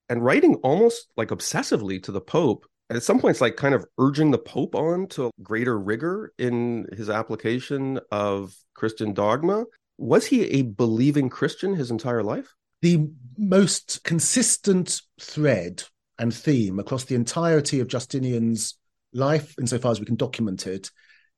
and 0.09 0.25
writing 0.25 0.55
almost 0.63 1.07
like 1.15 1.29
obsessively 1.29 2.01
to 2.01 2.11
the 2.11 2.19
Pope. 2.19 2.65
At 2.89 3.03
some 3.03 3.19
points, 3.19 3.41
like 3.41 3.57
kind 3.57 3.75
of 3.75 3.85
urging 3.99 4.31
the 4.31 4.39
Pope 4.39 4.73
on 4.73 5.05
to 5.09 5.29
greater 5.43 5.77
rigor 5.77 6.33
in 6.39 6.87
his 6.97 7.11
application 7.11 7.99
of 8.09 8.55
Christian 8.73 9.13
dogma. 9.13 9.65
Was 9.99 10.25
he 10.25 10.45
a 10.45 10.63
believing 10.63 11.29
Christian 11.29 11.75
his 11.75 11.91
entire 11.91 12.23
life? 12.23 12.55
The 12.85 13.09
most 13.35 14.03
consistent 14.03 15.01
thread 15.19 15.81
and 16.19 16.31
theme 16.31 16.77
across 16.77 17.05
the 17.05 17.15
entirety 17.15 17.79
of 17.79 17.87
Justinian's 17.87 18.77
life, 19.11 19.55
insofar 19.59 19.91
as 19.91 19.99
we 19.99 20.05
can 20.05 20.15
document 20.15 20.67
it, 20.67 20.91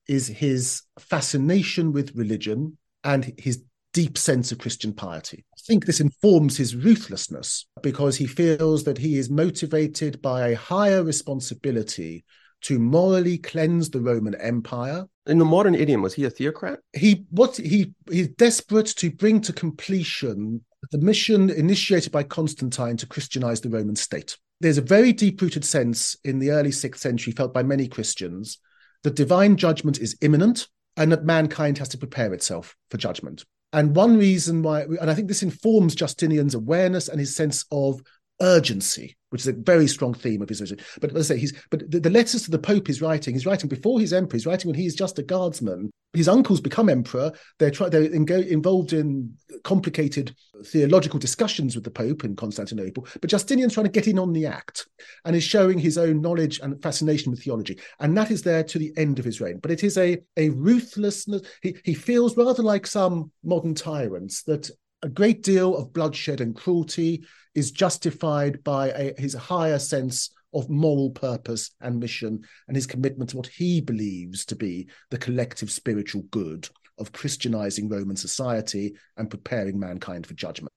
is 0.09 0.27
his 0.27 0.81
fascination 0.99 1.93
with 1.93 2.13
religion 2.15 2.77
and 3.05 3.33
his 3.37 3.63
deep 3.93 4.17
sense 4.17 4.51
of 4.51 4.57
Christian 4.57 4.91
piety. 4.91 5.45
I 5.53 5.59
think 5.65 5.85
this 5.85 6.01
informs 6.01 6.57
his 6.57 6.75
ruthlessness 6.75 7.65
because 7.81 8.17
he 8.17 8.27
feels 8.27 8.83
that 8.83 8.97
he 8.97 9.17
is 9.17 9.29
motivated 9.29 10.21
by 10.21 10.49
a 10.49 10.55
higher 10.57 11.01
responsibility 11.01 12.25
to 12.63 12.77
morally 12.77 13.37
cleanse 13.37 13.89
the 13.89 14.01
Roman 14.01 14.35
Empire. 14.35 15.05
In 15.27 15.37
the 15.37 15.45
modern 15.45 15.75
idiom, 15.75 16.01
was 16.01 16.13
he 16.13 16.25
a 16.25 16.29
theocrat? 16.29 16.79
He 16.91 17.25
what 17.29 17.55
he 17.55 17.93
he's 18.11 18.27
desperate 18.27 18.87
to 18.97 19.11
bring 19.11 19.39
to 19.41 19.53
completion 19.53 20.65
the 20.91 20.97
mission 20.99 21.49
initiated 21.49 22.11
by 22.11 22.23
Constantine 22.23 22.97
to 22.97 23.07
Christianize 23.07 23.61
the 23.61 23.69
Roman 23.69 23.95
state. 23.95 24.37
There's 24.59 24.77
a 24.77 24.83
very 24.83 25.13
deep 25.13 25.41
rooted 25.41 25.65
sense 25.65 26.15
in 26.23 26.39
the 26.39 26.51
early 26.51 26.71
sixth 26.71 27.01
century 27.01 27.33
felt 27.33 27.53
by 27.53 27.63
many 27.63 27.87
Christians 27.87 28.59
that 29.03 29.15
divine 29.15 29.57
judgment 29.57 29.99
is 29.99 30.17
imminent 30.21 30.67
and 30.95 31.11
that 31.11 31.25
mankind 31.25 31.77
has 31.77 31.89
to 31.89 31.97
prepare 31.97 32.33
itself 32.33 32.75
for 32.89 32.97
judgment. 32.97 33.45
And 33.73 33.95
one 33.95 34.17
reason 34.17 34.63
why, 34.63 34.83
and 34.83 35.09
I 35.09 35.13
think 35.13 35.27
this 35.27 35.43
informs 35.43 35.95
Justinian's 35.95 36.55
awareness 36.55 37.09
and 37.09 37.19
his 37.19 37.35
sense 37.35 37.65
of 37.71 38.01
urgency, 38.41 39.16
which 39.29 39.41
is 39.41 39.47
a 39.47 39.53
very 39.53 39.87
strong 39.87 40.13
theme 40.13 40.41
of 40.41 40.49
his 40.49 40.59
vision. 40.59 40.79
But 41.01 41.11
let's 41.11 41.27
say 41.27 41.37
he's, 41.37 41.53
but 41.69 41.89
the, 41.91 41.99
the, 41.99 42.09
letters 42.09 42.43
to 42.43 42.51
the 42.51 42.59
Pope 42.59 42.87
he's 42.87 43.01
writing, 43.01 43.33
he's 43.33 43.45
writing 43.45 43.69
before 43.69 43.99
he's 43.99 44.13
emperor, 44.13 44.37
he's 44.37 44.45
writing 44.45 44.69
when 44.69 44.79
he's 44.79 44.95
just 44.95 45.19
a 45.19 45.23
guardsman. 45.23 45.91
His 46.13 46.29
uncles 46.29 46.61
become 46.61 46.89
emperor. 46.89 47.31
They're 47.59 47.69
try, 47.69 47.89
they're 47.89 48.03
in, 48.03 48.27
involved 48.31 48.93
in 48.93 49.33
complicated 49.63 50.33
theological 50.65 51.19
discussions 51.19 51.75
with 51.75 51.83
the 51.83 51.91
Pope 51.91 52.23
in 52.23 52.35
Constantinople. 52.35 53.07
But 53.21 53.29
Justinian's 53.29 53.73
trying 53.73 53.85
to 53.85 53.91
get 53.91 54.07
in 54.07 54.17
on 54.17 54.33
the 54.33 54.45
act 54.45 54.87
and 55.25 55.35
is 55.35 55.43
showing 55.43 55.77
his 55.77 55.97
own 55.97 56.21
knowledge 56.21 56.59
and 56.59 56.81
fascination 56.81 57.31
with 57.31 57.43
theology, 57.43 57.79
and 57.99 58.17
that 58.17 58.31
is 58.31 58.41
there 58.41 58.63
to 58.63 58.79
the 58.79 58.93
end 58.97 59.19
of 59.19 59.25
his 59.25 59.41
reign. 59.41 59.59
But 59.61 59.71
it 59.71 59.83
is 59.83 59.97
a 59.97 60.17
a 60.37 60.49
ruthlessness. 60.49 61.41
He 61.61 61.77
he 61.83 61.93
feels 61.93 62.37
rather 62.37 62.63
like 62.63 62.87
some 62.87 63.31
modern 63.43 63.75
tyrants 63.75 64.43
that 64.43 64.71
a 65.03 65.09
great 65.09 65.43
deal 65.43 65.75
of 65.75 65.93
bloodshed 65.93 66.41
and 66.41 66.55
cruelty 66.55 67.23
is 67.55 67.71
justified 67.71 68.63
by 68.63 68.89
a, 68.89 69.13
his 69.19 69.33
higher 69.33 69.79
sense 69.79 70.31
of 70.53 70.69
moral 70.69 71.11
purpose 71.11 71.71
and 71.81 71.99
mission 71.99 72.43
and 72.67 72.75
his 72.75 72.87
commitment 72.87 73.29
to 73.29 73.37
what 73.37 73.47
he 73.47 73.81
believes 73.81 74.45
to 74.45 74.55
be 74.55 74.87
the 75.11 75.17
collective 75.17 75.71
spiritual 75.71 76.23
good 76.31 76.67
of 76.97 77.11
Christianizing 77.11 77.89
Roman 77.89 78.15
society 78.15 78.95
and 79.17 79.29
preparing 79.29 79.79
mankind 79.79 80.25
for 80.25 80.33
judgment. 80.33 80.71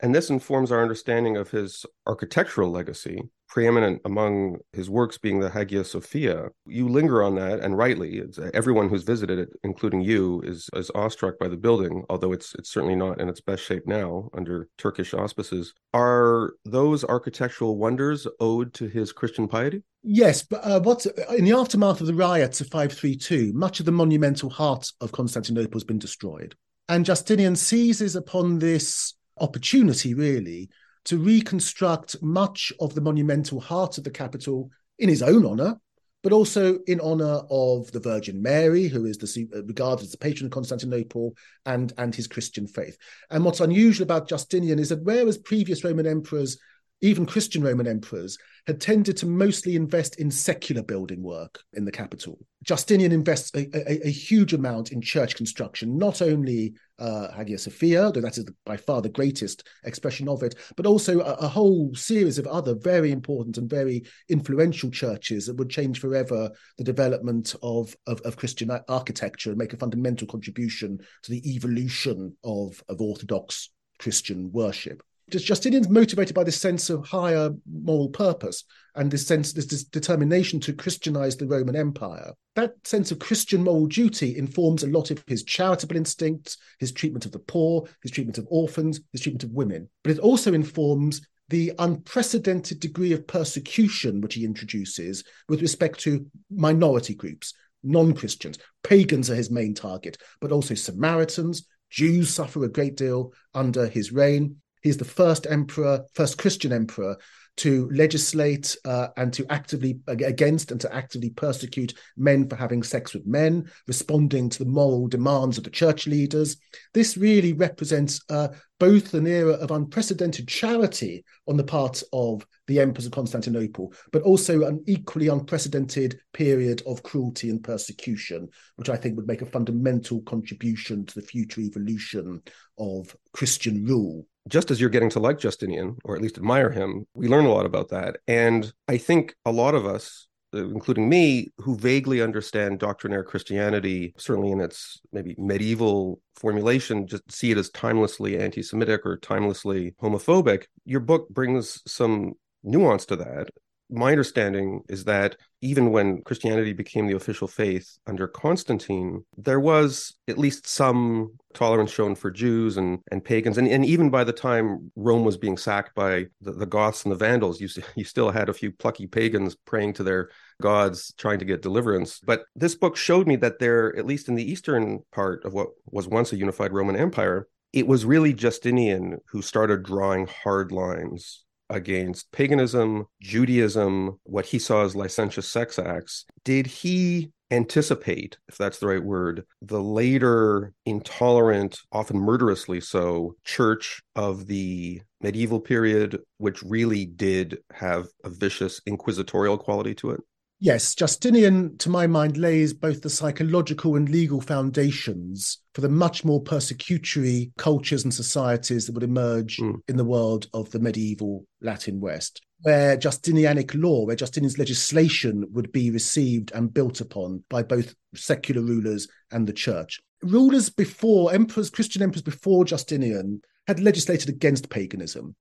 And 0.00 0.14
this 0.14 0.30
informs 0.30 0.72
our 0.72 0.82
understanding 0.82 1.36
of 1.36 1.50
his 1.50 1.86
architectural 2.06 2.70
legacy, 2.70 3.22
preeminent 3.48 4.00
among 4.04 4.58
his 4.72 4.90
works 4.90 5.18
being 5.18 5.40
the 5.40 5.50
Hagia 5.50 5.84
Sophia. 5.84 6.48
You 6.66 6.88
linger 6.88 7.22
on 7.22 7.34
that, 7.36 7.60
and 7.60 7.76
rightly. 7.76 8.22
everyone 8.54 8.88
who's 8.88 9.02
visited 9.02 9.38
it, 9.38 9.50
including 9.62 10.00
you, 10.00 10.40
is, 10.42 10.68
is 10.74 10.90
awestruck 10.94 11.38
by 11.38 11.48
the 11.48 11.56
building, 11.56 12.04
although 12.08 12.32
it's 12.32 12.54
it's 12.54 12.72
certainly 12.72 12.96
not 12.96 13.20
in 13.20 13.28
its 13.28 13.40
best 13.40 13.62
shape 13.62 13.86
now 13.86 14.30
under 14.34 14.68
Turkish 14.78 15.14
auspices. 15.14 15.74
Are 15.94 16.54
those 16.64 17.04
architectural 17.04 17.76
wonders 17.76 18.26
owed 18.40 18.74
to 18.74 18.88
his 18.88 19.12
Christian 19.12 19.48
piety? 19.48 19.82
Yes, 20.02 20.42
but 20.42 20.64
uh, 20.64 21.34
in 21.36 21.44
the 21.44 21.52
aftermath 21.52 22.00
of 22.00 22.08
the 22.08 22.14
riots 22.14 22.60
of 22.60 22.66
532, 22.68 23.52
much 23.52 23.78
of 23.78 23.86
the 23.86 23.92
monumental 23.92 24.50
heart 24.50 24.90
of 25.00 25.12
Constantinople 25.12 25.74
has 25.74 25.84
been 25.84 25.98
destroyed. 25.98 26.56
And 26.88 27.04
Justinian 27.04 27.54
seizes 27.54 28.16
upon 28.16 28.58
this 28.58 29.14
opportunity, 29.38 30.14
really, 30.14 30.68
to 31.04 31.18
reconstruct 31.18 32.22
much 32.22 32.72
of 32.80 32.94
the 32.94 33.00
monumental 33.00 33.60
heart 33.60 33.98
of 33.98 34.04
the 34.04 34.10
capital 34.10 34.70
in 34.98 35.08
his 35.08 35.22
own 35.22 35.44
honor, 35.44 35.76
but 36.22 36.32
also 36.32 36.78
in 36.86 37.00
honor 37.00 37.40
of 37.50 37.90
the 37.90 37.98
Virgin 37.98 38.40
Mary, 38.40 38.86
who 38.86 39.06
is 39.06 39.18
the, 39.18 39.48
regarded 39.66 40.04
as 40.04 40.12
the 40.12 40.18
patron 40.18 40.46
of 40.46 40.52
Constantinople, 40.52 41.34
and, 41.66 41.92
and 41.98 42.14
his 42.14 42.28
Christian 42.28 42.66
faith. 42.66 42.96
And 43.30 43.44
what's 43.44 43.60
unusual 43.60 44.04
about 44.04 44.28
Justinian 44.28 44.78
is 44.78 44.90
that 44.90 45.02
whereas 45.02 45.38
previous 45.38 45.82
Roman 45.82 46.06
emperors 46.06 46.58
even 47.02 47.26
Christian 47.26 47.62
Roman 47.62 47.86
emperors, 47.86 48.38
had 48.66 48.80
tended 48.80 49.16
to 49.16 49.26
mostly 49.26 49.74
invest 49.74 50.20
in 50.20 50.30
secular 50.30 50.82
building 50.82 51.20
work 51.20 51.60
in 51.72 51.84
the 51.84 51.90
capital. 51.90 52.38
Justinian 52.62 53.10
invests 53.10 53.50
a, 53.56 53.68
a, 53.74 54.06
a 54.06 54.10
huge 54.10 54.54
amount 54.54 54.92
in 54.92 55.00
church 55.00 55.34
construction, 55.34 55.98
not 55.98 56.22
only 56.22 56.74
uh, 57.00 57.32
Hagia 57.32 57.58
Sophia, 57.58 58.12
though 58.12 58.20
that 58.20 58.38
is 58.38 58.48
by 58.64 58.76
far 58.76 59.02
the 59.02 59.08
greatest 59.08 59.66
expression 59.82 60.28
of 60.28 60.44
it, 60.44 60.54
but 60.76 60.86
also 60.86 61.18
a, 61.20 61.32
a, 61.34 61.48
whole 61.48 61.92
series 61.96 62.38
of 62.38 62.46
other 62.46 62.76
very 62.76 63.10
important 63.10 63.58
and 63.58 63.68
very 63.68 64.04
influential 64.28 64.90
churches 64.90 65.46
that 65.46 65.56
would 65.56 65.68
change 65.68 65.98
forever 65.98 66.48
the 66.78 66.84
development 66.84 67.56
of, 67.62 67.96
of, 68.06 68.20
of 68.20 68.36
Christian 68.36 68.70
architecture 68.88 69.50
and 69.50 69.58
make 69.58 69.72
a 69.72 69.78
fundamental 69.78 70.28
contribution 70.28 71.00
to 71.22 71.32
the 71.32 71.52
evolution 71.52 72.36
of, 72.44 72.80
of 72.88 73.00
Orthodox 73.00 73.70
Christian 73.98 74.52
worship. 74.52 75.02
Justinian's 75.38 75.88
motivated 75.88 76.34
by 76.34 76.44
this 76.44 76.60
sense 76.60 76.90
of 76.90 77.06
higher 77.06 77.50
moral 77.66 78.08
purpose 78.08 78.64
and 78.94 79.10
this 79.10 79.26
sense, 79.26 79.52
this, 79.52 79.66
this, 79.66 79.84
determination 79.84 80.60
to 80.60 80.72
Christianize 80.72 81.36
the 81.36 81.46
Roman 81.46 81.76
Empire. 81.76 82.32
That 82.56 82.74
sense 82.84 83.10
of 83.10 83.18
Christian 83.18 83.64
moral 83.64 83.86
duty 83.86 84.36
informs 84.36 84.82
a 84.82 84.88
lot 84.88 85.10
of 85.10 85.24
his 85.26 85.44
charitable 85.44 85.96
instincts, 85.96 86.58
his 86.78 86.92
treatment 86.92 87.24
of 87.24 87.32
the 87.32 87.38
poor, 87.38 87.88
his 88.02 88.10
treatment 88.10 88.38
of 88.38 88.46
orphans, 88.50 89.00
his 89.12 89.22
treatment 89.22 89.44
of 89.44 89.52
women. 89.52 89.88
But 90.02 90.12
it 90.12 90.18
also 90.18 90.52
informs 90.52 91.22
the 91.48 91.72
unprecedented 91.78 92.80
degree 92.80 93.12
of 93.12 93.26
persecution 93.26 94.20
which 94.20 94.34
he 94.34 94.44
introduces 94.44 95.24
with 95.48 95.62
respect 95.62 96.00
to 96.00 96.26
minority 96.50 97.14
groups, 97.14 97.54
non 97.82 98.14
Christians. 98.14 98.58
Pagans 98.82 99.30
are 99.30 99.34
his 99.34 99.50
main 99.50 99.74
target, 99.74 100.18
but 100.40 100.52
also 100.52 100.74
Samaritans. 100.74 101.66
Jews 101.90 102.30
suffer 102.30 102.64
a 102.64 102.70
great 102.70 102.96
deal 102.96 103.34
under 103.52 103.86
his 103.86 104.12
reign. 104.12 104.56
He's 104.82 104.96
the 104.96 105.04
first 105.04 105.46
emperor, 105.48 106.04
first 106.14 106.38
Christian 106.38 106.72
emperor 106.72 107.16
to 107.58 107.88
legislate 107.92 108.76
uh, 108.84 109.08
and 109.16 109.32
to 109.34 109.46
actively 109.50 110.00
against 110.06 110.70
and 110.70 110.80
to 110.80 110.94
actively 110.94 111.30
persecute 111.30 111.94
men 112.16 112.48
for 112.48 112.56
having 112.56 112.82
sex 112.82 113.12
with 113.12 113.26
men, 113.26 113.70
responding 113.86 114.48
to 114.48 114.58
the 114.58 114.70
moral 114.70 115.06
demands 115.06 115.58
of 115.58 115.64
the 115.64 115.70
church 115.70 116.06
leaders. 116.06 116.56
This 116.94 117.16
really 117.16 117.52
represents 117.52 118.22
uh, 118.30 118.48
both 118.80 119.12
an 119.14 119.26
era 119.26 119.52
of 119.52 119.70
unprecedented 119.70 120.48
charity 120.48 121.24
on 121.46 121.56
the 121.56 121.64
part 121.64 122.02
of 122.12 122.44
the 122.68 122.80
emperors 122.80 123.06
of 123.06 123.12
Constantinople, 123.12 123.92
but 124.12 124.22
also 124.22 124.64
an 124.64 124.82
equally 124.86 125.28
unprecedented 125.28 126.18
period 126.32 126.82
of 126.86 127.02
cruelty 127.02 127.50
and 127.50 127.62
persecution, 127.62 128.48
which 128.76 128.88
I 128.88 128.96
think 128.96 129.16
would 129.16 129.26
make 129.26 129.42
a 129.42 129.46
fundamental 129.46 130.22
contribution 130.22 131.04
to 131.04 131.14
the 131.14 131.26
future 131.26 131.60
evolution 131.60 132.42
of 132.78 133.14
Christian 133.32 133.84
rule 133.84 134.26
just 134.48 134.70
as 134.70 134.80
you're 134.80 134.90
getting 134.90 135.10
to 135.10 135.20
like 135.20 135.38
Justinian, 135.38 135.96
or 136.04 136.16
at 136.16 136.22
least 136.22 136.38
admire 136.38 136.70
him, 136.70 137.06
we 137.14 137.28
learn 137.28 137.44
a 137.44 137.52
lot 137.52 137.66
about 137.66 137.90
that. 137.90 138.18
And 138.26 138.72
I 138.88 138.98
think 138.98 139.34
a 139.44 139.52
lot 139.52 139.74
of 139.74 139.86
us, 139.86 140.26
uh, 140.54 140.68
including 140.68 141.08
me, 141.08 141.52
who 141.58 141.76
vaguely 141.76 142.20
understand 142.20 142.78
doctrinaire 142.78 143.24
Christianity, 143.24 144.14
certainly 144.16 144.50
in 144.50 144.60
its 144.60 145.00
maybe 145.12 145.34
medieval 145.38 146.20
formulation, 146.36 147.06
just 147.06 147.30
see 147.30 147.50
it 147.52 147.58
as 147.58 147.70
timelessly 147.70 148.38
anti 148.38 148.62
Semitic 148.62 149.06
or 149.06 149.16
timelessly 149.18 149.94
homophobic. 150.02 150.64
Your 150.84 151.00
book 151.00 151.28
brings 151.28 151.80
some 151.86 152.34
nuance 152.64 153.06
to 153.06 153.16
that 153.16 153.48
my 153.90 154.10
understanding 154.10 154.82
is 154.88 155.04
that 155.04 155.36
even 155.60 155.92
when 155.92 156.22
Christianity 156.22 156.72
became 156.72 157.06
the 157.06 157.16
official 157.16 157.46
faith 157.46 157.98
under 158.06 158.26
Constantine, 158.26 159.24
there 159.36 159.60
was 159.60 160.14
at 160.26 160.38
least 160.38 160.66
some 160.66 161.32
tolerance 161.54 161.90
shown 161.90 162.14
for 162.14 162.30
Jews 162.30 162.78
and, 162.78 162.98
and 163.10 163.24
pagans. 163.24 163.58
And, 163.58 163.68
and 163.68 163.84
even 163.84 164.10
by 164.10 164.24
the 164.24 164.32
time 164.32 164.90
Rome 164.96 165.24
was 165.24 165.36
being 165.36 165.56
sacked 165.56 165.94
by 165.94 166.26
the, 166.40 166.52
the 166.52 166.66
Goths 166.66 167.04
and 167.04 167.12
the 167.12 167.16
Vandals, 167.16 167.60
you, 167.60 167.68
you 167.94 168.04
still 168.04 168.30
had 168.30 168.48
a 168.48 168.54
few 168.54 168.72
plucky 168.72 169.06
pagans 169.06 169.54
praying 169.54 169.94
to 169.94 170.02
their 170.02 170.30
gods, 170.60 171.12
trying 171.18 171.38
to 171.38 171.44
get 171.44 171.62
deliverance. 171.62 172.20
But 172.24 172.44
this 172.56 172.74
book 172.74 172.96
showed 172.96 173.26
me 173.26 173.36
that 173.36 173.58
there, 173.58 173.96
at 173.96 174.06
least 174.06 174.28
in 174.28 174.34
the 174.34 174.50
eastern 174.50 175.00
part 175.12 175.44
of 175.44 175.52
what 175.52 175.68
was 175.86 176.08
once 176.08 176.32
a 176.32 176.36
unified 176.36 176.72
Roman 176.72 176.96
Empire, 176.96 177.46
it 177.72 177.86
was 177.86 178.04
really 178.04 178.32
Justinian 178.32 179.18
who 179.30 179.42
started 179.42 179.82
drawing 179.82 180.26
hard 180.26 180.72
lines 180.72 181.44
against 181.72 182.30
paganism, 182.30 183.06
Judaism, 183.20 184.20
what 184.24 184.46
he 184.46 184.58
saw 184.58 184.84
as 184.84 184.94
licentious 184.94 185.48
sex 185.48 185.78
acts. 185.78 186.26
Did 186.44 186.66
he 186.66 187.30
anticipate, 187.50 188.38
if 188.48 188.56
that's 188.56 188.78
the 188.78 188.86
right 188.86 189.02
word, 189.02 189.44
the 189.60 189.82
later 189.82 190.72
intolerant, 190.86 191.78
often 191.90 192.18
murderously 192.18 192.80
so, 192.80 193.34
church 193.44 194.02
of 194.14 194.46
the 194.46 195.02
medieval 195.20 195.60
period, 195.60 196.20
which 196.38 196.62
really 196.62 197.04
did 197.06 197.58
have 197.72 198.06
a 198.24 198.30
vicious 198.30 198.80
inquisitorial 198.86 199.58
quality 199.58 199.94
to 199.96 200.10
it? 200.10 200.20
Yes, 200.64 200.94
Justinian, 200.94 201.76
to 201.78 201.90
my 201.90 202.06
mind, 202.06 202.36
lays 202.36 202.72
both 202.72 203.02
the 203.02 203.10
psychological 203.10 203.96
and 203.96 204.08
legal 204.08 204.40
foundations 204.40 205.58
for 205.74 205.80
the 205.80 205.88
much 205.88 206.24
more 206.24 206.40
persecutory 206.40 207.50
cultures 207.58 208.04
and 208.04 208.14
societies 208.14 208.86
that 208.86 208.92
would 208.92 209.02
emerge 209.02 209.56
mm. 209.56 209.74
in 209.88 209.96
the 209.96 210.04
world 210.04 210.46
of 210.54 210.70
the 210.70 210.78
medieval 210.78 211.44
Latin 211.60 211.98
West, 212.00 212.42
where 212.60 212.96
Justinianic 212.96 213.74
law, 213.74 214.06
where 214.06 214.14
Justinian's 214.14 214.56
legislation 214.56 215.44
would 215.50 215.72
be 215.72 215.90
received 215.90 216.52
and 216.52 216.72
built 216.72 217.00
upon 217.00 217.42
by 217.50 217.64
both 217.64 217.96
secular 218.14 218.62
rulers 218.62 219.08
and 219.32 219.48
the 219.48 219.52
church. 219.52 219.98
Rulers 220.22 220.70
before, 220.70 221.34
emperors, 221.34 221.70
Christian 221.70 222.02
emperors 222.02 222.22
before 222.22 222.64
Justinian, 222.64 223.42
had 223.66 223.80
legislated 223.80 224.28
against 224.28 224.70
paganism. 224.70 225.34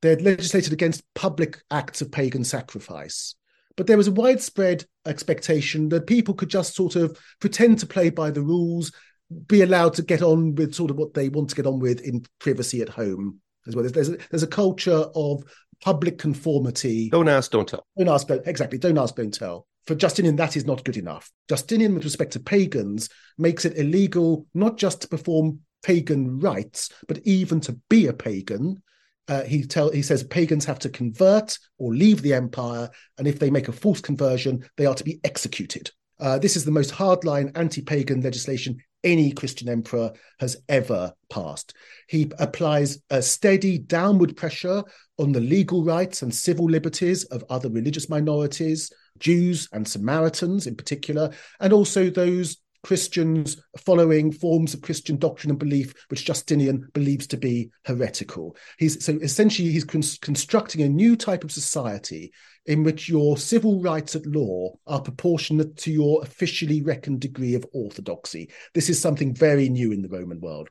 They 0.00 0.10
had 0.10 0.22
legislated 0.22 0.72
against 0.72 1.02
public 1.16 1.60
acts 1.72 2.00
of 2.02 2.12
pagan 2.12 2.44
sacrifice 2.44 3.34
but 3.80 3.86
there 3.86 3.96
was 3.96 4.08
a 4.08 4.12
widespread 4.12 4.84
expectation 5.06 5.88
that 5.88 6.06
people 6.06 6.34
could 6.34 6.50
just 6.50 6.74
sort 6.74 6.96
of 6.96 7.18
pretend 7.40 7.78
to 7.78 7.86
play 7.86 8.10
by 8.10 8.30
the 8.30 8.42
rules, 8.42 8.92
be 9.46 9.62
allowed 9.62 9.94
to 9.94 10.02
get 10.02 10.20
on 10.20 10.54
with 10.54 10.74
sort 10.74 10.90
of 10.90 10.98
what 10.98 11.14
they 11.14 11.30
want 11.30 11.48
to 11.48 11.56
get 11.56 11.64
on 11.64 11.78
with 11.78 11.98
in 12.02 12.22
privacy 12.40 12.82
at 12.82 12.90
home 12.90 13.40
as 13.66 13.74
well. 13.74 13.82
There's, 13.82 13.92
there's, 13.94 14.08
a, 14.10 14.18
there's 14.28 14.42
a 14.42 14.46
culture 14.46 15.06
of 15.14 15.42
public 15.80 16.18
conformity. 16.18 17.08
Don't 17.08 17.26
ask, 17.26 17.52
don't 17.52 17.66
tell. 17.66 17.86
Don't 17.96 18.10
ask, 18.10 18.26
don't, 18.26 18.46
exactly. 18.46 18.76
Don't 18.76 18.98
ask, 18.98 19.16
don't 19.16 19.32
tell. 19.32 19.66
For 19.86 19.94
Justinian, 19.94 20.36
that 20.36 20.58
is 20.58 20.66
not 20.66 20.84
good 20.84 20.98
enough. 20.98 21.30
Justinian, 21.48 21.94
with 21.94 22.04
respect 22.04 22.32
to 22.32 22.40
pagans, 22.40 23.08
makes 23.38 23.64
it 23.64 23.78
illegal 23.78 24.44
not 24.52 24.76
just 24.76 25.00
to 25.00 25.08
perform 25.08 25.60
pagan 25.82 26.38
rites, 26.38 26.90
but 27.08 27.20
even 27.24 27.62
to 27.62 27.80
be 27.88 28.08
a 28.08 28.12
pagan. 28.12 28.82
Uh, 29.30 29.44
he 29.44 29.62
tell 29.62 29.90
he 29.90 30.02
says 30.02 30.24
pagans 30.24 30.64
have 30.64 30.80
to 30.80 30.88
convert 30.88 31.56
or 31.78 31.94
leave 31.94 32.20
the 32.20 32.34
empire, 32.34 32.90
and 33.16 33.28
if 33.28 33.38
they 33.38 33.48
make 33.48 33.68
a 33.68 33.72
false 33.72 34.00
conversion, 34.00 34.68
they 34.76 34.86
are 34.86 34.94
to 34.94 35.04
be 35.04 35.20
executed. 35.22 35.90
Uh, 36.18 36.36
this 36.38 36.56
is 36.56 36.64
the 36.64 36.70
most 36.70 36.92
hardline 36.92 37.56
anti-pagan 37.56 38.20
legislation 38.20 38.76
any 39.04 39.32
Christian 39.32 39.68
emperor 39.68 40.12
has 40.40 40.56
ever 40.68 41.14
passed. 41.30 41.74
He 42.08 42.30
applies 42.38 42.98
a 43.08 43.22
steady 43.22 43.78
downward 43.78 44.36
pressure 44.36 44.82
on 45.16 45.32
the 45.32 45.40
legal 45.40 45.84
rights 45.84 46.22
and 46.22 46.34
civil 46.34 46.66
liberties 46.66 47.24
of 47.24 47.44
other 47.48 47.70
religious 47.70 48.10
minorities, 48.10 48.92
Jews 49.18 49.68
and 49.72 49.86
Samaritans 49.86 50.66
in 50.66 50.74
particular, 50.74 51.30
and 51.60 51.72
also 51.72 52.10
those 52.10 52.56
Christians 52.82 53.62
following 53.78 54.32
forms 54.32 54.74
of 54.74 54.82
Christian 54.82 55.16
doctrine 55.16 55.50
and 55.50 55.58
belief 55.58 55.94
which 56.08 56.24
Justinian 56.24 56.88
believes 56.92 57.26
to 57.28 57.36
be 57.36 57.70
heretical. 57.84 58.56
He's 58.78 59.04
so 59.04 59.18
essentially 59.22 59.70
he's 59.70 59.84
con- 59.84 60.02
constructing 60.20 60.82
a 60.82 60.88
new 60.88 61.16
type 61.16 61.44
of 61.44 61.52
society 61.52 62.32
in 62.66 62.82
which 62.82 63.08
your 63.08 63.36
civil 63.36 63.80
rights 63.80 64.14
at 64.14 64.26
law 64.26 64.74
are 64.86 65.00
proportionate 65.00 65.76
to 65.78 65.92
your 65.92 66.22
officially 66.22 66.82
reckoned 66.82 67.20
degree 67.20 67.54
of 67.54 67.66
orthodoxy. 67.72 68.50
This 68.74 68.88
is 68.88 69.00
something 69.00 69.34
very 69.34 69.68
new 69.68 69.92
in 69.92 70.02
the 70.02 70.08
Roman 70.08 70.40
world. 70.40 70.70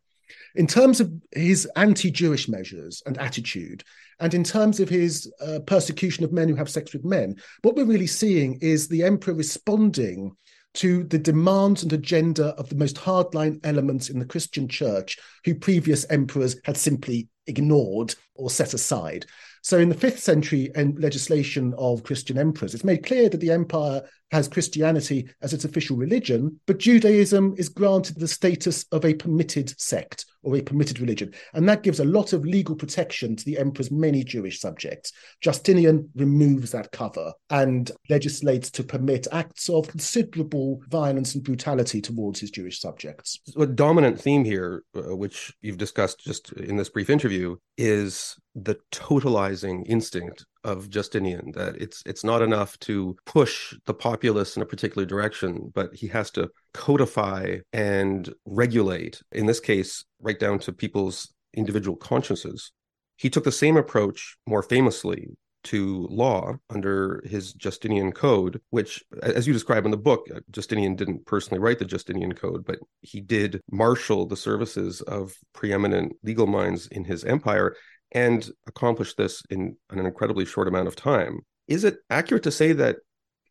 In 0.55 0.67
terms 0.67 0.99
of 0.99 1.11
his 1.31 1.67
anti 1.75 2.11
Jewish 2.11 2.47
measures 2.47 3.01
and 3.05 3.17
attitude, 3.17 3.83
and 4.19 4.33
in 4.33 4.43
terms 4.43 4.79
of 4.79 4.89
his 4.89 5.31
uh, 5.41 5.59
persecution 5.65 6.23
of 6.23 6.33
men 6.33 6.49
who 6.49 6.55
have 6.55 6.69
sex 6.69 6.93
with 6.93 7.05
men, 7.05 7.35
what 7.61 7.75
we're 7.75 7.85
really 7.85 8.07
seeing 8.07 8.59
is 8.61 8.87
the 8.87 9.03
emperor 9.03 9.33
responding 9.33 10.35
to 10.75 11.03
the 11.03 11.17
demands 11.17 11.83
and 11.83 11.93
agenda 11.93 12.47
of 12.55 12.69
the 12.69 12.75
most 12.75 12.95
hardline 12.95 13.59
elements 13.63 14.09
in 14.09 14.19
the 14.19 14.25
Christian 14.25 14.67
church, 14.67 15.17
who 15.45 15.55
previous 15.55 16.05
emperors 16.09 16.55
had 16.63 16.77
simply 16.77 17.27
ignored 17.47 18.15
or 18.35 18.49
set 18.49 18.73
aside. 18.73 19.25
So, 19.61 19.77
in 19.79 19.89
the 19.89 19.95
fifth 19.95 20.19
century 20.19 20.73
um, 20.75 20.95
legislation 20.95 21.73
of 21.77 22.03
Christian 22.03 22.37
emperors, 22.37 22.73
it's 22.73 22.83
made 22.83 23.05
clear 23.05 23.29
that 23.29 23.39
the 23.39 23.51
empire 23.51 24.03
has 24.31 24.47
Christianity 24.47 25.29
as 25.41 25.53
its 25.53 25.65
official 25.65 25.97
religion, 25.97 26.59
but 26.65 26.79
Judaism 26.79 27.55
is 27.57 27.69
granted 27.69 28.19
the 28.19 28.27
status 28.27 28.85
of 28.91 29.05
a 29.05 29.13
permitted 29.13 29.79
sect 29.79 30.25
or 30.43 30.55
a 30.55 30.61
permitted 30.61 30.99
religion. 30.99 31.33
And 31.53 31.67
that 31.67 31.83
gives 31.83 31.99
a 31.99 32.05
lot 32.05 32.33
of 32.33 32.45
legal 32.45 32.75
protection 32.75 33.35
to 33.35 33.45
the 33.45 33.57
emperor's 33.57 33.91
many 33.91 34.23
Jewish 34.23 34.59
subjects. 34.59 35.11
Justinian 35.41 36.09
removes 36.15 36.71
that 36.71 36.91
cover 36.91 37.33
and 37.49 37.91
legislates 38.09 38.71
to 38.71 38.83
permit 38.83 39.27
acts 39.31 39.69
of 39.69 39.87
considerable 39.87 40.81
violence 40.87 41.35
and 41.35 41.43
brutality 41.43 42.01
towards 42.01 42.39
his 42.39 42.51
Jewish 42.51 42.79
subjects. 42.79 43.39
A 43.57 43.65
dominant 43.65 44.19
theme 44.19 44.45
here, 44.45 44.83
uh, 44.95 45.15
which 45.15 45.53
you've 45.61 45.77
discussed 45.77 46.19
just 46.19 46.53
in 46.53 46.77
this 46.77 46.89
brief 46.89 47.09
interview, 47.09 47.57
is 47.77 48.37
the 48.55 48.77
totalizing 48.91 49.83
instinct 49.87 50.45
of 50.63 50.89
Justinian 50.89 51.51
that 51.53 51.75
it's 51.77 52.03
it's 52.05 52.23
not 52.23 52.41
enough 52.41 52.77
to 52.79 53.15
push 53.25 53.73
the 53.85 53.93
populace 53.93 54.55
in 54.55 54.61
a 54.61 54.65
particular 54.65 55.05
direction, 55.05 55.71
but 55.73 55.93
he 55.93 56.07
has 56.07 56.31
to 56.31 56.49
codify 56.73 57.57
and 57.73 58.33
regulate. 58.45 59.21
In 59.31 59.45
this 59.45 59.59
case, 59.59 60.05
right 60.21 60.39
down 60.39 60.59
to 60.59 60.73
people's 60.73 61.33
individual 61.53 61.97
consciences. 61.97 62.71
He 63.17 63.29
took 63.29 63.43
the 63.43 63.51
same 63.51 63.75
approach 63.75 64.37
more 64.47 64.63
famously 64.63 65.29
to 65.61 66.07
law 66.09 66.53
under 66.69 67.21
his 67.25 67.53
Justinian 67.53 68.11
Code, 68.11 68.61
which, 68.69 69.03
as 69.21 69.45
you 69.45 69.53
describe 69.53 69.83
in 69.83 69.91
the 69.91 69.97
book, 69.97 70.27
uh, 70.33 70.39
Justinian 70.51 70.95
didn't 70.95 71.25
personally 71.25 71.59
write 71.59 71.79
the 71.79 71.85
Justinian 71.85 72.33
Code, 72.33 72.65
but 72.65 72.79
he 73.01 73.19
did 73.19 73.61
marshal 73.69 74.25
the 74.25 74.37
services 74.37 75.01
of 75.01 75.35
preeminent 75.53 76.13
legal 76.23 76.47
minds 76.47 76.87
in 76.87 77.03
his 77.03 77.25
empire 77.25 77.75
and 78.11 78.49
accomplish 78.67 79.15
this 79.15 79.43
in 79.49 79.75
an 79.89 80.05
incredibly 80.05 80.45
short 80.45 80.67
amount 80.67 80.87
of 80.87 80.95
time. 80.95 81.39
Is 81.67 81.83
it 81.83 81.97
accurate 82.09 82.43
to 82.43 82.51
say 82.51 82.73
that, 82.73 82.97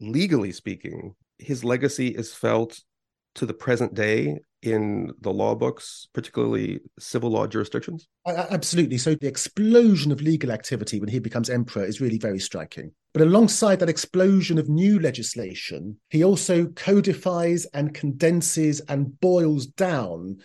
legally 0.01 0.53
speaking, 0.53 1.15
his 1.39 1.63
legacy 1.63 2.09
is 2.09 2.35
felt 2.35 2.81
to 3.37 3.47
the 3.47 3.55
present 3.55 3.95
day 3.95 4.41
in 4.63 5.13
the 5.21 5.33
law 5.33 5.55
books, 5.55 6.09
particularly 6.13 6.81
civil 6.99 7.31
law 7.31 7.47
jurisdictions? 7.47 8.09
Absolutely. 8.27 8.99
So 8.99 9.15
the 9.15 9.29
explosion 9.29 10.11
of 10.11 10.21
legal 10.21 10.51
activity 10.51 10.99
when 10.99 11.09
he 11.09 11.21
becomes 11.21 11.49
emperor 11.49 11.85
is 11.85 12.01
really 12.01 12.19
very 12.19 12.41
striking. 12.41 12.91
But 13.13 13.23
alongside 13.23 13.79
that 13.79 13.89
explosion 13.89 14.59
of 14.59 14.69
new 14.69 14.99
legislation, 14.99 16.01
he 16.11 16.25
also 16.25 16.67
codifies 16.67 17.67
and 17.67 17.95
condenses 17.95 18.81
and 18.89 19.21
boils 19.21 19.67
down 19.67 20.39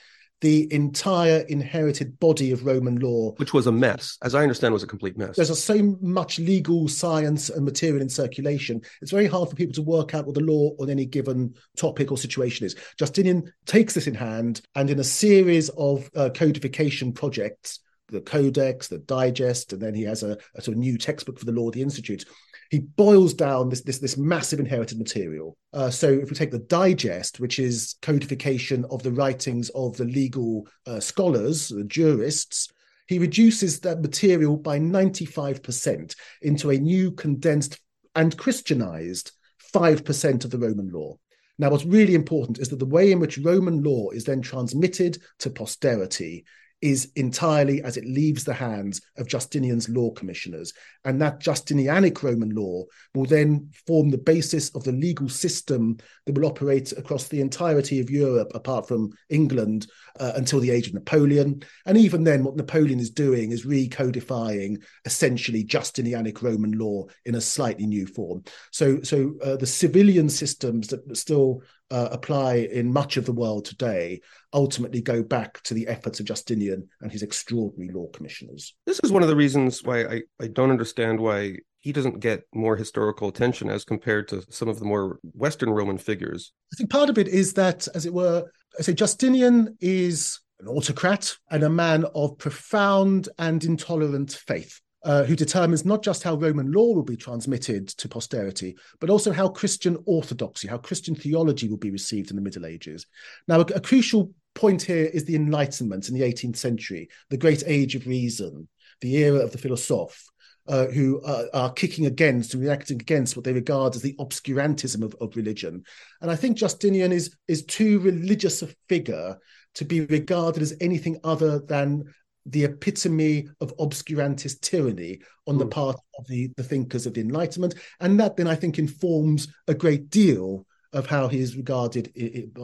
the 0.43 0.71
entire 0.73 1.39
inherited 1.47 2.19
body 2.19 2.51
of 2.51 2.65
Roman 2.65 2.99
law. 2.99 3.31
Which 3.37 3.53
was 3.53 3.65
a 3.65 3.71
mess, 3.71 4.17
as 4.23 4.35
I 4.35 4.41
understand, 4.41 4.73
was 4.73 4.83
a 4.83 4.87
complete 4.87 5.17
mess. 5.17 5.37
There's 5.37 5.63
so 5.63 5.97
much 6.01 6.37
legal 6.37 6.89
science 6.89 7.49
and 7.49 7.63
material 7.63 8.01
in 8.01 8.09
circulation. 8.09 8.81
It's 9.01 9.11
very 9.11 9.25
hard 9.25 9.49
for 9.49 9.55
people 9.55 9.73
to 9.75 9.81
work 9.81 10.13
out 10.13 10.25
what 10.25 10.35
the 10.35 10.43
law 10.43 10.71
on 10.79 10.89
any 10.89 11.05
given 11.05 11.55
topic 11.77 12.11
or 12.11 12.17
situation 12.17 12.65
is. 12.65 12.75
Justinian 12.99 13.53
takes 13.65 13.93
this 13.93 14.05
in 14.05 14.15
hand 14.15 14.59
and 14.75 14.89
in 14.89 14.99
a 14.99 15.03
series 15.05 15.69
of 15.77 16.09
uh, 16.13 16.29
codification 16.35 17.13
projects, 17.13 17.79
the 18.09 18.19
Codex, 18.19 18.89
the 18.89 18.99
Digest, 18.99 19.71
and 19.71 19.81
then 19.81 19.95
he 19.95 20.03
has 20.03 20.23
a, 20.23 20.37
a 20.55 20.61
sort 20.61 20.75
of 20.75 20.79
new 20.79 20.97
textbook 20.97 21.39
for 21.39 21.45
the 21.45 21.53
law, 21.53 21.71
the 21.71 21.81
Institute 21.81 22.25
he 22.73 22.79
boils 22.79 23.35
down 23.35 23.69
this 23.69 23.81
this, 23.81 23.99
this 23.99 24.17
massive 24.17 24.59
inherited 24.59 24.97
material. 24.97 25.55
Uh, 25.73 25.91
so 25.91 26.09
if 26.09 26.31
we 26.31 26.35
take 26.35 26.49
the 26.49 26.57
digest, 26.57 27.39
which 27.39 27.59
is 27.59 27.97
codification 28.01 28.83
of 28.89 29.03
the 29.03 29.11
writings 29.11 29.69
of 29.75 29.95
the 29.95 30.05
legal 30.05 30.65
uh, 30.87 30.99
scholars, 30.99 31.67
the 31.67 31.83
jurists, 31.83 32.69
he 33.07 33.19
reduces 33.19 33.79
that 33.81 34.01
material 34.01 34.57
by 34.57 34.79
95% 34.79 36.15
into 36.41 36.71
a 36.71 36.77
new 36.79 37.11
condensed 37.11 37.79
and 38.15 38.35
Christianized 38.39 39.33
5% 39.71 40.43
of 40.43 40.49
the 40.49 40.57
Roman 40.57 40.89
law. 40.91 41.15
Now, 41.59 41.69
what's 41.69 41.85
really 41.85 42.15
important 42.15 42.57
is 42.57 42.69
that 42.69 42.79
the 42.79 42.87
way 42.87 43.11
in 43.11 43.19
which 43.19 43.37
Roman 43.37 43.83
law 43.83 44.09
is 44.09 44.23
then 44.23 44.41
transmitted 44.41 45.21
to 45.37 45.51
posterity 45.51 46.43
is 46.83 47.09
entirely 47.15 47.81
as 47.81 47.95
it 47.95 48.03
leaves 48.05 48.43
the 48.43 48.53
hands 48.53 48.99
of 49.15 49.25
Justinian's 49.25 49.87
law 49.87 50.11
commissioners. 50.11 50.73
And 51.05 51.21
that 51.21 51.39
Justinianic 51.39 52.21
Roman 52.21 52.49
law 52.49 52.83
will 53.15 53.23
then 53.23 53.69
form 53.87 54.09
the 54.09 54.17
basis 54.17 54.69
of 54.75 54.83
the 54.83 54.91
legal 54.91 55.29
system 55.29 55.95
that 56.25 56.35
will 56.35 56.45
operate 56.45 56.91
across 56.91 57.29
the 57.29 57.39
entirety 57.39 58.01
of 58.01 58.09
Europe, 58.09 58.51
apart 58.53 58.85
from 58.85 59.11
England, 59.29 59.87
uh, 60.19 60.33
until 60.35 60.59
the 60.59 60.71
age 60.71 60.87
of 60.87 60.93
Napoleon. 60.93 61.63
And 61.85 61.97
even 61.97 62.25
then, 62.25 62.43
what 62.43 62.57
Napoleon 62.57 62.99
is 62.99 63.11
doing 63.11 63.53
is 63.53 63.65
recodifying 63.65 64.83
essentially 65.05 65.63
Justinianic 65.63 66.41
Roman 66.41 66.73
law 66.73 67.05
in 67.23 67.35
a 67.35 67.41
slightly 67.41 67.85
new 67.85 68.05
form. 68.07 68.43
So, 68.71 69.01
so 69.03 69.35
uh, 69.41 69.55
the 69.55 69.65
civilian 69.65 70.27
systems 70.27 70.89
that 70.89 71.15
still 71.15 71.63
uh, 71.91 72.09
apply 72.11 72.55
in 72.71 72.91
much 72.91 73.17
of 73.17 73.25
the 73.25 73.33
world 73.33 73.65
today 73.65 74.21
ultimately 74.53 75.01
go 75.01 75.23
back 75.23 75.61
to 75.63 75.73
the 75.73 75.87
efforts 75.87 76.19
of 76.19 76.25
Justinian 76.25 76.87
and 77.01 77.11
his 77.11 77.23
extraordinary 77.23 77.93
law 77.93 78.07
commissioners. 78.07 78.75
This 78.85 78.99
is 79.03 79.11
one 79.11 79.23
of 79.23 79.29
the 79.29 79.35
reasons 79.35 79.83
why 79.83 80.03
I, 80.03 80.21
I 80.41 80.47
don't 80.47 80.71
understand 80.71 81.19
why 81.19 81.57
he 81.81 81.91
doesn't 81.91 82.21
get 82.21 82.43
more 82.53 82.77
historical 82.77 83.27
attention 83.27 83.69
as 83.69 83.83
compared 83.83 84.27
to 84.29 84.43
some 84.49 84.69
of 84.69 84.79
the 84.79 84.85
more 84.85 85.19
Western 85.33 85.69
Roman 85.69 85.97
figures. 85.97 86.53
I 86.73 86.77
think 86.77 86.89
part 86.89 87.09
of 87.09 87.17
it 87.17 87.27
is 87.27 87.53
that, 87.53 87.87
as 87.93 88.05
it 88.05 88.13
were, 88.13 88.45
I 88.79 88.81
say 88.81 88.93
Justinian 88.93 89.77
is 89.81 90.39
an 90.61 90.67
autocrat 90.67 91.35
and 91.51 91.63
a 91.63 91.69
man 91.69 92.05
of 92.15 92.37
profound 92.37 93.27
and 93.37 93.63
intolerant 93.63 94.31
faith 94.31 94.79
uh, 95.03 95.23
who 95.23 95.35
determines 95.35 95.85
not 95.85 96.01
just 96.01 96.23
how 96.23 96.35
Roman 96.35 96.71
law 96.71 96.93
will 96.93 97.03
be 97.03 97.17
transmitted 97.17 97.87
to 97.89 98.07
posterity, 98.07 98.75
but 98.99 99.09
also 99.09 99.31
how 99.31 99.49
Christian 99.49 99.97
orthodoxy, 100.05 100.67
how 100.67 100.77
Christian 100.77 101.15
theology 101.15 101.67
will 101.67 101.77
be 101.77 101.91
received 101.91 102.29
in 102.29 102.35
the 102.35 102.41
Middle 102.41 102.65
Ages. 102.65 103.05
Now, 103.47 103.59
a, 103.59 103.65
a 103.75 103.81
crucial 103.81 104.31
point 104.55 104.81
here 104.81 105.05
is 105.05 105.25
the 105.25 105.35
Enlightenment 105.35 106.07
in 106.07 106.15
the 106.15 106.21
18th 106.21 106.57
century, 106.57 107.09
the 107.29 107.37
great 107.37 107.63
age 107.65 107.95
of 107.95 108.07
reason, 108.07 108.67
the 109.01 109.15
era 109.17 109.39
of 109.39 109.51
the 109.51 109.57
philosophe. 109.57 110.29
Uh, 110.65 110.85
who 110.85 111.21
uh, 111.23 111.47
are 111.53 111.73
kicking 111.73 112.05
against 112.05 112.53
and 112.53 112.63
reacting 112.63 112.95
against 113.01 113.35
what 113.35 113.43
they 113.43 113.51
regard 113.51 113.93
as 113.97 114.01
the 114.01 114.15
obscurantism 114.17 115.03
of, 115.03 115.13
of 115.19 115.35
religion. 115.35 115.83
And 116.21 116.31
I 116.31 116.37
think 116.37 116.55
Justinian 116.55 117.11
is, 117.11 117.35
is 117.49 117.65
too 117.65 117.99
religious 117.99 118.61
a 118.61 118.67
figure 118.87 119.37
to 119.75 119.83
be 119.83 120.05
regarded 120.05 120.63
as 120.63 120.73
anything 120.79 121.19
other 121.25 121.59
than 121.59 122.13
the 122.45 122.65
epitome 122.65 123.47
of 123.61 123.75
obscurantist 123.77 124.61
tyranny 124.61 125.21
on 125.47 125.57
the 125.57 125.65
hmm. 125.65 125.71
part 125.71 125.97
of 126.17 126.27
the, 126.27 126.51
the 126.57 126.63
thinkers 126.63 127.05
of 127.05 127.13
the 127.13 127.21
Enlightenment. 127.21 127.75
And 127.99 128.19
that 128.19 128.37
then 128.37 128.47
I 128.47 128.55
think 128.55 128.79
informs 128.79 129.47
a 129.67 129.73
great 129.73 130.09
deal 130.09 130.65
of 130.91 131.07
how 131.07 131.27
he 131.27 131.39
is 131.39 131.57
regarded 131.57 132.11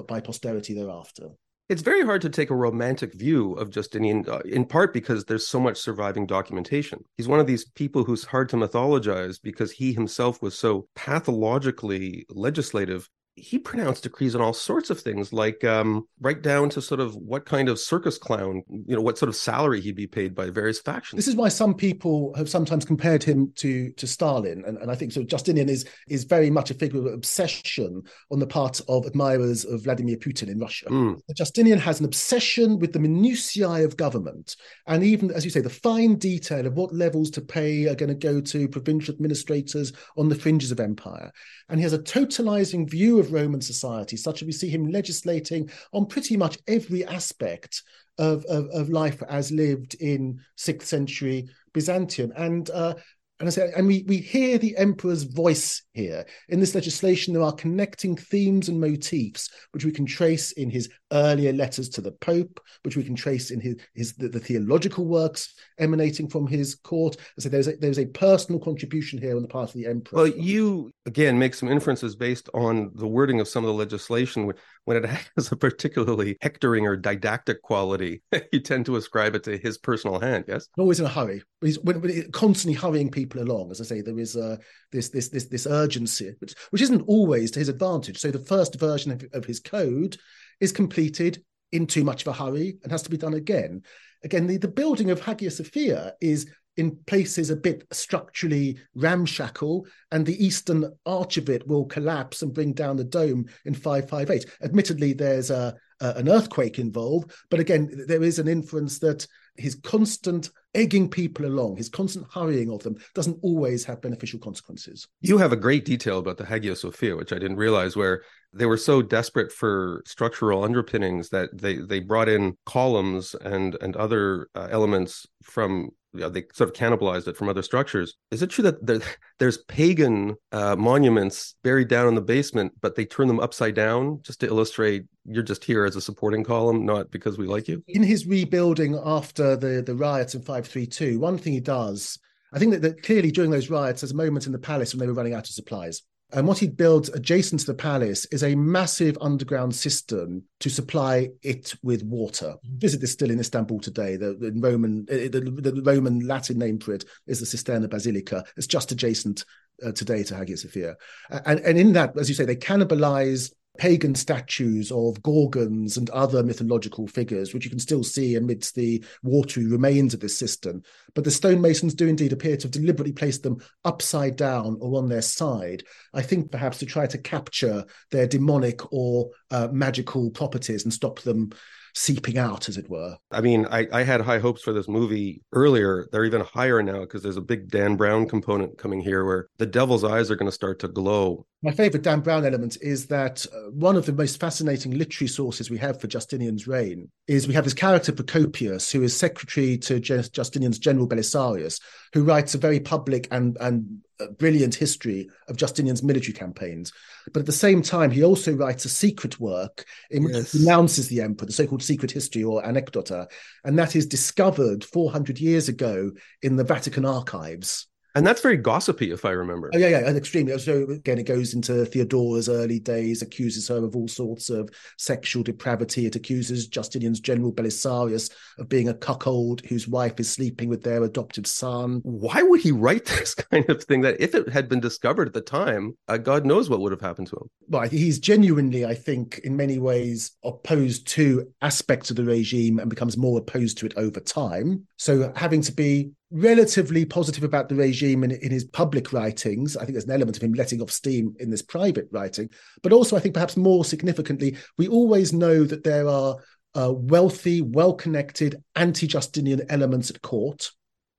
by 0.08 0.20
posterity 0.20 0.74
thereafter. 0.74 1.30
It's 1.68 1.84
very 1.84 2.04
hard 2.04 2.22
to 2.24 2.30
take 2.30 2.50
a 2.50 2.56
romantic 2.56 3.14
view 3.14 3.54
of 3.54 3.70
Justinian, 3.70 4.26
uh, 4.28 4.40
in 4.40 4.66
part 4.66 4.92
because 4.92 5.26
there's 5.26 5.48
so 5.48 5.60
much 5.60 5.78
surviving 5.78 6.26
documentation. 6.26 7.04
He's 7.16 7.28
one 7.28 7.40
of 7.40 7.46
these 7.46 7.66
people 7.70 8.04
who's 8.04 8.24
hard 8.24 8.50
to 8.50 8.56
mythologize 8.56 9.40
because 9.42 9.72
he 9.72 9.94
himself 9.94 10.42
was 10.42 10.58
so 10.58 10.88
pathologically 10.96 12.26
legislative 12.32 13.08
he 13.40 13.58
pronounced 13.58 14.04
decrees 14.04 14.36
on 14.36 14.42
all 14.42 14.54
sorts 14.54 14.90
of 14.90 15.00
things, 15.00 15.34
like 15.34 15.64
um, 15.64 16.08
right 16.20 16.42
down 16.42 16.70
to 16.70 16.82
sort 16.82 17.00
of 17.00 17.16
what 17.16 17.46
kind 17.46 17.70
of 17.70 17.80
circus 17.80 18.18
clown, 18.18 18.64
you 18.70 18.96
know, 18.96 19.02
what 19.02 19.18
sort 19.18 19.30
of 19.30 19.36
salary 19.36 19.82
he'd 19.82 19.96
be 19.96 20.08
paid 20.08 20.36
by 20.36 20.50
various 20.50 20.80
factions. 20.80 21.18
This 21.18 21.28
is 21.28 21.36
why 21.36 21.50
some 21.50 21.74
people 21.74 22.34
have 22.36 22.50
sometimes 22.50 22.86
compared 22.86 23.24
him 23.24 23.52
to 23.56 23.92
to 23.94 24.08
Stalin, 24.08 24.64
and, 24.66 24.78
and 24.78 24.92
I 24.92 24.96
think 24.96 25.12
so. 25.12 25.24
Justinian 25.24 25.70
is 25.70 25.86
is 26.08 26.24
very 26.24 26.50
much 26.50 26.72
a 26.72 26.74
figure 26.74 27.00
of 27.00 27.14
obsession 27.14 28.04
on 28.32 28.40
the 28.40 28.48
part 28.48 28.82
of 28.88 29.06
admirers 29.06 29.66
of 29.66 29.84
Vladimir 29.84 30.18
Putin 30.18 30.50
in 30.50 30.60
Russia. 30.60 30.88
Mm. 30.88 31.20
Justinian 31.36 31.80
has 31.80 32.00
an 32.00 32.06
obsession 32.06 32.80
with 32.80 32.94
the 32.94 33.00
minutiae 33.00 33.86
of 33.86 33.98
government, 33.98 34.56
and 34.88 35.04
even 35.04 35.32
as 35.32 35.46
you 35.46 35.52
say, 35.52 35.62
the 35.62 35.70
fine 35.70 36.16
detail 36.16 36.66
of 36.66 36.76
what 36.76 36.94
levels 36.94 37.30
to 37.32 37.42
pay 37.42 37.88
are 37.88 37.96
going 37.96 38.10
to 38.10 38.16
go 38.16 38.42
to 38.42 38.68
provincial 38.68 39.14
administrators 39.14 39.94
on 40.18 40.30
the 40.30 40.36
fringes 40.36 40.72
of 40.72 40.80
empire, 40.80 41.32
and 41.70 41.80
he 41.80 41.84
has 41.84 41.94
a 41.94 42.00
totalizing 42.00 42.90
view 42.90 43.20
of 43.20 43.29
Roman 43.30 43.62
society, 43.62 44.18
such 44.18 44.40
that 44.40 44.46
we 44.46 44.52
see 44.52 44.70
him 44.70 44.92
legislating 44.92 45.70
on 45.94 46.06
pretty 46.06 46.38
much 46.38 46.58
every 46.68 47.06
aspect 47.06 47.84
of, 48.18 48.46
of, 48.46 48.68
of 48.72 48.90
life 48.90 49.22
as 49.30 49.52
lived 49.52 49.96
in 49.96 50.40
sixth 50.56 50.88
century 50.88 51.50
Byzantium. 51.74 52.34
And 52.36 52.70
uh, 52.70 52.96
and 53.40 53.48
I 53.48 53.52
say, 53.52 53.72
and 53.76 53.88
we, 53.88 54.04
we 54.06 54.18
hear 54.18 54.58
the 54.58 54.76
emperor's 54.76 55.24
voice 55.24 55.84
here. 55.94 56.26
In 56.50 56.60
this 56.60 56.76
legislation, 56.76 57.34
there 57.34 57.44
are 57.44 57.54
connecting 57.54 58.18
themes 58.18 58.68
and 58.68 58.82
motifs 58.82 59.50
which 59.72 59.86
we 59.86 59.92
can 59.92 60.06
trace 60.06 60.52
in 60.52 60.70
his 60.70 60.90
earlier 61.14 61.54
letters 61.54 61.88
to 61.90 62.02
the 62.02 62.12
Pope, 62.12 62.60
which 62.84 62.98
we 62.98 63.04
can 63.04 63.16
trace 63.16 63.52
in 63.52 63.62
his, 63.62 63.76
his 63.96 64.14
the, 64.16 64.28
the 64.28 64.40
theological 64.40 65.06
works 65.06 65.54
emanating 65.78 66.28
from 66.28 66.48
his 66.48 66.76
court. 66.76 67.16
I 67.38 67.42
say 67.42 67.50
there's 67.50 67.68
a, 67.68 67.78
there's 67.78 68.00
a 68.00 68.06
personal 68.08 68.60
contribution 68.60 69.20
here 69.20 69.38
on 69.38 69.42
the 69.42 69.48
part 69.48 69.70
of 69.70 69.76
the 69.76 69.86
emperor. 69.86 70.18
Well, 70.18 70.28
you 70.28 70.92
again 71.06 71.40
make 71.40 71.54
some 71.54 71.70
inferences 71.70 72.18
based 72.18 72.50
on 72.54 72.92
the 72.96 73.08
wording 73.08 73.40
of 73.40 73.48
some 73.48 73.64
of 73.64 73.70
the 73.70 73.74
legislation 73.74 74.52
when 74.90 74.98
it 74.98 75.06
has 75.36 75.52
a 75.52 75.56
particularly 75.56 76.36
hectoring 76.42 76.88
or 76.88 76.96
didactic 76.96 77.62
quality, 77.62 78.24
you 78.52 78.60
tend 78.60 78.88
to 78.88 78.96
ascribe 78.96 79.36
it 79.36 79.44
to 79.44 79.56
his 79.56 79.78
personal 79.78 80.20
hand. 80.20 80.46
Yes, 80.48 80.68
always 80.78 81.00
in 81.00 81.06
a 81.06 81.10
hurry. 81.10 81.44
He's 81.62 81.80
when, 81.80 82.02
when 82.02 82.32
constantly 82.32 82.74
hurrying 82.74 83.12
people 83.12 83.29
along. 83.36 83.72
As 83.72 83.82
I 83.82 83.84
say, 83.84 84.02
there 84.02 84.20
is 84.20 84.36
uh, 84.36 84.58
this 84.92 85.10
this 85.10 85.30
this 85.30 85.46
this 85.46 85.68
urgency, 85.68 86.34
which, 86.40 86.56
which 86.72 86.82
isn't 86.82 87.02
always 87.08 87.52
to 87.52 87.60
his 87.60 87.70
advantage. 87.70 88.18
So 88.18 88.32
the 88.32 88.40
first 88.40 88.80
version 88.80 89.12
of, 89.12 89.24
of 89.34 89.46
his 89.46 89.60
code 89.60 90.18
is 90.60 90.72
completed 90.72 91.44
in 91.72 91.86
too 91.86 92.04
much 92.04 92.22
of 92.22 92.28
a 92.28 92.34
hurry 92.34 92.78
and 92.84 92.92
has 92.92 93.04
to 93.04 93.10
be 93.10 93.18
done 93.18 93.36
again. 93.36 93.84
Again, 94.24 94.48
the, 94.48 94.58
the 94.58 94.68
building 94.68 95.12
of 95.12 95.22
Hagia 95.22 95.52
Sophia 95.52 96.14
is 96.20 96.48
in 96.78 96.98
places 97.08 97.50
a 97.50 97.56
bit 97.56 97.86
structurally 97.92 98.80
ramshackle, 98.96 99.86
and 100.12 100.26
the 100.26 100.44
eastern 100.44 100.90
arch 101.06 101.38
of 101.38 101.50
it 101.50 101.68
will 101.68 101.86
collapse 101.86 102.42
and 102.42 102.54
bring 102.54 102.72
down 102.72 102.96
the 102.96 103.04
dome 103.04 103.46
in 103.66 103.74
558. 103.74 104.46
Admittedly, 104.64 105.12
there's 105.12 105.50
a, 105.50 105.76
a, 106.00 106.12
an 106.12 106.30
earthquake 106.30 106.80
involved, 106.80 107.34
but 107.50 107.60
again, 107.60 108.06
there 108.08 108.24
is 108.24 108.40
an 108.40 108.48
inference 108.48 108.98
that 109.00 109.28
his 109.60 109.76
constant 109.76 110.50
egging 110.76 111.10
people 111.10 111.46
along, 111.46 111.78
his 111.78 111.90
constant 111.90 112.26
hurrying 112.32 112.72
of 112.72 112.84
them, 112.84 112.96
doesn't 113.16 113.40
always 113.42 113.84
have 113.86 114.02
beneficial 114.02 114.40
consequences. 114.40 115.08
You 115.22 115.38
have 115.38 115.52
a 115.52 115.58
great 115.58 115.86
detail 115.86 116.20
about 116.20 116.38
the 116.38 116.46
Hagia 116.46 116.76
Sophia, 116.76 117.16
which 117.16 117.34
I 117.34 117.40
didn't 117.40 117.58
realize, 117.58 117.96
where 117.96 118.24
they 118.54 118.66
were 118.66 118.78
so 118.78 119.02
desperate 119.02 119.52
for 119.52 120.02
structural 120.06 120.64
underpinnings 120.64 121.30
that 121.30 121.50
they 121.54 121.78
they 121.78 122.00
brought 122.00 122.30
in 122.30 122.58
columns 122.66 123.36
and 123.36 123.76
and 123.82 123.96
other 123.96 124.48
uh, 124.56 124.68
elements 124.72 125.26
from 125.44 125.90
you 126.14 126.22
know, 126.22 126.30
they 126.30 126.46
sort 126.54 126.70
of 126.70 126.76
cannibalized 126.76 127.28
it 127.28 127.38
from 127.38 127.50
other 127.50 127.62
structures. 127.62 128.16
Is 128.32 128.42
it 128.42 128.50
true 128.50 128.64
that 128.64 128.86
there, 128.86 129.02
there's 129.40 129.58
pagan 129.58 130.36
uh, 130.52 130.76
monuments 130.76 131.56
buried 131.64 131.88
down 131.88 132.08
in 132.08 132.16
the 132.16 132.22
basement, 132.22 132.74
but 132.82 132.96
they 132.96 133.06
turn 133.06 133.28
them 133.28 133.40
upside 133.40 133.76
down 133.76 134.20
just 134.24 134.40
to 134.42 134.48
illustrate 134.48 135.06
you're 135.26 135.44
just 135.44 135.64
here 135.64 135.86
as 135.86 135.96
a 135.96 136.02
supporting 136.02 136.44
column, 136.44 136.86
not 136.86 137.12
because 137.12 137.38
we 137.38 137.46
like 137.46 137.68
you? 137.68 137.84
In 137.88 138.02
his 138.02 138.26
rebuilding 138.26 139.00
after 139.06 139.56
the, 139.56 139.84
the 139.86 139.96
riots 139.96 140.34
in 140.34 140.42
532, 140.42 141.20
one 141.20 141.38
thing 141.38 141.54
he 141.54 141.60
does, 141.60 142.18
I 142.52 142.58
think 142.58 142.72
that, 142.72 142.82
that 142.82 143.04
clearly 143.04 143.32
during 143.32 143.52
those 143.52 143.70
riots, 143.70 144.02
there's 144.02 144.12
a 144.12 144.16
moment 144.16 144.48
in 144.48 144.52
the 144.52 144.60
palace 144.60 144.94
when 144.94 145.00
they 145.00 145.08
were 145.08 145.14
running 145.14 145.36
out 145.36 145.48
of 145.48 145.54
supplies. 145.54 146.02
And 146.32 146.48
what 146.48 146.60
he'd 146.60 146.78
built 146.78 147.10
adjacent 147.14 147.62
to 147.62 147.68
the 147.68 147.74
palace 147.74 148.26
is 148.26 148.44
a 148.44 148.56
massive 148.56 149.18
underground 149.20 149.76
system 149.76 150.44
to 150.60 150.70
supply 150.70 151.30
it 151.42 151.74
with 151.82 152.04
water. 152.04 152.56
Visit 152.64 153.02
this 153.02 153.14
still 153.14 153.32
in 153.32 153.40
Istanbul 153.40 153.80
today. 153.80 154.16
The, 154.16 154.36
the 154.36 154.52
Roman, 154.56 155.08
eh, 155.10 155.28
the, 155.28 155.42
the, 155.42 155.82
Roman 155.82 156.20
Latin 156.20 156.60
name 156.60 156.80
for 156.80 156.94
it 156.94 157.06
is 157.26 157.40
the 157.40 157.46
Cisterna 157.46 157.90
Basilica. 157.90 158.44
It's 158.58 158.68
just 158.68 158.92
adjacent 158.92 159.44
uh, 159.84 159.92
today 159.92 160.24
to 160.24 160.36
Hagia 160.36 160.58
Sophia. 160.58 160.98
And, 161.30 161.60
and 161.62 161.78
in 161.80 161.94
that, 161.94 162.16
as 162.18 162.30
you 162.30 162.36
say, 162.36 162.46
they 162.46 162.56
cannibalize 162.56 163.52
pagan 163.80 164.14
statues 164.14 164.92
of 164.92 165.24
gorgons 165.24 165.96
and 165.96 166.10
other 166.10 166.44
mythological 166.44 167.08
figures, 167.08 167.54
which 167.54 167.64
you 167.64 167.70
can 167.70 167.80
still 167.80 168.04
see 168.04 168.36
amidst 168.36 168.76
the 168.76 169.04
watery 169.24 169.66
remains 169.66 170.14
of 170.14 170.20
this 170.20 170.38
cistern. 170.38 170.84
But 171.16 171.24
the 171.24 171.32
stonemasons 171.32 171.96
do 171.96 172.06
indeed 172.06 172.34
appear 172.34 172.58
to 172.58 172.64
have 172.64 172.72
deliberately 172.72 173.14
placed 173.14 173.42
them 173.42 173.62
upside 173.86 174.36
down 174.36 174.78
or 174.82 174.98
on 174.98 175.08
their 175.08 175.22
side, 175.22 175.84
I 176.14 176.22
think 176.22 176.52
perhaps 176.52 176.80
to 176.80 176.86
try 176.86 177.08
to 177.08 177.18
capture 177.18 177.86
their 178.12 178.28
demonic 178.28 178.82
or 178.92 179.30
uh, 179.50 179.70
magical 179.72 180.30
properties 180.30 180.84
and 180.84 180.94
stop 180.94 181.22
them 181.22 181.52
seeping 181.94 182.38
out, 182.38 182.70
as 182.70 182.78
it 182.78 182.90
were. 182.90 183.18
I 183.32 183.42
mean, 183.42 183.66
I, 183.72 183.88
I 183.92 184.04
had 184.04 184.22
high 184.22 184.40
hopes 184.40 184.62
for 184.62 184.74
this 184.74 184.88
movie 184.88 185.44
earlier. 185.52 186.08
They're 186.12 186.26
even 186.26 186.42
higher 186.42 186.82
now 186.82 187.02
because 187.02 187.24
there's 187.24 187.38
a 187.38 187.42
big 187.42 187.70
Dan 187.70 187.96
Brown 187.96 188.28
component 188.28 188.78
coming 188.78 189.02
here 189.02 189.26
where 189.26 189.48
the 189.58 189.66
devil's 189.66 190.04
eyes 190.04 190.32
are 190.32 190.36
going 190.36 190.50
to 190.50 190.56
start 190.56 190.80
to 190.80 190.88
glow. 190.88 191.46
My 191.62 191.72
favorite 191.72 192.04
Dan 192.04 192.22
Brown 192.22 192.46
element 192.46 192.78
is 192.82 193.08
that 193.08 193.46
uh, 193.54 193.70
one 193.72 193.98
of 193.98 194.06
the 194.06 194.14
most 194.14 194.40
fascinating 194.40 194.98
literary 194.98 195.28
sources 195.28 195.70
we 195.70 195.78
have 195.78 196.00
for 196.00 196.08
Justinian's 196.08 196.68
reign 196.68 197.10
is 197.28 197.48
we 197.48 197.54
have 197.54 197.66
this 197.66 197.74
character 197.74 198.14
Procopius, 198.14 198.92
who 198.92 199.04
is 199.04 199.16
secretary 199.16 199.78
to 199.80 200.00
Justinian's 200.00 200.80
general 200.80 201.08
Belisarius, 201.08 201.82
who 202.14 202.24
writes 202.24 202.56
a 202.56 202.58
very 202.58 202.80
public 202.80 203.28
and, 203.32 203.58
and 203.60 204.02
brilliant 204.28 204.76
history 204.76 205.30
of 205.48 205.58
Justinian's 205.58 206.04
military 206.04 206.34
campaigns. 206.34 206.92
But 207.34 207.42
at 207.42 207.46
the 207.46 207.52
same 207.52 207.82
time, 207.82 208.12
he 208.12 208.24
also 208.24 208.54
writes 208.54 208.86
a 208.86 208.90
secret 208.90 209.40
work 209.40 209.86
in 210.12 210.24
which 210.24 210.36
yes. 210.36 210.52
he 210.52 210.60
denounces 210.60 211.08
the 211.08 211.22
emperor, 211.22 211.48
the 211.48 211.54
so-called 211.54 211.84
secret 211.84 212.12
history 212.12 212.44
or 212.44 212.62
anecdota, 212.64 213.28
and 213.64 213.78
that 213.78 213.96
is 213.96 214.06
discovered 214.06 214.84
400 214.84 215.40
years 215.40 215.70
ago 215.70 216.12
in 216.42 216.56
the 216.56 216.64
Vatican 216.64 217.06
archives. 217.06 217.88
And 218.20 218.28
that's 218.28 218.42
very 218.42 218.58
gossipy, 218.58 219.12
if 219.12 219.24
I 219.24 219.32
remember. 219.32 219.72
Oh, 219.74 219.78
yeah, 219.78 219.88
yeah, 219.88 220.00
and 220.06 220.18
extremely. 220.18 220.58
So 220.60 220.84
again, 220.90 221.20
it 221.20 221.24
goes 221.24 221.54
into 221.54 221.86
Theodora's 221.86 222.50
early 222.50 222.78
days, 222.78 223.22
accuses 223.22 223.70
her 223.70 223.78
of 223.78 223.96
all 223.96 224.10
sorts 224.10 224.50
of 224.50 224.70
sexual 224.98 225.42
depravity. 225.42 226.06
It 226.06 226.18
accuses 226.18 226.68
Justinian's 226.68 227.22
general 227.22 227.54
Belisarius 227.54 228.30
of 228.58 228.68
being 228.68 228.90
a 228.90 228.94
cuckold 228.94 229.66
whose 229.68 229.88
wife 229.88 230.20
is 230.20 230.30
sleeping 230.30 230.68
with 230.68 230.84
their 230.84 231.02
adopted 231.06 231.48
son. 231.48 232.02
Why 232.04 232.42
would 232.42 232.60
he 232.60 232.74
write 232.74 233.06
this 233.06 233.36
kind 233.36 233.70
of 233.70 233.86
thing? 233.86 234.02
That 234.02 234.20
if 234.20 234.36
it 234.36 234.50
had 234.50 234.68
been 234.68 234.82
discovered 234.82 235.30
at 235.30 235.34
the 235.34 235.40
time, 235.40 235.96
uh, 236.10 236.18
God 236.18 236.46
knows 236.46 236.70
what 236.70 236.82
would 236.82 236.92
have 236.92 237.00
happened 237.00 237.28
to 237.28 237.38
him. 237.38 237.50
Well, 237.70 237.88
he's 237.88 238.20
genuinely, 238.20 238.86
I 238.86 238.96
think, 238.96 239.40
in 239.46 239.56
many 239.56 239.80
ways 239.80 240.32
opposed 240.44 241.08
to 241.10 241.54
aspects 241.62 242.10
of 242.10 242.18
the 242.18 242.26
regime 242.26 242.80
and 242.80 242.90
becomes 242.90 243.16
more 243.16 243.40
opposed 243.40 243.78
to 243.78 243.86
it 243.86 243.94
over 243.96 244.20
time. 244.20 244.88
So 244.98 245.32
having 245.38 245.62
to 245.62 245.72
be 245.72 246.12
relatively 246.32 247.06
positive 247.06 247.44
about 247.44 247.70
the 247.70 247.76
regime 247.76 248.24
in, 248.24 248.32
in 248.32 248.52
his 248.52 248.64
public 248.64 249.12
writings. 249.14 249.76
I 249.76 249.82
think 249.82 249.94
there's 249.94 250.06
an 250.06 250.12
element 250.12 250.38
of 250.38 250.44
him 250.44 250.54
letting 250.54 250.82
off 250.82 250.92
steam 250.92 251.36
in 251.40 251.50
this 251.50 251.62
private 251.62 252.08
writing. 252.12 252.50
But 252.84 252.94
also, 252.94 253.16
I 253.16 253.20
think 253.20 253.34
perhaps 253.34 253.58
more 253.58 253.84
significantly, 253.84 254.58
we 254.78 254.88
always 254.88 255.34
know 255.34 255.64
that 255.64 255.84
there 255.84 256.08
are 256.08 256.38
uh, 256.76 256.94
wealthy, 256.94 257.62
well 257.62 257.94
connected 257.94 258.64
anti 258.76 259.08
Justinian 259.08 259.64
elements 259.70 260.10
at 260.10 260.22
court. 260.22 260.72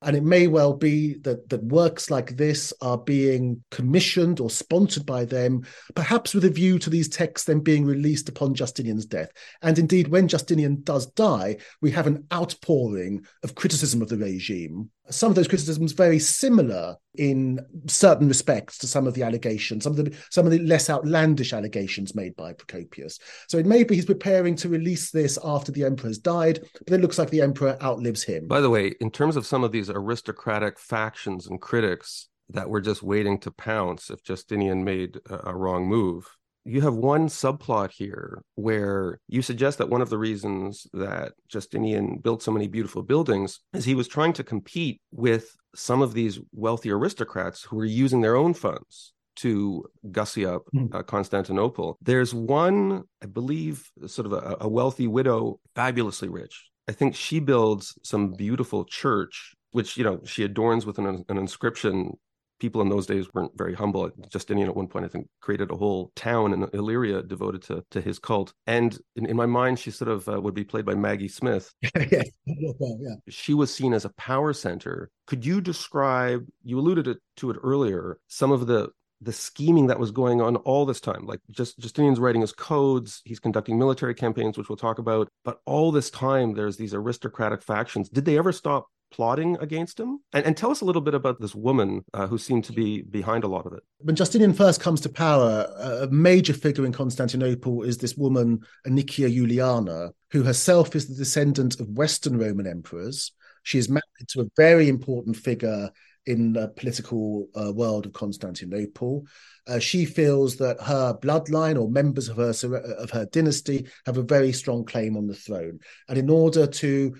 And 0.03 0.17
it 0.17 0.23
may 0.23 0.47
well 0.47 0.73
be 0.73 1.19
that, 1.25 1.51
that 1.51 1.63
works 1.63 2.11
like 2.11 2.37
this 2.37 2.73
are 2.81 2.97
being 2.97 3.63
commissioned 3.71 4.41
or 4.41 4.49
sponsored 4.49 5.05
by 5.05 5.27
them, 5.27 5.67
perhaps 5.95 6.33
with 6.33 6.47
a 6.47 6.51
view 6.51 6.79
to 6.79 6.89
these 6.89 7.09
texts 7.09 7.47
then 7.47 7.61
being 7.61 7.85
released 7.85 8.31
upon 8.31 8.55
Justinian's 8.55 9.05
death. 9.05 9.31
And 9.61 9.79
indeed, 9.79 10.09
when 10.09 10.27
Justinian 10.27 10.81
does 10.85 11.05
die, 11.07 11.59
we 11.83 11.91
have 11.91 12.07
an 12.07 12.27
outpouring 12.33 13.27
of 13.43 13.55
criticism 13.55 14.01
of 14.01 14.09
the 14.09 14.17
regime 14.17 14.91
some 15.11 15.31
of 15.31 15.37
those 15.37 15.49
criticisms 15.49 15.93
very 15.93 16.19
similar 16.19 16.97
in 17.17 17.61
certain 17.87 18.29
respects 18.29 18.79
to 18.79 18.87
some 18.87 19.07
of 19.07 19.15
the 19.15 19.23
allegations, 19.23 19.85
some 19.85 19.93
of 19.93 20.05
the 20.05 20.17
some 20.31 20.47
of 20.47 20.53
the 20.53 20.61
less 20.61 20.89
outlandish 20.89 21.53
allegations 21.53 22.15
made 22.15 22.35
by 22.37 22.53
Procopius. 22.53 23.19
So 23.49 23.59
it 23.59 23.67
may 23.67 23.85
be 23.85 23.97
he's 23.97 24.05
preparing 24.07 24.55
to 24.57 24.69
release 24.69 25.11
this 25.11 25.39
after 25.45 25.73
the 25.73 25.85
emperor 25.85 26.09
has 26.09 26.19
died, 26.19 26.61
but 26.87 26.95
it 26.95 27.01
looks 27.01 27.19
like 27.19 27.31
the 27.31 27.43
emperor 27.43 27.77
outlives 27.83 28.23
him. 28.23 28.47
By 28.47 28.61
the 28.61 28.71
way, 28.71 28.95
in 29.01 29.11
terms 29.11 29.37
of 29.37 29.47
some 29.47 29.65
of 29.65 29.73
these 29.73 29.91
aristocratic 29.91 30.79
factions 30.79 31.47
and 31.47 31.61
critics 31.61 32.29
that 32.51 32.69
were 32.69 32.81
just 32.81 33.03
waiting 33.03 33.39
to 33.39 33.51
pounce 33.51 34.11
if 34.11 34.23
Justinian 34.23 34.85
made 34.85 35.19
a, 35.29 35.51
a 35.51 35.57
wrong 35.57 35.87
move, 35.87 36.27
you 36.65 36.81
have 36.83 36.95
one 36.95 37.29
subplot 37.29 37.91
here 37.91 38.43
where 38.55 39.19
you 39.29 39.43
suggest 39.43 39.79
that 39.79 39.89
one 39.89 40.03
of 40.03 40.11
the 40.11 40.19
reasons 40.19 40.87
that 40.93 41.33
Justinian 41.49 42.19
built 42.19 42.43
so 42.43 42.53
many 42.53 42.69
beautiful 42.69 43.03
buildings 43.03 43.61
is 43.73 43.85
he 43.85 43.95
was 43.95 44.09
trying 44.09 44.33
to 44.35 44.45
compete 44.45 45.01
with 45.11 45.57
some 45.75 46.03
of 46.03 46.13
these 46.13 46.39
wealthy 46.53 46.91
aristocrats 46.91 47.63
who 47.63 47.77
were 47.77 47.85
using 47.85 48.21
their 48.21 48.37
own 48.37 48.53
funds 48.55 49.13
to 49.37 49.85
gussy 50.11 50.45
up 50.45 50.63
Hmm. 50.73 50.87
uh, 50.93 51.03
Constantinople. 51.03 51.97
There's 52.03 52.35
one, 52.35 53.05
I 53.23 53.27
believe, 53.27 53.89
sort 54.07 54.27
of 54.27 54.33
a, 54.35 54.57
a 54.61 54.69
wealthy 54.69 55.07
widow, 55.07 55.61
fabulously 55.75 56.29
rich. 56.29 56.67
I 56.89 56.93
think 56.93 57.15
she 57.15 57.41
builds 57.41 57.95
some 58.03 58.33
beautiful 58.33 58.85
church, 58.85 59.55
which 59.71 59.97
you 59.97 60.05
know 60.05 60.21
she 60.25 60.43
adorns 60.45 60.85
with 60.85 60.99
an, 60.99 61.25
an 61.29 61.39
inscription. 61.39 62.19
People 62.61 62.83
in 62.83 62.89
those 62.89 63.07
days 63.07 63.27
weren't 63.35 63.57
very 63.57 63.75
humble. 63.75 64.11
Justinian 64.31 64.69
at 64.69 64.77
one 64.77 64.87
point, 64.87 65.05
I 65.05 65.09
think, 65.09 65.29
created 65.41 65.71
a 65.71 65.77
whole 65.77 66.13
town 66.15 66.53
in 66.53 66.69
Illyria 66.73 67.23
devoted 67.23 67.63
to 67.63 67.85
to 67.91 68.01
his 68.01 68.19
cult. 68.19 68.53
And 68.67 68.97
in, 69.17 69.27
in 69.27 69.37
my 69.37 69.47
mind, 69.47 69.79
she 69.79 69.91
sort 69.91 70.11
of 70.11 70.29
uh, 70.29 70.41
would 70.41 70.55
be 70.55 70.65
played 70.65 70.85
by 70.85 70.95
Maggie 70.95 71.29
Smith, 71.29 71.73
yeah. 71.83 72.23
Yeah. 72.47 73.15
she 73.29 73.55
was 73.55 73.75
seen 73.75 73.93
as 73.95 74.05
a 74.05 74.11
power 74.11 74.53
center. 74.53 75.11
Could 75.27 75.45
you 75.45 75.61
describe? 75.61 76.47
You 76.63 76.79
alluded 76.79 77.19
to 77.37 77.51
it 77.51 77.57
earlier. 77.63 78.19
Some 78.29 78.53
of 78.53 78.67
the 78.67 78.91
the 79.23 79.33
scheming 79.33 79.89
that 79.89 79.99
was 79.99 80.11
going 80.11 80.41
on 80.41 80.57
all 80.57 80.87
this 80.87 81.01
time, 81.01 81.27
like 81.27 81.41
just 81.51 81.79
Justinian's 81.79 82.19
writing 82.19 82.41
his 82.41 82.53
codes, 82.53 83.21
he's 83.25 83.41
conducting 83.41 83.79
military 83.79 84.15
campaigns, 84.15 84.57
which 84.57 84.69
we'll 84.69 84.77
talk 84.77 84.99
about. 84.99 85.29
But 85.45 85.61
all 85.67 85.93
this 85.93 86.11
time, 86.11 86.55
there's 86.55 86.77
these 86.77 86.95
aristocratic 86.95 87.63
factions. 87.63 88.09
Did 88.09 88.25
they 88.25 88.39
ever 88.39 88.53
stop 88.53 88.87
plotting 89.11 89.57
against 89.61 89.99
him? 89.99 90.21
And, 90.33 90.47
and 90.47 90.57
tell 90.57 90.71
us 90.71 90.81
a 90.81 90.85
little 90.85 91.03
bit 91.03 91.15
about 91.15 91.41
this 91.41 91.55
woman 91.55 92.05
uh, 92.15 92.27
who 92.27 92.39
seemed 92.39 92.65
to 92.65 92.73
be 92.73 93.03
behind 93.03 93.45
a 93.45 93.49
lot 93.49 93.67
of 93.67 93.73
it. 93.73 93.83
When 93.99 94.17
Justinian 94.17 94.53
first 94.53 94.81
comes 94.81 95.01
to 95.03 95.09
power, 95.09 95.67
a 95.79 96.09
major 96.11 96.53
figure 96.53 96.87
in 96.87 96.93
Constantinople 96.93 97.83
is 97.83 97.99
this 97.99 98.17
woman, 98.17 98.61
Anicia 98.87 99.33
Juliana, 99.33 100.13
who 100.31 100.43
herself 100.43 100.95
is 100.95 101.09
the 101.09 101.17
descendant 101.17 101.81
of 101.81 101.89
Western 101.89 102.39
Roman 102.39 102.67
emperors. 102.67 103.33
She 103.63 103.79
is 103.79 103.89
married 103.89 104.29
to 104.29 104.43
a 104.43 104.51
very 104.57 104.89
important 104.89 105.37
figure 105.37 105.91
in 106.27 106.53
the 106.53 106.69
political 106.69 107.49
uh, 107.55 107.73
world 107.73 108.07
of 108.07 108.13
Constantinople. 108.13 109.27
Uh, 109.67 109.79
she 109.79 110.05
feels 110.05 110.57
that 110.57 110.81
her 110.81 111.15
bloodline 111.15 111.81
or 111.81 111.91
members 111.91 112.29
of 112.29 112.37
her 112.37 112.53
of 112.99 113.11
her 113.11 113.27
dynasty 113.27 113.87
have 114.07 114.19
a 114.19 114.23
very 114.23 114.53
strong 114.53 114.85
claim 114.85 115.17
on 115.17 115.27
the 115.27 115.35
throne, 115.35 115.79
and 116.09 116.19
in 116.19 116.31
order 116.31 116.67
to 116.67 117.15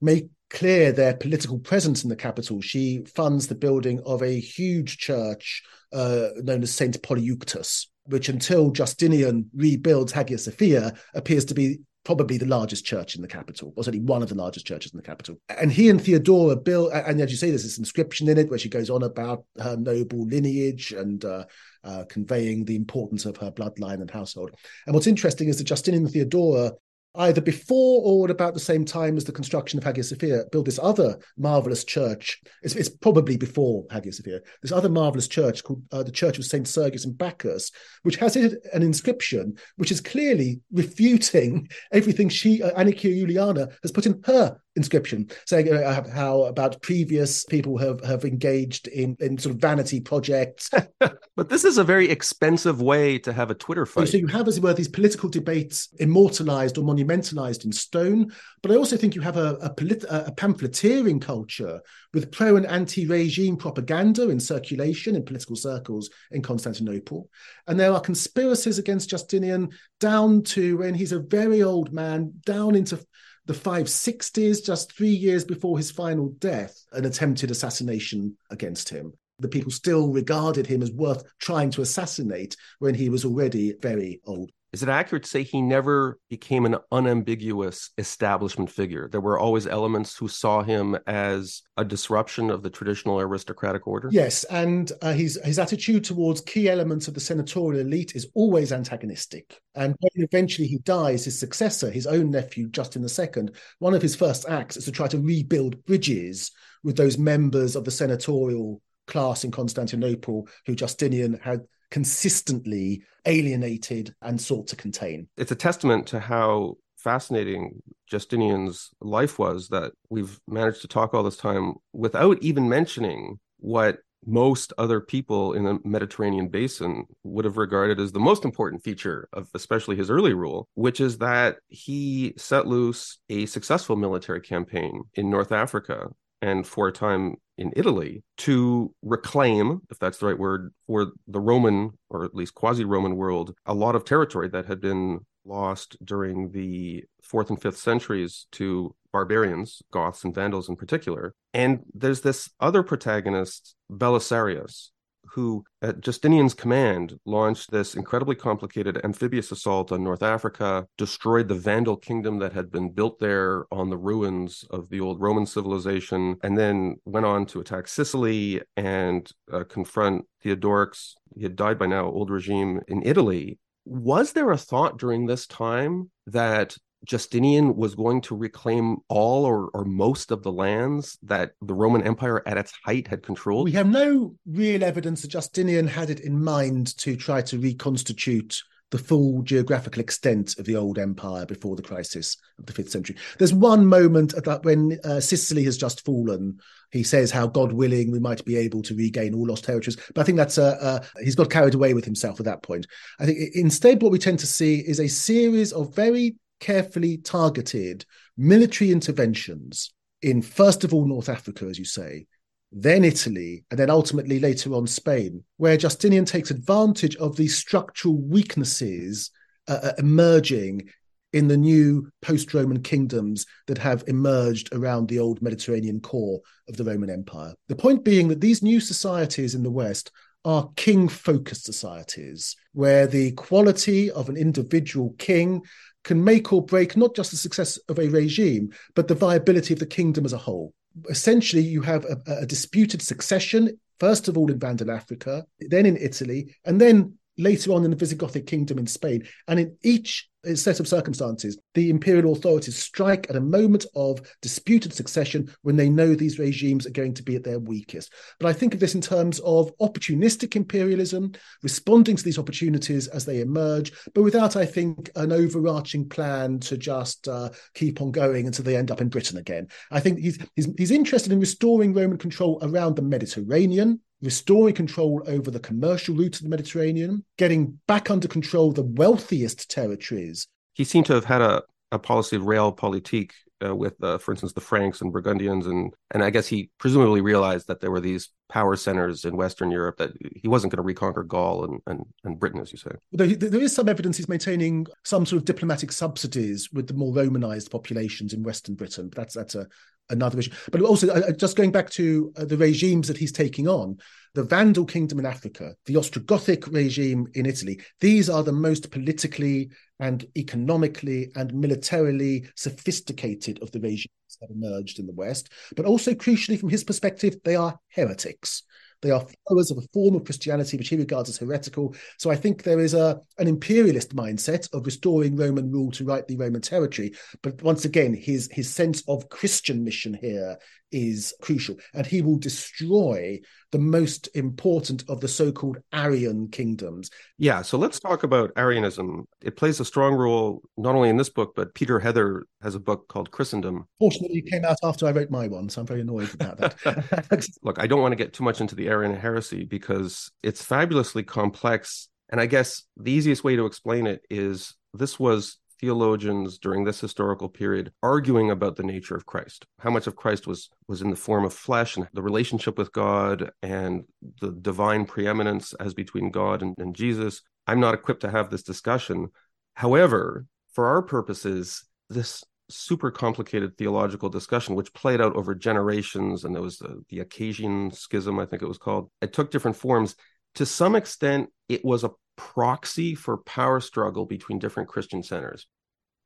make 0.00 0.28
clear 0.50 0.92
their 0.92 1.16
political 1.16 1.58
presence 1.58 2.04
in 2.04 2.10
the 2.10 2.16
capital, 2.16 2.60
she 2.60 3.04
funds 3.14 3.46
the 3.46 3.54
building 3.54 4.00
of 4.06 4.22
a 4.22 4.38
huge 4.40 4.98
church 4.98 5.62
uh, 5.92 6.28
known 6.36 6.62
as 6.62 6.72
Saint 6.72 7.00
Polyeuctus, 7.02 7.86
which 8.04 8.28
until 8.28 8.70
Justinian 8.70 9.50
rebuilds 9.54 10.12
Hagia 10.12 10.38
Sophia 10.38 10.92
appears 11.14 11.44
to 11.46 11.54
be 11.54 11.78
probably 12.04 12.38
the 12.38 12.46
largest 12.46 12.84
church 12.84 13.16
in 13.16 13.22
the 13.22 13.26
capital, 13.26 13.72
or 13.76 13.82
certainly 13.82 14.06
one 14.06 14.22
of 14.22 14.28
the 14.28 14.34
largest 14.36 14.64
churches 14.64 14.92
in 14.92 14.96
the 14.96 15.02
capital. 15.02 15.40
And 15.48 15.72
he 15.72 15.88
and 15.88 16.00
Theodora 16.00 16.54
built, 16.54 16.92
and 16.92 17.20
as 17.20 17.32
you 17.32 17.36
say, 17.36 17.48
there's 17.48 17.64
this 17.64 17.78
inscription 17.78 18.28
in 18.28 18.38
it 18.38 18.48
where 18.48 18.60
she 18.60 18.68
goes 18.68 18.90
on 18.90 19.02
about 19.02 19.44
her 19.60 19.76
noble 19.76 20.24
lineage 20.24 20.92
and 20.92 21.24
uh, 21.24 21.46
uh, 21.82 22.04
conveying 22.08 22.64
the 22.64 22.76
importance 22.76 23.26
of 23.26 23.36
her 23.38 23.50
bloodline 23.50 24.00
and 24.00 24.10
household. 24.10 24.52
And 24.86 24.94
what's 24.94 25.08
interesting 25.08 25.48
is 25.48 25.58
that 25.58 25.66
Justinian 25.66 26.04
and 26.04 26.12
Theodora 26.12 26.74
either 27.18 27.40
before 27.40 28.02
or 28.04 28.30
about 28.30 28.54
the 28.54 28.60
same 28.60 28.84
time 28.84 29.16
as 29.16 29.24
the 29.24 29.32
construction 29.32 29.78
of 29.78 29.84
Hagia 29.84 30.04
Sophia, 30.04 30.42
built 30.52 30.66
this 30.66 30.80
other 30.82 31.18
marvelous 31.36 31.84
church. 31.84 32.40
It's, 32.62 32.74
it's 32.74 32.88
probably 32.88 33.36
before 33.36 33.86
Hagia 33.90 34.12
Sophia. 34.12 34.40
This 34.62 34.72
other 34.72 34.88
marvelous 34.88 35.28
church 35.28 35.64
called 35.64 35.82
uh, 35.92 36.02
the 36.02 36.12
Church 36.12 36.38
of 36.38 36.44
Saint 36.44 36.68
Sergius 36.68 37.04
and 37.04 37.16
Bacchus, 37.16 37.70
which 38.02 38.16
has 38.16 38.36
an 38.36 38.82
inscription 38.82 39.56
which 39.76 39.90
is 39.90 40.00
clearly 40.00 40.60
refuting 40.72 41.68
everything 41.92 42.28
she, 42.28 42.62
uh, 42.62 42.72
Anicia 42.72 43.14
Juliana, 43.18 43.68
has 43.82 43.92
put 43.92 44.06
in 44.06 44.22
her 44.24 44.60
inscription, 44.76 45.28
saying 45.46 45.72
uh, 45.72 46.08
how 46.10 46.42
about 46.42 46.80
previous 46.82 47.44
people 47.44 47.78
have 47.78 48.04
have 48.04 48.24
engaged 48.24 48.86
in 48.88 49.16
in 49.20 49.38
sort 49.38 49.54
of 49.54 49.60
vanity 49.60 50.00
projects. 50.00 50.70
but 51.00 51.48
this 51.48 51.64
is 51.64 51.78
a 51.78 51.84
very 51.84 52.08
expensive 52.10 52.80
way 52.80 53.18
to 53.18 53.32
have 53.32 53.50
a 53.50 53.54
Twitter 53.54 53.86
fight. 53.86 54.08
So 54.08 54.18
you 54.18 54.26
have, 54.28 54.46
as 54.46 54.58
it 54.58 54.62
were, 54.62 54.74
these 54.74 54.88
political 54.88 55.28
debates 55.28 55.88
immortalized 55.98 56.78
or 56.78 56.84
monumentalized 56.84 57.64
in 57.64 57.72
stone. 57.72 58.32
But 58.62 58.70
I 58.70 58.76
also 58.76 58.96
think 58.96 59.14
you 59.14 59.22
have 59.22 59.36
a 59.36 59.56
a, 59.62 59.70
polit- 59.70 60.04
a 60.08 60.32
pamphleteering 60.36 61.20
culture 61.20 61.80
with 62.12 62.30
pro 62.30 62.56
and 62.56 62.66
anti-regime 62.66 63.56
propaganda 63.56 64.28
in 64.28 64.38
circulation 64.38 65.16
in 65.16 65.24
political 65.24 65.56
circles 65.56 66.10
in 66.30 66.42
Constantinople, 66.42 67.28
and 67.66 67.80
there 67.80 67.92
are 67.92 68.00
conspiracies 68.00 68.78
against 68.78 69.10
Justinian 69.10 69.70
down 70.00 70.42
to 70.42 70.76
when 70.78 70.94
he's 70.94 71.12
a 71.12 71.18
very 71.18 71.62
old 71.62 71.92
man, 71.92 72.34
down 72.44 72.74
into 72.74 72.98
the 73.46 73.54
560s, 73.54 74.64
just 74.64 74.92
three 74.92 75.08
years 75.08 75.44
before 75.44 75.78
his 75.78 75.90
final 75.90 76.30
death, 76.38 76.84
an 76.92 77.04
attempted 77.04 77.50
assassination 77.50 78.36
against 78.50 78.88
him. 78.88 79.12
The 79.38 79.48
people 79.48 79.70
still 79.70 80.08
regarded 80.08 80.66
him 80.66 80.82
as 80.82 80.90
worth 80.90 81.22
trying 81.38 81.70
to 81.72 81.82
assassinate 81.82 82.56
when 82.78 82.94
he 82.94 83.08
was 83.08 83.24
already 83.24 83.74
very 83.80 84.20
old. 84.24 84.50
Is 84.76 84.82
it 84.82 84.90
accurate 84.90 85.22
to 85.22 85.30
say 85.30 85.42
he 85.42 85.62
never 85.62 86.18
became 86.28 86.66
an 86.66 86.76
unambiguous 86.92 87.92
establishment 87.96 88.70
figure? 88.70 89.08
There 89.10 89.22
were 89.22 89.38
always 89.38 89.66
elements 89.66 90.14
who 90.18 90.28
saw 90.28 90.62
him 90.62 90.98
as 91.06 91.62
a 91.78 91.84
disruption 91.86 92.50
of 92.50 92.62
the 92.62 92.68
traditional 92.68 93.18
aristocratic 93.18 93.86
order? 93.86 94.10
Yes, 94.12 94.44
and 94.44 94.92
uh, 95.00 95.14
his, 95.14 95.40
his 95.42 95.58
attitude 95.58 96.04
towards 96.04 96.42
key 96.42 96.68
elements 96.68 97.08
of 97.08 97.14
the 97.14 97.20
senatorial 97.20 97.86
elite 97.86 98.14
is 98.14 98.28
always 98.34 98.70
antagonistic. 98.70 99.58
And 99.74 99.96
when 99.98 100.26
eventually 100.26 100.68
he 100.68 100.76
dies, 100.76 101.24
his 101.24 101.38
successor, 101.38 101.90
his 101.90 102.06
own 102.06 102.30
nephew, 102.30 102.68
Justin 102.68 103.02
II, 103.02 103.48
one 103.78 103.94
of 103.94 104.02
his 104.02 104.14
first 104.14 104.46
acts 104.46 104.76
is 104.76 104.84
to 104.84 104.92
try 104.92 105.08
to 105.08 105.18
rebuild 105.18 105.86
bridges 105.86 106.52
with 106.84 106.98
those 106.98 107.16
members 107.16 107.76
of 107.76 107.86
the 107.86 107.90
senatorial 107.90 108.82
class 109.06 109.42
in 109.42 109.50
Constantinople 109.50 110.48
who 110.66 110.74
Justinian 110.74 111.40
had 111.42 111.62
consistently 111.90 113.02
alienated 113.26 114.14
and 114.22 114.40
sought 114.40 114.68
to 114.68 114.76
contain. 114.76 115.28
It's 115.36 115.52
a 115.52 115.56
testament 115.56 116.06
to 116.08 116.20
how 116.20 116.76
fascinating 116.96 117.82
Justinian's 118.06 118.90
life 119.00 119.38
was 119.38 119.68
that 119.68 119.92
we've 120.10 120.40
managed 120.48 120.82
to 120.82 120.88
talk 120.88 121.14
all 121.14 121.22
this 121.22 121.36
time 121.36 121.74
without 121.92 122.38
even 122.42 122.68
mentioning 122.68 123.38
what 123.58 123.98
most 124.26 124.72
other 124.76 125.00
people 125.00 125.52
in 125.52 125.64
the 125.64 125.78
Mediterranean 125.84 126.48
basin 126.48 127.04
would 127.22 127.44
have 127.44 127.56
regarded 127.56 128.00
as 128.00 128.10
the 128.10 128.18
most 128.18 128.44
important 128.44 128.82
feature 128.82 129.28
of 129.32 129.48
especially 129.54 129.94
his 129.94 130.10
early 130.10 130.34
rule, 130.34 130.68
which 130.74 131.00
is 131.00 131.18
that 131.18 131.58
he 131.68 132.34
set 132.36 132.66
loose 132.66 133.18
a 133.28 133.46
successful 133.46 133.94
military 133.94 134.40
campaign 134.40 135.02
in 135.14 135.30
North 135.30 135.52
Africa 135.52 136.08
and 136.42 136.66
for 136.66 136.88
a 136.88 136.92
time 136.92 137.36
in 137.58 137.72
Italy 137.76 138.22
to 138.38 138.94
reclaim, 139.02 139.80
if 139.90 139.98
that's 139.98 140.18
the 140.18 140.26
right 140.26 140.38
word, 140.38 140.72
for 140.86 141.12
the 141.26 141.40
Roman 141.40 141.92
or 142.10 142.24
at 142.24 142.34
least 142.34 142.54
quasi 142.54 142.84
Roman 142.84 143.16
world, 143.16 143.54
a 143.64 143.74
lot 143.74 143.96
of 143.96 144.04
territory 144.04 144.48
that 144.48 144.66
had 144.66 144.80
been 144.80 145.20
lost 145.44 145.96
during 146.04 146.50
the 146.50 147.04
fourth 147.22 147.50
and 147.50 147.60
fifth 147.60 147.78
centuries 147.78 148.46
to 148.52 148.94
barbarians, 149.12 149.80
Goths 149.92 150.24
and 150.24 150.34
Vandals 150.34 150.68
in 150.68 150.76
particular. 150.76 151.34
And 151.54 151.80
there's 151.94 152.20
this 152.20 152.50
other 152.60 152.82
protagonist, 152.82 153.74
Belisarius, 153.90 154.90
who, 155.32 155.64
at 155.82 156.00
Justinian's 156.00 156.54
command, 156.54 157.18
launched 157.24 157.70
this 157.70 157.94
incredibly 157.94 158.34
complicated 158.34 159.00
amphibious 159.04 159.50
assault 159.52 159.92
on 159.92 160.04
North 160.04 160.22
Africa, 160.22 160.86
destroyed 160.96 161.48
the 161.48 161.54
Vandal 161.54 161.96
kingdom 161.96 162.38
that 162.38 162.52
had 162.52 162.70
been 162.70 162.90
built 162.90 163.18
there 163.18 163.66
on 163.70 163.90
the 163.90 163.96
ruins 163.96 164.64
of 164.70 164.88
the 164.88 165.00
old 165.00 165.20
Roman 165.20 165.46
civilization, 165.46 166.36
and 166.42 166.56
then 166.56 166.96
went 167.04 167.26
on 167.26 167.46
to 167.46 167.60
attack 167.60 167.88
Sicily 167.88 168.62
and 168.76 169.30
uh, 169.52 169.64
confront 169.64 170.24
Theodoric's, 170.42 171.14
he 171.34 171.42
had 171.42 171.56
died 171.56 171.78
by 171.78 171.86
now, 171.86 172.06
old 172.06 172.30
regime 172.30 172.80
in 172.88 173.02
Italy. 173.04 173.58
Was 173.84 174.32
there 174.32 174.50
a 174.50 174.58
thought 174.58 174.98
during 174.98 175.26
this 175.26 175.46
time 175.46 176.10
that 176.26 176.76
Justinian 177.04 177.76
was 177.76 177.94
going 177.94 178.20
to 178.22 178.36
reclaim 178.36 178.98
all 179.08 179.44
or, 179.44 179.68
or 179.74 179.84
most 179.84 180.30
of 180.30 180.42
the 180.42 180.52
lands 180.52 181.18
that 181.22 181.52
the 181.62 181.74
Roman 181.74 182.02
Empire 182.02 182.42
at 182.46 182.58
its 182.58 182.72
height 182.84 183.06
had 183.08 183.22
controlled? 183.22 183.64
We 183.64 183.72
have 183.72 183.88
no 183.88 184.34
real 184.46 184.82
evidence 184.82 185.22
that 185.22 185.30
Justinian 185.30 185.86
had 185.86 186.10
it 186.10 186.20
in 186.20 186.42
mind 186.42 186.96
to 186.98 187.16
try 187.16 187.42
to 187.42 187.58
reconstitute 187.58 188.62
the 188.90 188.98
full 188.98 189.42
geographical 189.42 190.00
extent 190.00 190.58
of 190.58 190.64
the 190.64 190.76
old 190.76 190.98
empire 190.98 191.44
before 191.44 191.74
the 191.74 191.82
crisis 191.82 192.36
of 192.58 192.66
the 192.66 192.72
fifth 192.72 192.90
century. 192.90 193.16
There's 193.38 193.52
one 193.52 193.84
moment 193.84 194.32
that 194.44 194.64
when 194.64 194.98
uh, 195.02 195.18
Sicily 195.18 195.64
has 195.64 195.76
just 195.76 196.04
fallen, 196.04 196.60
he 196.92 197.02
says 197.02 197.32
how 197.32 197.48
God 197.48 197.72
willing 197.72 198.12
we 198.12 198.20
might 198.20 198.44
be 198.44 198.56
able 198.56 198.82
to 198.82 198.94
regain 198.94 199.34
all 199.34 199.48
lost 199.48 199.64
territories. 199.64 199.96
But 200.14 200.20
I 200.20 200.24
think 200.24 200.36
that's 200.36 200.56
uh, 200.56 200.78
uh, 200.80 201.04
he's 201.20 201.34
got 201.34 201.50
carried 201.50 201.74
away 201.74 201.94
with 201.94 202.04
himself 202.04 202.38
at 202.38 202.46
that 202.46 202.62
point. 202.62 202.86
I 203.18 203.26
think 203.26 203.38
instead 203.54 204.02
what 204.02 204.12
we 204.12 204.20
tend 204.20 204.38
to 204.40 204.46
see 204.46 204.76
is 204.76 205.00
a 205.00 205.08
series 205.08 205.72
of 205.72 205.94
very 205.94 206.36
carefully 206.60 207.18
targeted 207.18 208.04
military 208.36 208.90
interventions 208.90 209.92
in 210.22 210.42
first 210.42 210.84
of 210.84 210.92
all 210.92 211.06
North 211.06 211.28
Africa, 211.28 211.66
as 211.66 211.78
you 211.78 211.84
say, 211.84 212.26
then 212.72 213.04
Italy, 213.04 213.64
and 213.70 213.78
then 213.78 213.90
ultimately 213.90 214.40
later 214.40 214.74
on 214.74 214.86
Spain, 214.86 215.44
where 215.56 215.76
Justinian 215.76 216.24
takes 216.24 216.50
advantage 216.50 217.16
of 217.16 217.36
these 217.36 217.56
structural 217.56 218.16
weaknesses 218.16 219.30
uh, 219.68 219.78
uh 219.82 219.92
emerging 219.98 220.88
in 221.32 221.48
the 221.48 221.56
new 221.56 222.10
post 222.22 222.54
Roman 222.54 222.82
kingdoms 222.82 223.46
that 223.66 223.78
have 223.78 224.04
emerged 224.06 224.74
around 224.74 225.08
the 225.08 225.18
old 225.18 225.42
Mediterranean 225.42 226.00
core 226.00 226.40
of 226.68 226.76
the 226.76 226.84
Roman 226.84 227.10
Empire. 227.10 227.54
The 227.68 227.76
point 227.76 228.04
being 228.04 228.28
that 228.28 228.40
these 228.40 228.62
new 228.62 228.80
societies 228.80 229.54
in 229.54 229.62
the 229.62 229.70
West 229.70 230.10
are 230.46 230.70
king 230.76 231.08
focused 231.08 231.64
societies 231.64 232.56
where 232.72 233.06
the 233.06 233.32
quality 233.32 234.10
of 234.12 234.28
an 234.28 234.36
individual 234.36 235.14
king 235.18 235.62
can 236.06 236.22
make 236.22 236.52
or 236.52 236.64
break 236.64 236.96
not 236.96 237.16
just 237.16 237.32
the 237.32 237.36
success 237.36 237.78
of 237.88 237.98
a 237.98 238.08
regime, 238.08 238.72
but 238.94 239.08
the 239.08 239.14
viability 239.14 239.74
of 239.74 239.80
the 239.80 239.86
kingdom 239.86 240.24
as 240.24 240.32
a 240.32 240.38
whole. 240.38 240.72
Essentially, 241.10 241.62
you 241.62 241.82
have 241.82 242.04
a, 242.04 242.16
a 242.42 242.46
disputed 242.46 243.02
succession, 243.02 243.78
first 243.98 244.28
of 244.28 244.38
all 244.38 244.50
in 244.50 244.58
Vandal 244.58 244.92
Africa, 244.92 245.44
then 245.58 245.84
in 245.84 245.96
Italy, 245.96 246.54
and 246.64 246.80
then 246.80 247.14
later 247.38 247.72
on 247.72 247.84
in 247.84 247.90
the 247.90 247.96
Visigothic 247.96 248.46
kingdom 248.46 248.78
in 248.78 248.86
Spain. 248.86 249.26
And 249.48 249.60
in 249.60 249.76
each 249.82 250.28
set 250.54 250.78
of 250.78 250.86
circumstances, 250.86 251.58
the 251.74 251.90
imperial 251.90 252.32
authorities 252.32 252.76
strike 252.76 253.28
at 253.28 253.36
a 253.36 253.40
moment 253.40 253.84
of 253.96 254.20
disputed 254.42 254.92
succession 254.92 255.52
when 255.62 255.76
they 255.76 255.88
know 255.88 256.14
these 256.14 256.38
regimes 256.38 256.86
are 256.86 256.90
going 256.90 257.14
to 257.14 257.22
be 257.22 257.34
at 257.34 257.42
their 257.42 257.58
weakest. 257.58 258.12
But 258.38 258.48
I 258.48 258.52
think 258.52 258.74
of 258.74 258.80
this 258.80 258.94
in 258.94 259.00
terms 259.00 259.40
of 259.40 259.76
opportunistic 259.78 260.54
imperialism, 260.54 261.32
responding 261.62 262.16
to 262.16 262.22
these 262.22 262.38
opportunities 262.38 263.08
as 263.08 263.24
they 263.24 263.40
emerge, 263.40 263.92
but 264.14 264.22
without, 264.22 264.56
I 264.56 264.66
think, 264.66 265.10
an 265.16 265.32
overarching 265.32 266.08
plan 266.08 266.60
to 266.60 266.76
just 266.76 267.26
uh, 267.26 267.50
keep 267.74 268.00
on 268.00 268.12
going 268.12 268.46
until 268.46 268.64
they 268.64 268.76
end 268.76 268.90
up 268.90 269.00
in 269.00 269.08
Britain 269.08 269.38
again. 269.38 269.68
I 269.90 270.00
think 270.00 270.18
he's, 270.18 270.38
he's, 270.54 270.68
he's 270.78 270.90
interested 270.90 271.32
in 271.32 271.40
restoring 271.40 271.92
Roman 271.92 272.18
control 272.18 272.58
around 272.62 272.94
the 272.94 273.02
Mediterranean, 273.02 274.00
restoring 274.22 274.74
control 274.74 275.22
over 275.26 275.50
the 275.50 275.60
commercial 275.60 276.14
route 276.14 276.36
of 276.36 276.42
the 276.42 276.48
Mediterranean, 276.48 277.24
getting 277.36 277.78
back 277.86 278.10
under 278.10 278.28
control 278.28 278.72
the 278.72 278.82
wealthiest 278.82 279.70
territories. 279.70 280.46
He 280.74 280.84
seemed 280.84 281.06
to 281.06 281.14
have 281.14 281.24
had 281.24 281.42
a, 281.42 281.62
a 281.92 281.98
policy 281.98 282.36
of 282.36 282.42
realpolitik 282.42 283.30
uh, 283.64 283.74
with, 283.74 284.02
uh, 284.02 284.18
for 284.18 284.32
instance, 284.32 284.52
the 284.52 284.60
Franks 284.60 285.00
and 285.00 285.12
Burgundians, 285.12 285.66
and 285.66 285.94
and 286.10 286.22
I 286.22 286.30
guess 286.30 286.46
he 286.46 286.70
presumably 286.78 287.20
realized 287.20 287.68
that 287.68 287.80
there 287.80 287.90
were 287.90 288.00
these 288.00 288.28
power 288.48 288.76
centers 288.76 289.24
in 289.24 289.36
Western 289.36 289.70
Europe 289.70 289.96
that 289.96 290.10
he 290.20 290.46
wasn't 290.46 290.72
going 290.72 290.82
to 290.82 290.86
reconquer 290.86 291.22
Gaul 291.22 291.64
and, 291.64 291.80
and, 291.86 292.04
and 292.22 292.38
Britain, 292.38 292.60
as 292.60 292.70
you 292.70 292.78
say. 292.78 292.90
There, 293.12 293.26
there 293.26 293.62
is 293.62 293.74
some 293.74 293.88
evidence 293.88 294.18
he's 294.18 294.28
maintaining 294.28 294.86
some 295.04 295.24
sort 295.24 295.38
of 295.38 295.46
diplomatic 295.46 295.90
subsidies 295.90 296.70
with 296.72 296.86
the 296.86 296.94
more 296.94 297.14
Romanized 297.14 297.70
populations 297.70 298.34
in 298.34 298.42
Western 298.42 298.74
Britain. 298.74 299.08
But 299.08 299.16
that's 299.16 299.34
that's 299.34 299.54
a 299.54 299.66
another 300.10 300.38
issue. 300.38 300.52
But 300.70 300.82
also, 300.82 301.08
uh, 301.08 301.32
just 301.32 301.56
going 301.56 301.72
back 301.72 301.90
to 301.90 302.32
uh, 302.36 302.44
the 302.44 302.56
regimes 302.56 303.08
that 303.08 303.16
he's 303.16 303.32
taking 303.32 303.68
on, 303.68 303.98
the 304.34 304.42
Vandal 304.42 304.84
kingdom 304.84 305.18
in 305.18 305.26
Africa, 305.26 305.74
the 305.86 305.94
Ostrogothic 305.94 306.72
regime 306.72 307.26
in 307.34 307.46
Italy, 307.46 307.80
these 308.00 308.28
are 308.28 308.42
the 308.42 308.52
most 308.52 308.90
politically 308.90 309.70
and 309.98 310.26
economically 310.36 311.30
and 311.34 311.54
militarily 311.54 312.46
sophisticated 312.54 313.60
of 313.62 313.70
the 313.72 313.80
regimes 313.80 314.38
that 314.40 314.50
emerged 314.50 314.98
in 314.98 315.06
the 315.06 315.14
West. 315.14 315.50
But 315.74 315.86
also, 315.86 316.12
crucially, 316.12 316.60
from 316.60 316.68
his 316.68 316.84
perspective, 316.84 317.36
they 317.44 317.56
are 317.56 317.78
heretics. 317.88 318.62
They 319.02 319.10
are 319.10 319.26
followers 319.48 319.70
of 319.70 319.78
a 319.78 319.88
form 319.92 320.14
of 320.14 320.24
Christianity 320.24 320.76
which 320.76 320.88
he 320.88 320.96
regards 320.96 321.28
as 321.28 321.38
heretical. 321.38 321.94
So 322.18 322.30
I 322.30 322.36
think 322.36 322.62
there 322.62 322.80
is 322.80 322.94
a 322.94 323.20
an 323.38 323.48
imperialist 323.48 324.14
mindset 324.14 324.72
of 324.72 324.86
restoring 324.86 325.36
Roman 325.36 325.70
rule 325.70 325.90
to 325.92 326.04
rightly 326.04 326.36
Roman 326.36 326.60
territory. 326.60 327.14
But 327.42 327.62
once 327.62 327.84
again, 327.84 328.14
his 328.14 328.48
his 328.52 328.72
sense 328.72 329.02
of 329.08 329.28
Christian 329.28 329.84
mission 329.84 330.14
here 330.14 330.58
is 330.92 331.34
crucial, 331.40 331.76
and 331.94 332.06
he 332.06 332.22
will 332.22 332.38
destroy 332.38 333.38
the 333.72 333.78
most 333.78 334.28
important 334.34 335.04
of 335.08 335.20
the 335.20 335.28
so-called 335.28 335.78
Arian 335.92 336.48
kingdoms. 336.48 337.10
Yeah, 337.38 337.62
so 337.62 337.78
let's 337.78 338.00
talk 338.00 338.22
about 338.22 338.52
Arianism. 338.56 339.26
It 339.42 339.56
plays 339.56 339.80
a 339.80 339.84
strong 339.84 340.14
role 340.14 340.62
not 340.76 340.94
only 340.94 341.08
in 341.08 341.16
this 341.16 341.28
book, 341.28 341.54
but 341.56 341.74
Peter 341.74 341.98
Heather 341.98 342.46
has 342.62 342.74
a 342.74 342.80
book 342.80 343.08
called 343.08 343.30
Christendom. 343.30 343.86
Fortunately, 343.98 344.38
it 344.38 344.50
came 344.50 344.64
out 344.64 344.78
after 344.82 345.06
I 345.06 345.10
wrote 345.10 345.30
my 345.30 345.48
one, 345.48 345.68
so 345.68 345.80
I'm 345.80 345.86
very 345.86 346.00
annoyed 346.00 346.32
about 346.34 346.58
that. 346.58 347.48
Look, 347.62 347.78
I 347.78 347.86
don't 347.86 348.00
want 348.00 348.12
to 348.12 348.16
get 348.16 348.32
too 348.32 348.44
much 348.44 348.60
into 348.60 348.74
the 348.74 348.88
Arian 348.88 349.14
heresy 349.14 349.64
because 349.64 350.30
it's 350.42 350.62
fabulously 350.62 351.22
complex. 351.22 352.08
And 352.28 352.40
I 352.40 352.46
guess 352.46 352.84
the 352.96 353.12
easiest 353.12 353.44
way 353.44 353.56
to 353.56 353.66
explain 353.66 354.06
it 354.06 354.22
is 354.30 354.74
this 354.94 355.18
was 355.18 355.58
theologians 355.80 356.58
during 356.58 356.84
this 356.84 357.00
historical 357.00 357.48
period 357.48 357.92
arguing 358.02 358.50
about 358.50 358.76
the 358.76 358.82
nature 358.82 359.14
of 359.14 359.26
Christ, 359.26 359.66
how 359.80 359.90
much 359.90 360.06
of 360.06 360.16
Christ 360.16 360.46
was 360.46 360.70
was 360.88 361.02
in 361.02 361.10
the 361.10 361.16
form 361.16 361.44
of 361.44 361.52
flesh 361.52 361.96
and 361.96 362.08
the 362.12 362.22
relationship 362.22 362.78
with 362.78 362.92
God 362.92 363.50
and 363.62 364.04
the 364.40 364.52
divine 364.52 365.04
preeminence 365.04 365.72
as 365.74 365.94
between 365.94 366.30
God 366.30 366.62
and, 366.62 366.74
and 366.78 366.94
Jesus. 366.94 367.42
I'm 367.66 367.80
not 367.80 367.94
equipped 367.94 368.22
to 368.22 368.30
have 368.30 368.50
this 368.50 368.62
discussion. 368.62 369.28
However, 369.74 370.46
for 370.72 370.86
our 370.86 371.02
purposes, 371.02 371.84
this 372.08 372.44
super 372.68 373.10
complicated 373.10 373.76
theological 373.76 374.28
discussion, 374.28 374.74
which 374.74 374.92
played 374.92 375.20
out 375.20 375.36
over 375.36 375.54
generations, 375.54 376.44
and 376.44 376.54
there 376.54 376.62
was 376.62 376.78
the, 376.78 377.02
the 377.08 377.90
Schism, 377.92 378.38
I 378.38 378.46
think 378.46 378.62
it 378.62 378.68
was 378.68 378.78
called. 378.78 379.10
It 379.20 379.32
took 379.32 379.50
different 379.50 379.76
forms. 379.76 380.16
To 380.56 380.66
some 380.66 380.96
extent, 380.96 381.50
it 381.68 381.84
was 381.84 382.04
a 382.04 382.10
proxy 382.36 383.14
for 383.14 383.38
power 383.38 383.80
struggle 383.80 384.26
between 384.26 384.58
different 384.58 384.88
Christian 384.88 385.22
centers. 385.22 385.66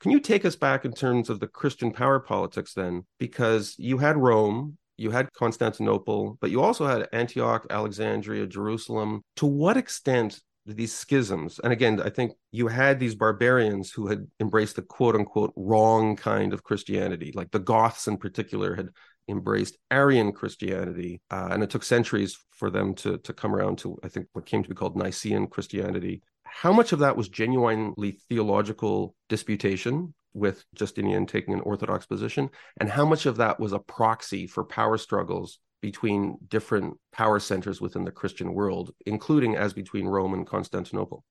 Can 0.00 0.10
you 0.10 0.20
take 0.20 0.44
us 0.44 0.56
back 0.56 0.84
in 0.84 0.92
terms 0.92 1.28
of 1.28 1.40
the 1.40 1.46
Christian 1.46 1.92
power 1.92 2.18
politics 2.20 2.72
then? 2.74 3.04
Because 3.18 3.74
you 3.78 3.98
had 3.98 4.16
Rome, 4.16 4.78
you 4.96 5.10
had 5.10 5.32
Constantinople, 5.32 6.38
but 6.40 6.50
you 6.50 6.62
also 6.62 6.86
had 6.86 7.08
Antioch, 7.12 7.66
Alexandria, 7.70 8.46
Jerusalem. 8.46 9.22
To 9.36 9.46
what 9.46 9.76
extent 9.76 10.40
did 10.66 10.76
these 10.76 10.94
schisms, 10.94 11.58
and 11.62 11.72
again, 11.72 12.00
I 12.00 12.10
think 12.10 12.32
you 12.50 12.68
had 12.68 12.98
these 12.98 13.14
barbarians 13.14 13.90
who 13.90 14.06
had 14.06 14.26
embraced 14.40 14.76
the 14.76 14.82
quote 14.82 15.14
unquote 15.14 15.52
wrong 15.56 16.16
kind 16.16 16.52
of 16.52 16.64
Christianity, 16.64 17.32
like 17.34 17.50
the 17.50 17.58
Goths 17.58 18.08
in 18.08 18.16
particular 18.16 18.74
had 18.74 18.88
embraced 19.30 19.78
Arian 19.90 20.32
Christianity, 20.32 21.20
uh, 21.30 21.48
and 21.50 21.62
it 21.62 21.70
took 21.70 21.84
centuries 21.84 22.36
for 22.50 22.70
them 22.70 22.94
to 22.96 23.18
to 23.18 23.32
come 23.32 23.54
around 23.54 23.78
to 23.78 23.98
I 24.02 24.08
think 24.08 24.26
what 24.32 24.46
came 24.46 24.62
to 24.62 24.68
be 24.68 24.74
called 24.74 24.96
Nicene 24.96 25.46
Christianity. 25.46 26.22
How 26.44 26.72
much 26.72 26.92
of 26.92 26.98
that 26.98 27.16
was 27.16 27.28
genuinely 27.28 28.18
theological 28.28 29.14
disputation 29.28 30.14
with 30.32 30.64
Justinian 30.74 31.26
taking 31.26 31.54
an 31.54 31.60
orthodox 31.60 32.06
position, 32.06 32.50
and 32.80 32.88
how 32.88 33.04
much 33.04 33.26
of 33.26 33.36
that 33.36 33.58
was 33.58 33.72
a 33.72 33.78
proxy 33.78 34.46
for 34.46 34.64
power 34.64 34.98
struggles 34.98 35.58
between 35.80 36.36
different 36.48 36.94
power 37.12 37.40
centers 37.40 37.80
within 37.80 38.04
the 38.04 38.10
Christian 38.12 38.52
world, 38.52 38.92
including 39.06 39.56
as 39.56 39.72
between 39.72 40.06
Rome 40.06 40.34
and 40.34 40.46
Constantinople? 40.46 41.24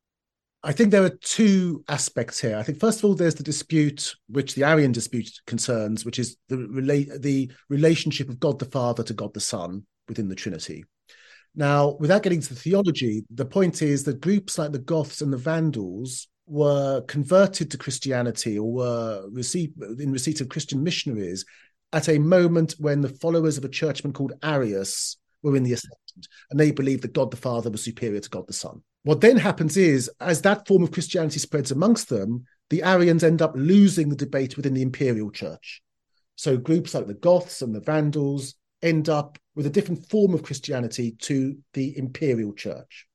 I 0.61 0.73
think 0.73 0.91
there 0.91 1.03
are 1.03 1.17
two 1.21 1.83
aspects 1.87 2.39
here. 2.39 2.57
I 2.57 2.63
think 2.63 2.79
first 2.79 2.99
of 2.99 3.05
all, 3.05 3.15
there's 3.15 3.35
the 3.35 3.43
dispute 3.43 4.13
which 4.27 4.55
the 4.55 4.65
Arian 4.65 4.91
dispute 4.91 5.31
concerns, 5.47 6.03
which 6.03 6.19
is 6.19 6.35
the 6.49 6.57
relate 6.57 7.09
the 7.21 7.49
relationship 7.69 8.27
of 8.27 8.39
God 8.39 8.59
the 8.59 8.65
Father 8.65 9.03
to 9.03 9.13
God 9.13 9.33
the 9.33 9.39
Son 9.39 9.85
within 10.09 10.27
the 10.27 10.35
Trinity. 10.35 10.83
Now, 11.55 11.95
without 11.99 12.23
getting 12.23 12.41
to 12.41 12.49
the 12.49 12.59
theology, 12.59 13.23
the 13.33 13.45
point 13.45 13.81
is 13.81 14.03
that 14.03 14.21
groups 14.21 14.57
like 14.57 14.71
the 14.71 14.79
Goths 14.79 15.21
and 15.21 15.31
the 15.31 15.37
Vandals 15.37 16.27
were 16.45 17.01
converted 17.01 17.71
to 17.71 17.77
Christianity 17.77 18.59
or 18.59 18.71
were 18.71 19.29
received 19.31 19.81
in 19.99 20.11
receipt 20.11 20.41
of 20.41 20.49
Christian 20.49 20.83
missionaries 20.83 21.45
at 21.93 22.09
a 22.09 22.19
moment 22.19 22.75
when 22.79 23.01
the 23.01 23.09
followers 23.09 23.57
of 23.57 23.65
a 23.65 23.69
churchman 23.69 24.13
called 24.13 24.33
Arius 24.43 25.17
were 25.41 25.55
in 25.55 25.63
the 25.63 25.73
ascendant, 25.73 26.27
and 26.51 26.59
they 26.59 26.71
believed 26.71 27.03
that 27.03 27.13
God 27.13 27.31
the 27.31 27.37
Father 27.37 27.69
was 27.69 27.83
superior 27.83 28.19
to 28.19 28.29
God 28.29 28.45
the 28.45 28.53
Son. 28.53 28.83
What 29.03 29.21
then 29.21 29.37
happens 29.37 29.77
is, 29.77 30.09
as 30.19 30.41
that 30.41 30.67
form 30.67 30.83
of 30.83 30.91
Christianity 30.91 31.39
spreads 31.39 31.71
amongst 31.71 32.09
them, 32.09 32.45
the 32.69 32.83
Arians 32.83 33.23
end 33.23 33.41
up 33.41 33.53
losing 33.55 34.09
the 34.09 34.15
debate 34.15 34.57
within 34.57 34.73
the 34.73 34.81
imperial 34.81 35.31
church. 35.31 35.81
So 36.35 36.57
groups 36.57 36.93
like 36.93 37.07
the 37.07 37.13
Goths 37.13 37.61
and 37.61 37.73
the 37.73 37.81
Vandals 37.81 38.55
end 38.81 39.09
up 39.09 39.37
with 39.55 39.65
a 39.65 39.69
different 39.69 40.07
form 40.09 40.33
of 40.33 40.43
Christianity 40.43 41.11
to 41.19 41.57
the 41.73 41.97
imperial 41.97 42.53
church. 42.53 43.07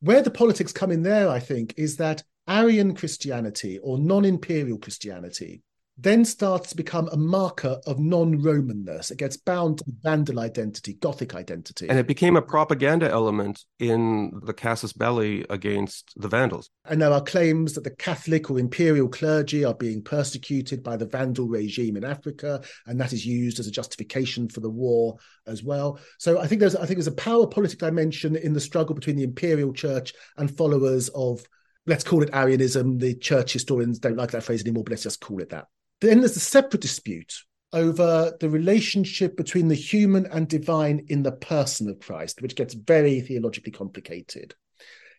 Where 0.00 0.22
the 0.22 0.30
politics 0.30 0.72
come 0.72 0.90
in 0.90 1.02
there, 1.02 1.28
I 1.28 1.38
think, 1.40 1.74
is 1.76 1.96
that 1.96 2.24
Arian 2.48 2.94
Christianity 2.94 3.78
or 3.78 3.98
non 3.98 4.24
imperial 4.24 4.78
Christianity 4.78 5.62
then 6.02 6.24
starts 6.24 6.70
to 6.70 6.76
become 6.76 7.08
a 7.12 7.16
marker 7.16 7.78
of 7.86 7.98
non-Romanness. 7.98 9.10
It 9.10 9.18
gets 9.18 9.36
bound 9.36 9.78
to 9.78 9.84
Vandal 10.02 10.40
identity, 10.40 10.94
Gothic 10.94 11.34
identity. 11.34 11.88
And 11.88 11.98
it 11.98 12.06
became 12.06 12.36
a 12.36 12.42
propaganda 12.42 13.10
element 13.10 13.64
in 13.78 14.32
the 14.44 14.54
casus 14.54 14.92
belli 14.92 15.44
against 15.50 16.12
the 16.16 16.28
Vandals. 16.28 16.70
And 16.84 17.02
there 17.02 17.12
are 17.12 17.20
claims 17.20 17.74
that 17.74 17.84
the 17.84 17.90
Catholic 17.90 18.50
or 18.50 18.58
imperial 18.58 19.08
clergy 19.08 19.64
are 19.64 19.74
being 19.74 20.02
persecuted 20.02 20.82
by 20.82 20.96
the 20.96 21.06
Vandal 21.06 21.48
regime 21.48 21.96
in 21.96 22.04
Africa, 22.04 22.62
and 22.86 23.00
that 23.00 23.12
is 23.12 23.26
used 23.26 23.58
as 23.60 23.66
a 23.66 23.72
justification 23.72 24.48
for 24.48 24.60
the 24.60 24.70
war 24.70 25.16
as 25.46 25.62
well. 25.62 25.98
So 26.18 26.40
I 26.40 26.46
think 26.46 26.60
there's 26.60 26.76
I 26.76 26.86
think 26.86 26.96
there's 26.96 27.06
a 27.06 27.12
power 27.12 27.46
politic 27.46 27.78
dimension 27.78 28.36
in 28.36 28.52
the 28.52 28.60
struggle 28.60 28.94
between 28.94 29.16
the 29.16 29.24
imperial 29.24 29.72
church 29.72 30.14
and 30.36 30.56
followers 30.56 31.08
of 31.10 31.44
let's 31.86 32.04
call 32.04 32.22
it 32.22 32.30
Arianism. 32.32 32.98
The 32.98 33.14
church 33.14 33.52
historians 33.52 33.98
don't 33.98 34.16
like 34.16 34.30
that 34.30 34.44
phrase 34.44 34.62
anymore, 34.62 34.84
but 34.84 34.92
let's 34.92 35.02
just 35.02 35.20
call 35.20 35.40
it 35.40 35.50
that. 35.50 35.66
Then 36.00 36.20
there's 36.20 36.36
a 36.36 36.40
separate 36.40 36.82
dispute 36.82 37.34
over 37.72 38.36
the 38.40 38.50
relationship 38.50 39.36
between 39.36 39.68
the 39.68 39.74
human 39.74 40.26
and 40.26 40.48
divine 40.48 41.06
in 41.08 41.22
the 41.22 41.32
person 41.32 41.88
of 41.88 42.00
Christ, 42.00 42.42
which 42.42 42.56
gets 42.56 42.74
very 42.74 43.20
theologically 43.20 43.72
complicated. 43.72 44.54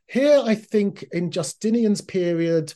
Here, 0.07 0.41
I 0.43 0.55
think 0.55 1.03
in 1.13 1.31
Justinian's 1.31 2.01
period, 2.01 2.73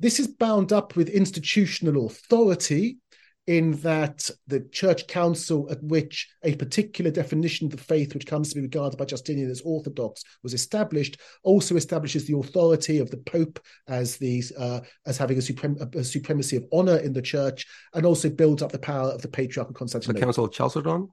this 0.00 0.18
is 0.18 0.26
bound 0.26 0.72
up 0.72 0.96
with 0.96 1.08
institutional 1.08 2.06
authority 2.06 2.98
in 3.46 3.72
that 3.82 4.30
the 4.46 4.60
church 4.72 5.06
council 5.06 5.68
at 5.70 5.82
which 5.82 6.28
a 6.44 6.54
particular 6.56 7.10
definition 7.10 7.66
of 7.66 7.72
the 7.72 7.82
faith, 7.82 8.14
which 8.14 8.26
comes 8.26 8.48
to 8.48 8.54
be 8.54 8.62
regarded 8.62 8.96
by 8.96 9.04
Justinian 9.04 9.50
as 9.50 9.60
orthodox, 9.64 10.24
was 10.42 10.54
established, 10.54 11.20
also 11.42 11.76
establishes 11.76 12.26
the 12.26 12.36
authority 12.36 12.98
of 12.98 13.10
the 13.10 13.18
Pope 13.18 13.60
as 13.86 14.16
the 14.16 14.42
uh, 14.58 14.80
as 15.06 15.18
having 15.18 15.36
a, 15.36 15.40
suprem- 15.40 15.94
a, 15.94 16.04
supremacy 16.04 16.56
of 16.56 16.64
honor 16.72 16.96
in 16.96 17.12
the 17.12 17.22
church, 17.22 17.66
and 17.92 18.06
also 18.06 18.30
builds 18.30 18.62
up 18.62 18.72
the 18.72 18.78
power 18.78 19.10
of 19.10 19.20
the 19.22 19.28
Patriarch 19.28 19.68
of 19.68 19.74
Constantinople. 19.74 20.20
The 20.20 20.26
Council 20.26 20.44
of 20.44 20.52
Chalcedon. 20.52 21.08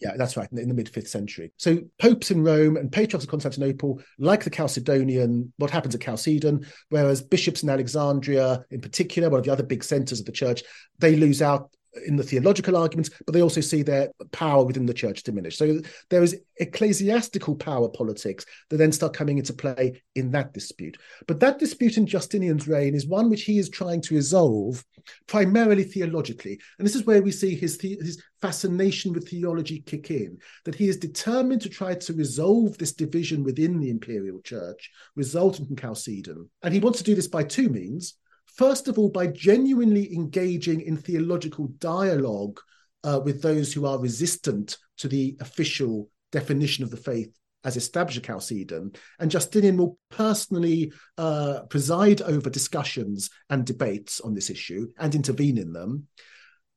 Yeah, 0.00 0.16
that's 0.16 0.36
right, 0.36 0.48
in 0.52 0.68
the, 0.68 0.74
mid 0.74 0.88
fifth 0.88 1.08
century. 1.08 1.52
So 1.56 1.78
popes 1.98 2.30
in 2.30 2.42
Rome 2.42 2.76
and 2.76 2.90
patriarchs 2.90 3.24
of 3.24 3.30
Constantinople, 3.30 4.02
like 4.18 4.44
the 4.44 4.50
Chalcedonian, 4.50 5.50
what 5.56 5.70
happens 5.70 5.94
at 5.94 6.02
Chalcedon, 6.02 6.66
whereas 6.90 7.22
bishops 7.22 7.62
in 7.62 7.70
Alexandria, 7.70 8.64
in 8.70 8.80
particular, 8.80 9.30
one 9.30 9.38
of 9.38 9.46
the 9.46 9.52
other 9.52 9.62
big 9.62 9.84
centers 9.84 10.20
of 10.20 10.26
the 10.26 10.32
church, 10.32 10.62
they 10.98 11.16
lose 11.16 11.40
out 11.40 11.70
in 12.06 12.16
the 12.16 12.22
theological 12.22 12.76
arguments, 12.76 13.10
but 13.24 13.32
they 13.32 13.42
also 13.42 13.60
see 13.60 13.82
their 13.82 14.10
power 14.32 14.64
within 14.64 14.86
the 14.86 14.94
church 14.94 15.22
diminish. 15.22 15.56
So 15.56 15.80
there 16.10 16.22
is 16.22 16.40
ecclesiastical 16.56 17.56
power 17.56 17.88
politics 17.88 18.44
that 18.70 18.76
then 18.76 18.92
start 18.92 19.14
coming 19.14 19.38
into 19.38 19.52
play 19.52 20.02
in 20.14 20.30
that 20.32 20.52
dispute. 20.52 20.96
But 21.26 21.40
that 21.40 21.58
dispute 21.58 21.96
in 21.96 22.06
Justinian's 22.06 22.68
reign 22.68 22.94
is 22.94 23.06
one 23.06 23.30
which 23.30 23.42
he 23.42 23.58
is 23.58 23.68
trying 23.68 24.00
to 24.02 24.14
resolve 24.14 24.84
primarily 25.26 25.84
theologically. 25.84 26.58
And 26.78 26.86
this 26.86 26.94
is 26.94 27.04
where 27.04 27.22
we 27.22 27.30
see 27.30 27.54
his, 27.54 27.78
the- 27.78 27.98
his 28.00 28.22
fascination 28.40 29.12
with 29.12 29.28
theology 29.28 29.80
kick 29.80 30.10
in, 30.10 30.38
that 30.64 30.74
he 30.74 30.88
is 30.88 30.96
determined 30.96 31.62
to 31.62 31.68
try 31.68 31.94
to 31.94 32.12
resolve 32.12 32.76
this 32.78 32.92
division 32.92 33.44
within 33.44 33.80
the 33.80 33.90
imperial 33.90 34.40
church 34.40 34.90
resulting 35.16 35.66
from 35.66 35.76
Chalcedon. 35.76 36.48
And 36.62 36.74
he 36.74 36.80
wants 36.80 36.98
to 36.98 37.04
do 37.04 37.14
this 37.14 37.28
by 37.28 37.44
two 37.44 37.68
means 37.68 38.14
first 38.56 38.88
of 38.88 38.98
all, 38.98 39.08
by 39.08 39.26
genuinely 39.26 40.14
engaging 40.14 40.80
in 40.80 40.96
theological 40.96 41.68
dialogue 41.78 42.60
uh, 43.02 43.20
with 43.22 43.42
those 43.42 43.72
who 43.72 43.86
are 43.86 43.98
resistant 43.98 44.78
to 44.98 45.08
the 45.08 45.36
official 45.40 46.08
definition 46.32 46.84
of 46.84 46.90
the 46.90 46.96
faith 46.96 47.36
as 47.64 47.76
established 47.76 48.18
at 48.18 48.24
Chalcedon. 48.24 48.92
And 49.18 49.30
Justinian 49.30 49.76
will 49.76 49.98
personally 50.10 50.92
uh, 51.16 51.60
preside 51.70 52.22
over 52.22 52.50
discussions 52.50 53.30
and 53.50 53.64
debates 53.64 54.20
on 54.20 54.34
this 54.34 54.50
issue 54.50 54.88
and 54.98 55.14
intervene 55.14 55.58
in 55.58 55.72
them. 55.72 56.06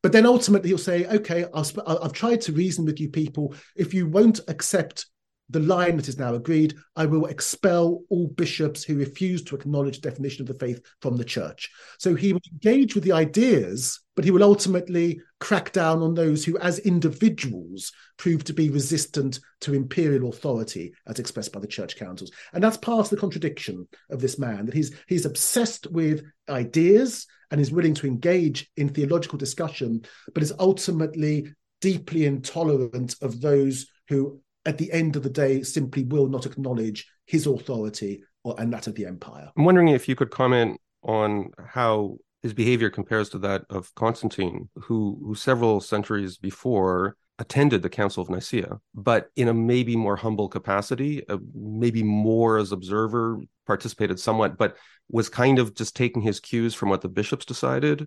But 0.02 0.12
then 0.12 0.26
ultimately, 0.26 0.68
he'll 0.70 0.78
say, 0.78 1.06
okay, 1.06 1.44
i 1.52 1.58
have 2.02 2.12
tried 2.12 2.40
to 2.42 2.52
reason 2.52 2.84
with 2.84 3.00
you 3.00 3.08
people. 3.08 3.54
If 3.76 3.92
you 3.92 4.06
won't 4.06 4.40
accept 4.48 5.06
the 5.50 5.60
line 5.60 5.96
that 5.96 6.08
is 6.08 6.18
now 6.18 6.34
agreed 6.34 6.74
I 6.94 7.06
will 7.06 7.26
expel 7.26 8.02
all 8.10 8.28
bishops 8.28 8.84
who 8.84 8.98
refuse 8.98 9.42
to 9.44 9.56
acknowledge 9.56 10.00
the 10.00 10.10
definition 10.10 10.42
of 10.42 10.48
the 10.48 10.64
faith 10.64 10.80
from 11.00 11.16
the 11.16 11.24
church. 11.24 11.70
So 11.98 12.14
he 12.14 12.32
will 12.32 12.40
engage 12.52 12.94
with 12.94 13.04
the 13.04 13.12
ideas, 13.12 14.00
but 14.14 14.24
he 14.24 14.30
will 14.30 14.42
ultimately 14.42 15.20
crack 15.40 15.72
down 15.72 16.02
on 16.02 16.14
those 16.14 16.44
who, 16.44 16.58
as 16.58 16.80
individuals, 16.80 17.92
prove 18.16 18.44
to 18.44 18.52
be 18.52 18.68
resistant 18.68 19.40
to 19.60 19.74
imperial 19.74 20.28
authority 20.28 20.92
as 21.06 21.18
expressed 21.18 21.52
by 21.52 21.60
the 21.60 21.66
church 21.66 21.96
councils. 21.96 22.30
And 22.52 22.62
that's 22.62 22.76
part 22.76 23.06
of 23.06 23.10
the 23.10 23.16
contradiction 23.16 23.88
of 24.10 24.20
this 24.20 24.38
man 24.38 24.66
that 24.66 24.74
he's 24.74 24.94
he's 25.06 25.26
obsessed 25.26 25.86
with 25.90 26.24
ideas 26.48 27.26
and 27.50 27.60
is 27.60 27.72
willing 27.72 27.94
to 27.94 28.06
engage 28.06 28.70
in 28.76 28.88
theological 28.88 29.38
discussion, 29.38 30.02
but 30.34 30.42
is 30.42 30.52
ultimately 30.58 31.54
deeply 31.80 32.26
intolerant 32.26 33.14
of 33.22 33.40
those 33.40 33.86
who 34.08 34.40
at 34.68 34.76
the 34.76 34.92
end 34.92 35.16
of 35.16 35.22
the 35.22 35.30
day 35.30 35.62
simply 35.62 36.04
will 36.04 36.28
not 36.28 36.44
acknowledge 36.44 37.10
his 37.24 37.46
authority 37.46 38.22
or, 38.44 38.54
and 38.60 38.70
that 38.70 38.86
of 38.86 38.94
the 38.94 39.06
empire. 39.06 39.50
I'm 39.56 39.64
wondering 39.64 39.88
if 39.88 40.06
you 40.08 40.14
could 40.14 40.30
comment 40.30 40.78
on 41.02 41.50
how 41.66 42.18
his 42.42 42.52
behavior 42.52 42.90
compares 42.90 43.30
to 43.30 43.38
that 43.38 43.64
of 43.70 43.92
Constantine, 43.94 44.68
who, 44.74 45.18
who 45.24 45.34
several 45.34 45.80
centuries 45.80 46.36
before 46.36 47.16
attended 47.38 47.82
the 47.82 47.88
Council 47.88 48.22
of 48.22 48.28
Nicaea, 48.28 48.78
but 48.94 49.30
in 49.36 49.48
a 49.48 49.54
maybe 49.54 49.96
more 49.96 50.16
humble 50.16 50.48
capacity, 50.48 51.26
uh, 51.28 51.38
maybe 51.54 52.02
more 52.02 52.58
as 52.58 52.70
observer, 52.70 53.40
participated 53.66 54.20
somewhat, 54.20 54.58
but 54.58 54.76
was 55.08 55.30
kind 55.30 55.58
of 55.58 55.74
just 55.74 55.96
taking 55.96 56.20
his 56.20 56.40
cues 56.40 56.74
from 56.74 56.90
what 56.90 57.00
the 57.00 57.08
bishops 57.08 57.46
decided 57.46 58.06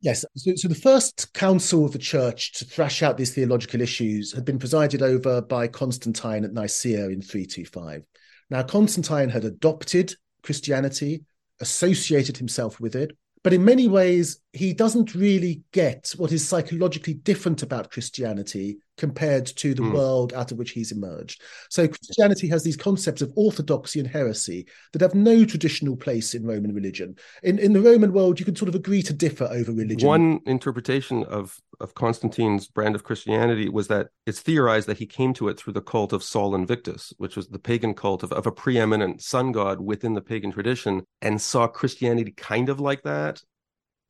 Yes. 0.00 0.24
So, 0.36 0.54
so, 0.54 0.68
the 0.68 0.74
first 0.74 1.32
council 1.32 1.84
of 1.84 1.92
the 1.92 1.98
church 1.98 2.52
to 2.54 2.64
thrash 2.64 3.02
out 3.02 3.16
these 3.16 3.34
theological 3.34 3.80
issues 3.80 4.32
had 4.32 4.44
been 4.44 4.58
presided 4.58 5.02
over 5.02 5.40
by 5.40 5.68
Constantine 5.68 6.44
at 6.44 6.52
Nicaea 6.52 7.08
in 7.08 7.22
325. 7.22 8.02
Now, 8.50 8.62
Constantine 8.62 9.30
had 9.30 9.44
adopted 9.44 10.14
Christianity, 10.42 11.24
associated 11.60 12.36
himself 12.36 12.78
with 12.78 12.94
it, 12.94 13.16
but 13.42 13.52
in 13.52 13.64
many 13.64 13.88
ways, 13.88 14.40
he 14.52 14.72
doesn't 14.72 15.14
really 15.14 15.62
get 15.72 16.12
what 16.16 16.32
is 16.32 16.46
psychologically 16.46 17.14
different 17.14 17.62
about 17.62 17.90
Christianity 17.90 18.78
compared 18.96 19.46
to 19.46 19.74
the 19.74 19.82
mm. 19.82 19.92
world 19.92 20.32
out 20.32 20.52
of 20.52 20.58
which 20.58 20.72
he's 20.72 20.92
emerged. 20.92 21.42
So 21.70 21.86
Christianity 21.86 22.48
has 22.48 22.62
these 22.62 22.76
concepts 22.76 23.22
of 23.22 23.32
orthodoxy 23.36 24.00
and 24.00 24.08
heresy 24.08 24.66
that 24.92 25.02
have 25.02 25.14
no 25.14 25.44
traditional 25.44 25.96
place 25.96 26.34
in 26.34 26.46
Roman 26.46 26.74
religion. 26.74 27.16
In 27.42 27.58
in 27.58 27.72
the 27.72 27.80
Roman 27.80 28.12
world, 28.12 28.38
you 28.38 28.44
can 28.44 28.56
sort 28.56 28.68
of 28.68 28.74
agree 28.74 29.02
to 29.02 29.12
differ 29.12 29.48
over 29.50 29.72
religion. 29.72 30.06
One 30.06 30.40
interpretation 30.46 31.24
of 31.24 31.58
of 31.80 31.94
Constantine's 31.94 32.66
brand 32.66 32.94
of 32.94 33.04
Christianity 33.04 33.68
was 33.68 33.88
that 33.88 34.08
it's 34.24 34.40
theorized 34.40 34.88
that 34.88 34.98
he 34.98 35.06
came 35.06 35.34
to 35.34 35.48
it 35.48 35.58
through 35.58 35.74
the 35.74 35.82
cult 35.82 36.12
of 36.12 36.22
Sol 36.22 36.54
Invictus, 36.54 37.12
which 37.18 37.36
was 37.36 37.48
the 37.48 37.58
pagan 37.58 37.94
cult 37.94 38.22
of, 38.22 38.32
of 38.32 38.46
a 38.46 38.52
preeminent 38.52 39.22
sun 39.22 39.52
god 39.52 39.80
within 39.80 40.14
the 40.14 40.22
pagan 40.22 40.52
tradition, 40.52 41.04
and 41.20 41.40
saw 41.40 41.66
Christianity 41.66 42.32
kind 42.32 42.68
of 42.68 42.80
like 42.80 43.02
that 43.02 43.42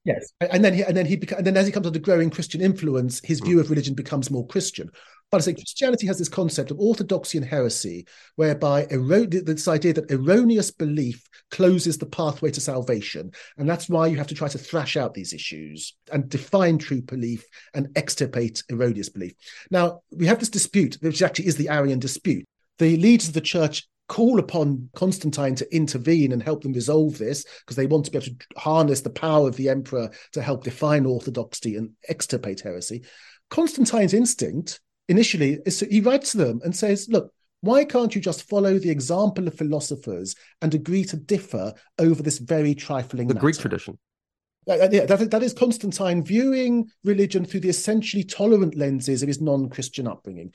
Yes, 0.07 0.33
and 0.41 0.65
then 0.65 0.73
he 0.73 0.83
and 0.85 0.97
then 0.97 1.05
he 1.05 1.17
beca- 1.17 1.39
and 1.39 1.45
then 1.45 1.57
as 1.57 1.67
he 1.67 1.73
comes 1.73 1.85
under 1.85 1.99
growing 1.99 2.31
Christian 2.31 2.61
influence, 2.61 3.21
his 3.25 3.41
view 3.41 3.57
hmm. 3.57 3.61
of 3.63 3.71
religion 3.71 3.95
becomes 3.95 4.31
more 4.31 4.47
Christian. 4.47 4.89
But 5.33 5.39
I 5.39 5.41
say 5.41 5.55
Christianity 5.55 6.07
has 6.07 6.17
this 6.17 6.29
concept 6.29 6.71
of 6.71 6.79
orthodoxy 6.79 7.39
and 7.39 7.47
heresy, 7.47 8.07
whereby 8.37 8.87
ero- 8.93 9.27
this 9.27 9.67
idea 9.67 9.95
that 9.95 10.13
erroneous 10.13 10.71
belief 10.71 11.29
closes 11.51 11.99
the 11.99 12.07
pathway 12.07 12.53
to 12.53 12.61
salvation, 12.61 13.33
and 13.59 13.69
that's 13.69 13.89
why 13.89 14.07
you 14.07 14.17
have 14.17 14.29
to 14.29 14.35
try 14.37 14.47
to 14.47 14.59
thrash 14.59 14.97
out 14.97 15.13
these 15.13 15.33
issues 15.33 15.97
and 16.13 16.29
define 16.29 16.79
true 16.79 17.03
belief 17.03 17.45
and 17.75 17.89
extirpate 17.97 18.63
erroneous 18.71 19.09
belief. 19.09 19.33
Now 19.73 20.03
we 20.13 20.27
have 20.27 20.39
this 20.39 20.51
dispute, 20.51 20.99
which 21.01 21.21
actually 21.21 21.49
is 21.49 21.57
the 21.57 21.69
Arian 21.69 21.99
dispute. 21.99 22.45
The 22.79 22.97
leaders 22.97 23.27
of 23.27 23.35
the 23.35 23.41
church 23.41 23.89
call 24.09 24.39
upon 24.39 24.89
Constantine 24.95 25.55
to 25.57 25.75
intervene 25.75 26.33
and 26.33 26.43
help 26.43 26.63
them 26.63 26.73
resolve 26.73 27.19
this 27.19 27.45
because 27.61 27.77
they 27.77 27.87
want 27.87 28.05
to 28.05 28.11
be 28.11 28.19
able 28.19 28.27
to 28.27 28.37
harness 28.57 29.01
the 29.01 29.11
power 29.11 29.49
of 29.49 29.57
the 29.57 29.69
emperor 29.69 30.11
to 30.33 30.43
help 30.43 30.65
define 30.65 31.07
orthodoxy 31.07 31.77
and 31.77 31.91
extirpate 32.09 32.61
heresy. 32.61 33.05
Constantine's 33.51 34.15
instinct 34.15 34.81
initially 35.09 35.59
is 35.67 35.79
to, 35.79 35.87
he 35.87 36.01
writes 36.01 36.33
to 36.33 36.39
them 36.39 36.61
and 36.65 36.75
says, 36.75 37.09
Look, 37.11 37.33
why 37.61 37.85
can't 37.85 38.15
you 38.15 38.21
just 38.21 38.49
follow 38.49 38.79
the 38.79 38.91
example 38.91 39.49
of 39.49 39.55
philosophers 39.55 40.35
and 40.63 40.75
agree 40.75 41.05
to 41.05 41.17
differ 41.17 41.73
over 41.99 42.23
this 42.23 42.39
very 42.39 42.75
trifling 42.75 43.29
the 43.29 43.35
matter? 43.35 43.43
Greek 43.45 43.59
tradition? 43.59 43.99
Uh, 44.69 44.75
uh 44.75 44.89
yeah, 44.93 45.07
that, 45.07 45.31
that 45.31 45.43
is 45.43 45.53
Constantine 45.53 46.25
viewing 46.25 46.89
religion 47.03 47.45
through 47.45 47.61
the 47.61 47.69
essentially 47.69 48.25
tolerant 48.25 48.77
lenses 48.77 49.23
of 49.23 49.29
his 49.29 49.41
non-Christian 49.41 50.07
upbringing 50.07 50.53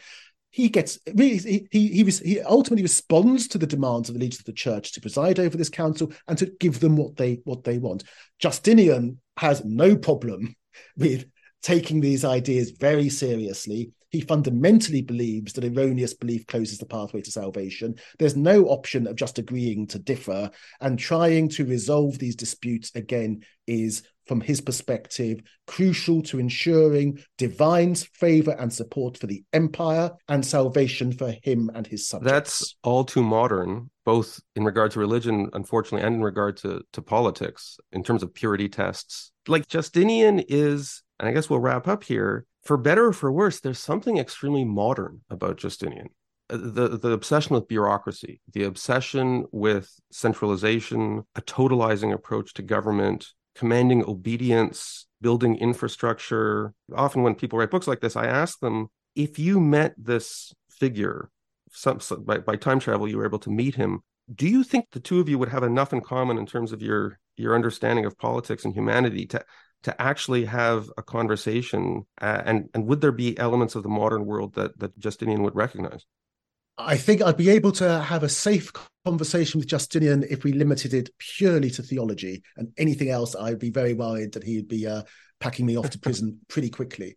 he 0.52 0.70
gets 0.70 1.00
really 1.16 1.38
he 1.38 1.68
he 1.72 1.88
he, 1.88 2.04
he 2.04 2.42
ultimately 2.42 2.84
responds 2.84 3.48
to 3.48 3.58
the 3.58 3.66
demands 3.66 4.10
of 4.10 4.16
the 4.16 4.22
leaders 4.22 4.40
of 4.40 4.46
the 4.46 4.54
church 4.54 4.92
to 4.92 5.02
preside 5.02 5.40
over 5.40 5.58
this 5.58 5.70
council 5.70 6.12
and 6.28 6.38
to 6.38 6.52
give 6.60 6.80
them 6.80 6.96
what 6.96 7.16
they 7.16 7.42
what 7.46 7.64
they 7.64 7.78
want. 7.78 8.04
Justinian 8.40 9.20
has 9.38 9.64
no 9.66 9.96
problem 9.96 10.56
with 10.98 11.26
taking 11.64 12.02
these 12.02 12.26
ideas 12.26 12.72
very 12.72 13.10
seriously. 13.10 13.92
He 14.10 14.22
fundamentally 14.22 15.02
believes 15.02 15.54
that 15.54 15.64
erroneous 15.64 16.14
belief 16.14 16.46
closes 16.46 16.78
the 16.78 16.86
pathway 16.86 17.22
to 17.22 17.32
salvation. 17.32 17.96
There's 18.20 18.36
no 18.36 18.66
option 18.66 19.08
of 19.08 19.16
just 19.16 19.40
agreeing 19.40 19.88
to 19.88 20.00
differ, 20.00 20.52
and 20.82 21.00
trying 21.00 21.48
to 21.50 21.66
resolve 21.66 22.20
these 22.20 22.36
disputes 22.36 22.92
again 22.94 23.44
is 23.68 24.04
from 24.26 24.42
his 24.42 24.62
perspective, 24.62 25.42
crucial 25.68 26.22
to 26.24 26.40
ensuring 26.40 27.20
divine's 27.38 28.04
favor 28.04 28.52
and 28.52 28.72
support 28.72 29.18
for 29.18 29.28
the 29.28 29.44
empire 29.54 30.12
and 30.28 30.46
salvation 30.46 31.12
for 31.12 31.36
him 31.44 31.70
and 31.74 31.88
his 31.88 32.08
subjects. 32.08 32.32
That's 32.32 32.76
all 32.84 33.04
too 33.04 33.24
modern, 33.24 33.90
both 34.06 34.40
in 34.56 34.64
regard 34.64 34.92
to 34.92 35.00
religion, 35.00 35.50
unfortunately, 35.54 36.06
and 36.06 36.16
in 36.16 36.22
regard 36.22 36.58
to, 36.58 36.82
to 36.94 37.02
politics, 37.02 37.78
in 37.92 38.04
terms 38.04 38.24
of 38.24 38.34
purity 38.34 38.70
tests. 38.70 39.32
Like 39.48 39.68
Justinian 39.68 40.40
is, 40.48 41.04
and 41.20 41.28
I 41.28 41.32
guess 41.32 41.50
we'll 41.50 41.60
wrap 41.60 41.88
up 41.88 42.04
here, 42.04 42.46
for 42.64 42.78
better 42.78 43.08
or 43.08 43.14
for 43.14 43.32
worse, 43.32 43.60
there's 43.60 43.80
something 43.80 44.18
extremely 44.18 44.66
modern 44.66 45.22
about 45.30 45.58
Justinian 45.58 46.10
uh, 46.52 46.58
the 46.58 46.98
the 46.98 47.12
obsession 47.12 47.56
with 47.56 47.68
bureaucracy, 47.68 48.42
the 48.54 48.64
obsession 48.64 49.46
with 49.52 49.90
centralization, 50.12 51.24
a 51.36 51.42
totalizing 51.42 52.14
approach 52.14 52.54
to 52.54 52.62
government, 52.62 53.30
commanding 53.56 54.04
obedience 54.06 55.08
building 55.22 55.56
infrastructure. 55.58 56.74
Often, 56.96 57.24
when 57.24 57.36
people 57.36 57.60
write 57.60 57.72
books 57.72 57.88
like 57.88 58.02
this, 58.02 58.16
I 58.16 58.26
ask 58.26 58.60
them 58.60 58.88
if 59.16 59.38
you 59.38 59.60
met 59.60 59.94
this 59.98 60.54
figure 60.70 61.30
some, 61.72 62.00
by, 62.26 62.40
by 62.40 62.56
time 62.56 62.80
travel, 62.80 63.08
you 63.08 63.18
were 63.18 63.26
able 63.26 63.40
to 63.40 63.50
meet 63.50 63.76
him. 63.76 64.02
Do 64.34 64.48
you 64.48 64.64
think 64.64 64.88
the 64.92 65.00
two 65.00 65.20
of 65.20 65.30
you 65.30 65.38
would 65.40 65.50
have 65.50 65.64
enough 65.64 65.94
in 65.94 66.02
common 66.02 66.38
in 66.38 66.46
terms 66.46 66.72
of 66.72 66.82
your 66.82 67.20
your 67.38 67.56
understanding 67.56 68.06
of 68.06 68.18
politics 68.18 68.66
and 68.66 68.74
humanity 68.74 69.26
to 69.28 69.44
to 69.84 70.02
actually 70.02 70.46
have 70.46 70.90
a 70.98 71.04
conversation? 71.04 72.04
Uh, 72.22 72.42
and 72.46 72.70
and 72.74 72.86
would 72.86 73.02
there 73.02 73.12
be 73.12 73.38
elements 73.38 73.76
of 73.76 73.84
the 73.84 73.90
modern 73.90 74.26
world 74.26 74.56
that 74.56 74.78
that 74.80 74.98
Justinian 74.98 75.44
would 75.44 75.56
recognize? 75.56 76.06
I 76.78 76.98
think 76.98 77.22
I'd 77.22 77.38
be 77.38 77.50
able 77.50 77.74
to 77.74 78.02
have 78.02 78.24
a 78.24 78.30
safe 78.30 78.72
conversation 79.06 79.60
with 79.60 79.68
Justinian 79.68 80.24
if 80.30 80.44
we 80.44 80.54
limited 80.54 80.94
it 80.94 81.10
purely 81.18 81.70
to 81.72 81.84
theology 81.84 82.44
and 82.58 82.72
anything 82.78 83.10
else. 83.10 83.36
I'd 83.36 83.60
be 83.60 83.72
very 83.72 83.94
worried 83.94 84.34
that 84.34 84.44
he'd 84.44 84.68
be 84.68 84.88
uh, 84.88 85.04
packing 85.40 85.66
me 85.66 85.78
off 85.78 85.90
to 85.92 86.00
prison 86.00 86.40
pretty 86.48 86.70
quickly. 86.70 87.16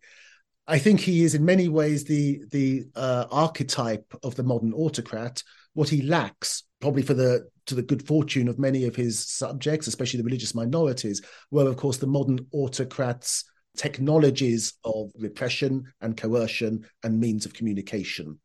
I 0.67 0.79
think 0.79 0.99
he 0.99 1.23
is 1.23 1.35
in 1.35 1.45
many 1.45 1.69
ways 1.69 2.05
the 2.05 2.41
the 2.51 2.85
uh, 2.95 3.25
archetype 3.31 4.11
of 4.23 4.35
the 4.35 4.43
modern 4.43 4.73
autocrat. 4.73 5.43
What 5.73 5.89
he 5.89 6.01
lacks, 6.01 6.63
probably 6.79 7.03
for 7.03 7.13
the 7.13 7.47
to 7.67 7.75
the 7.75 7.81
good 7.81 8.05
fortune 8.05 8.47
of 8.47 8.57
many 8.57 8.85
of 8.85 8.95
his 8.95 9.27
subjects, 9.27 9.87
especially 9.87 10.17
the 10.19 10.23
religious 10.23 10.55
minorities, 10.55 11.21
were 11.51 11.67
of 11.67 11.77
course 11.77 11.97
the 11.97 12.07
modern 12.07 12.39
autocrats' 12.51 13.43
technologies 13.77 14.73
of 14.83 15.11
repression 15.19 15.83
and 16.01 16.17
coercion 16.17 16.85
and 17.03 17.19
means 17.19 17.45
of 17.45 17.53
communication. 17.53 18.39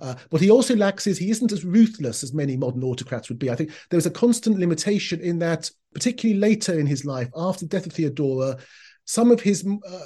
Uh, 0.00 0.14
what 0.30 0.42
he 0.42 0.50
also 0.50 0.76
lacks 0.76 1.06
is 1.06 1.18
he 1.18 1.30
isn't 1.30 1.52
as 1.52 1.64
ruthless 1.64 2.22
as 2.22 2.32
many 2.32 2.56
modern 2.56 2.84
autocrats 2.84 3.28
would 3.28 3.38
be. 3.38 3.50
I 3.50 3.56
think 3.56 3.72
there 3.90 3.96
was 3.96 4.06
a 4.06 4.10
constant 4.10 4.58
limitation 4.58 5.20
in 5.20 5.38
that, 5.40 5.70
particularly 5.92 6.38
later 6.38 6.78
in 6.78 6.86
his 6.86 7.04
life, 7.04 7.28
after 7.34 7.64
the 7.64 7.68
death 7.68 7.86
of 7.86 7.92
Theodora, 7.92 8.58
some 9.04 9.30
of 9.30 9.40
his 9.40 9.66
uh, 9.66 10.00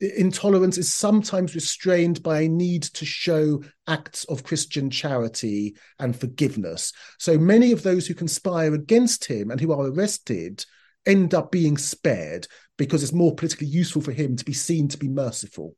intolerance 0.00 0.78
is 0.78 0.92
sometimes 0.92 1.54
restrained 1.54 2.22
by 2.22 2.42
a 2.42 2.48
need 2.48 2.82
to 2.82 3.04
show 3.04 3.62
acts 3.86 4.24
of 4.24 4.44
Christian 4.44 4.90
charity 4.90 5.76
and 5.98 6.18
forgiveness. 6.18 6.92
So 7.18 7.38
many 7.38 7.72
of 7.72 7.82
those 7.82 8.06
who 8.06 8.14
conspire 8.14 8.74
against 8.74 9.24
him 9.24 9.50
and 9.50 9.60
who 9.60 9.72
are 9.72 9.86
arrested 9.86 10.64
end 11.06 11.34
up 11.34 11.50
being 11.50 11.76
spared 11.76 12.46
because 12.78 13.02
it's 13.02 13.12
more 13.12 13.34
politically 13.34 13.66
useful 13.66 14.02
for 14.02 14.12
him 14.12 14.36
to 14.36 14.44
be 14.44 14.52
seen 14.52 14.88
to 14.88 14.98
be 14.98 15.08
merciful. 15.08 15.76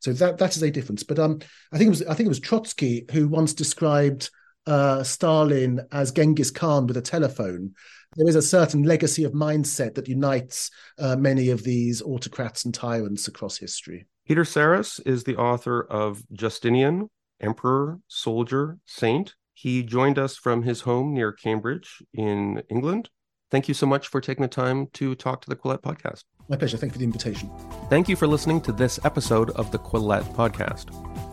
So 0.00 0.12
that 0.12 0.38
that 0.38 0.56
is 0.56 0.62
a 0.62 0.70
difference. 0.70 1.02
But 1.02 1.18
um, 1.18 1.40
I 1.72 1.78
think 1.78 1.88
it 1.88 1.90
was 1.90 2.02
I 2.02 2.14
think 2.14 2.26
it 2.26 2.30
was 2.30 2.40
Trotsky 2.40 3.04
who 3.12 3.28
once 3.28 3.54
described 3.54 4.30
uh, 4.66 5.02
Stalin 5.02 5.80
as 5.92 6.12
Genghis 6.12 6.50
Khan 6.50 6.86
with 6.86 6.96
a 6.96 7.02
telephone. 7.02 7.74
There 8.16 8.28
is 8.28 8.36
a 8.36 8.42
certain 8.42 8.82
legacy 8.82 9.24
of 9.24 9.32
mindset 9.32 9.94
that 9.94 10.08
unites 10.08 10.70
uh, 10.98 11.16
many 11.16 11.50
of 11.50 11.62
these 11.62 12.02
autocrats 12.02 12.64
and 12.64 12.74
tyrants 12.74 13.28
across 13.28 13.56
history. 13.56 14.06
Peter 14.26 14.42
Sarris 14.42 15.00
is 15.06 15.24
the 15.24 15.36
author 15.36 15.82
of 15.82 16.22
Justinian, 16.32 17.08
Emperor, 17.40 18.00
Soldier, 18.08 18.78
Saint. 18.86 19.34
He 19.54 19.82
joined 19.82 20.18
us 20.18 20.36
from 20.36 20.62
his 20.62 20.80
home 20.80 21.14
near 21.14 21.32
Cambridge 21.32 22.02
in 22.12 22.62
England. 22.68 23.10
Thank 23.50 23.68
you 23.68 23.74
so 23.74 23.86
much 23.86 24.08
for 24.08 24.20
taking 24.20 24.42
the 24.42 24.48
time 24.48 24.86
to 24.94 25.14
talk 25.14 25.40
to 25.42 25.48
the 25.48 25.56
Quillette 25.56 25.82
podcast. 25.82 26.24
My 26.48 26.56
pleasure. 26.56 26.76
Thank 26.76 26.90
you 26.90 26.94
for 26.94 26.98
the 26.98 27.04
invitation. 27.04 27.50
Thank 27.88 28.08
you 28.08 28.16
for 28.16 28.26
listening 28.26 28.60
to 28.62 28.72
this 28.72 28.98
episode 29.04 29.50
of 29.50 29.70
the 29.70 29.78
Quillette 29.78 30.34
podcast. 30.34 30.86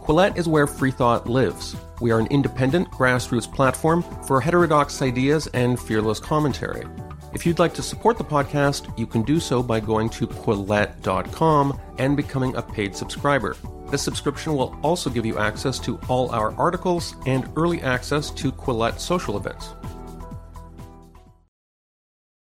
Quillette 0.03 0.37
is 0.37 0.47
where 0.47 0.67
free 0.67 0.91
thought 0.91 1.27
lives. 1.27 1.75
We 2.01 2.11
are 2.11 2.19
an 2.19 2.27
independent 2.27 2.89
grassroots 2.91 3.51
platform 3.51 4.03
for 4.25 4.39
heterodox 4.39 5.01
ideas 5.01 5.47
and 5.47 5.79
fearless 5.79 6.19
commentary. 6.19 6.85
If 7.33 7.45
you'd 7.45 7.59
like 7.59 7.73
to 7.75 7.83
support 7.83 8.17
the 8.17 8.23
podcast, 8.23 8.97
you 8.97 9.05
can 9.05 9.21
do 9.21 9.39
so 9.39 9.61
by 9.61 9.79
going 9.79 10.09
to 10.11 10.27
Quillette.com 10.27 11.79
and 11.99 12.15
becoming 12.15 12.55
a 12.55 12.61
paid 12.61 12.95
subscriber. 12.95 13.55
This 13.89 14.01
subscription 14.01 14.55
will 14.55 14.77
also 14.81 15.09
give 15.09 15.25
you 15.25 15.37
access 15.37 15.77
to 15.79 15.99
all 16.07 16.31
our 16.31 16.53
articles 16.57 17.15
and 17.25 17.51
early 17.55 17.81
access 17.81 18.31
to 18.31 18.51
Quillette 18.51 18.99
social 18.99 19.37
events. 19.37 19.73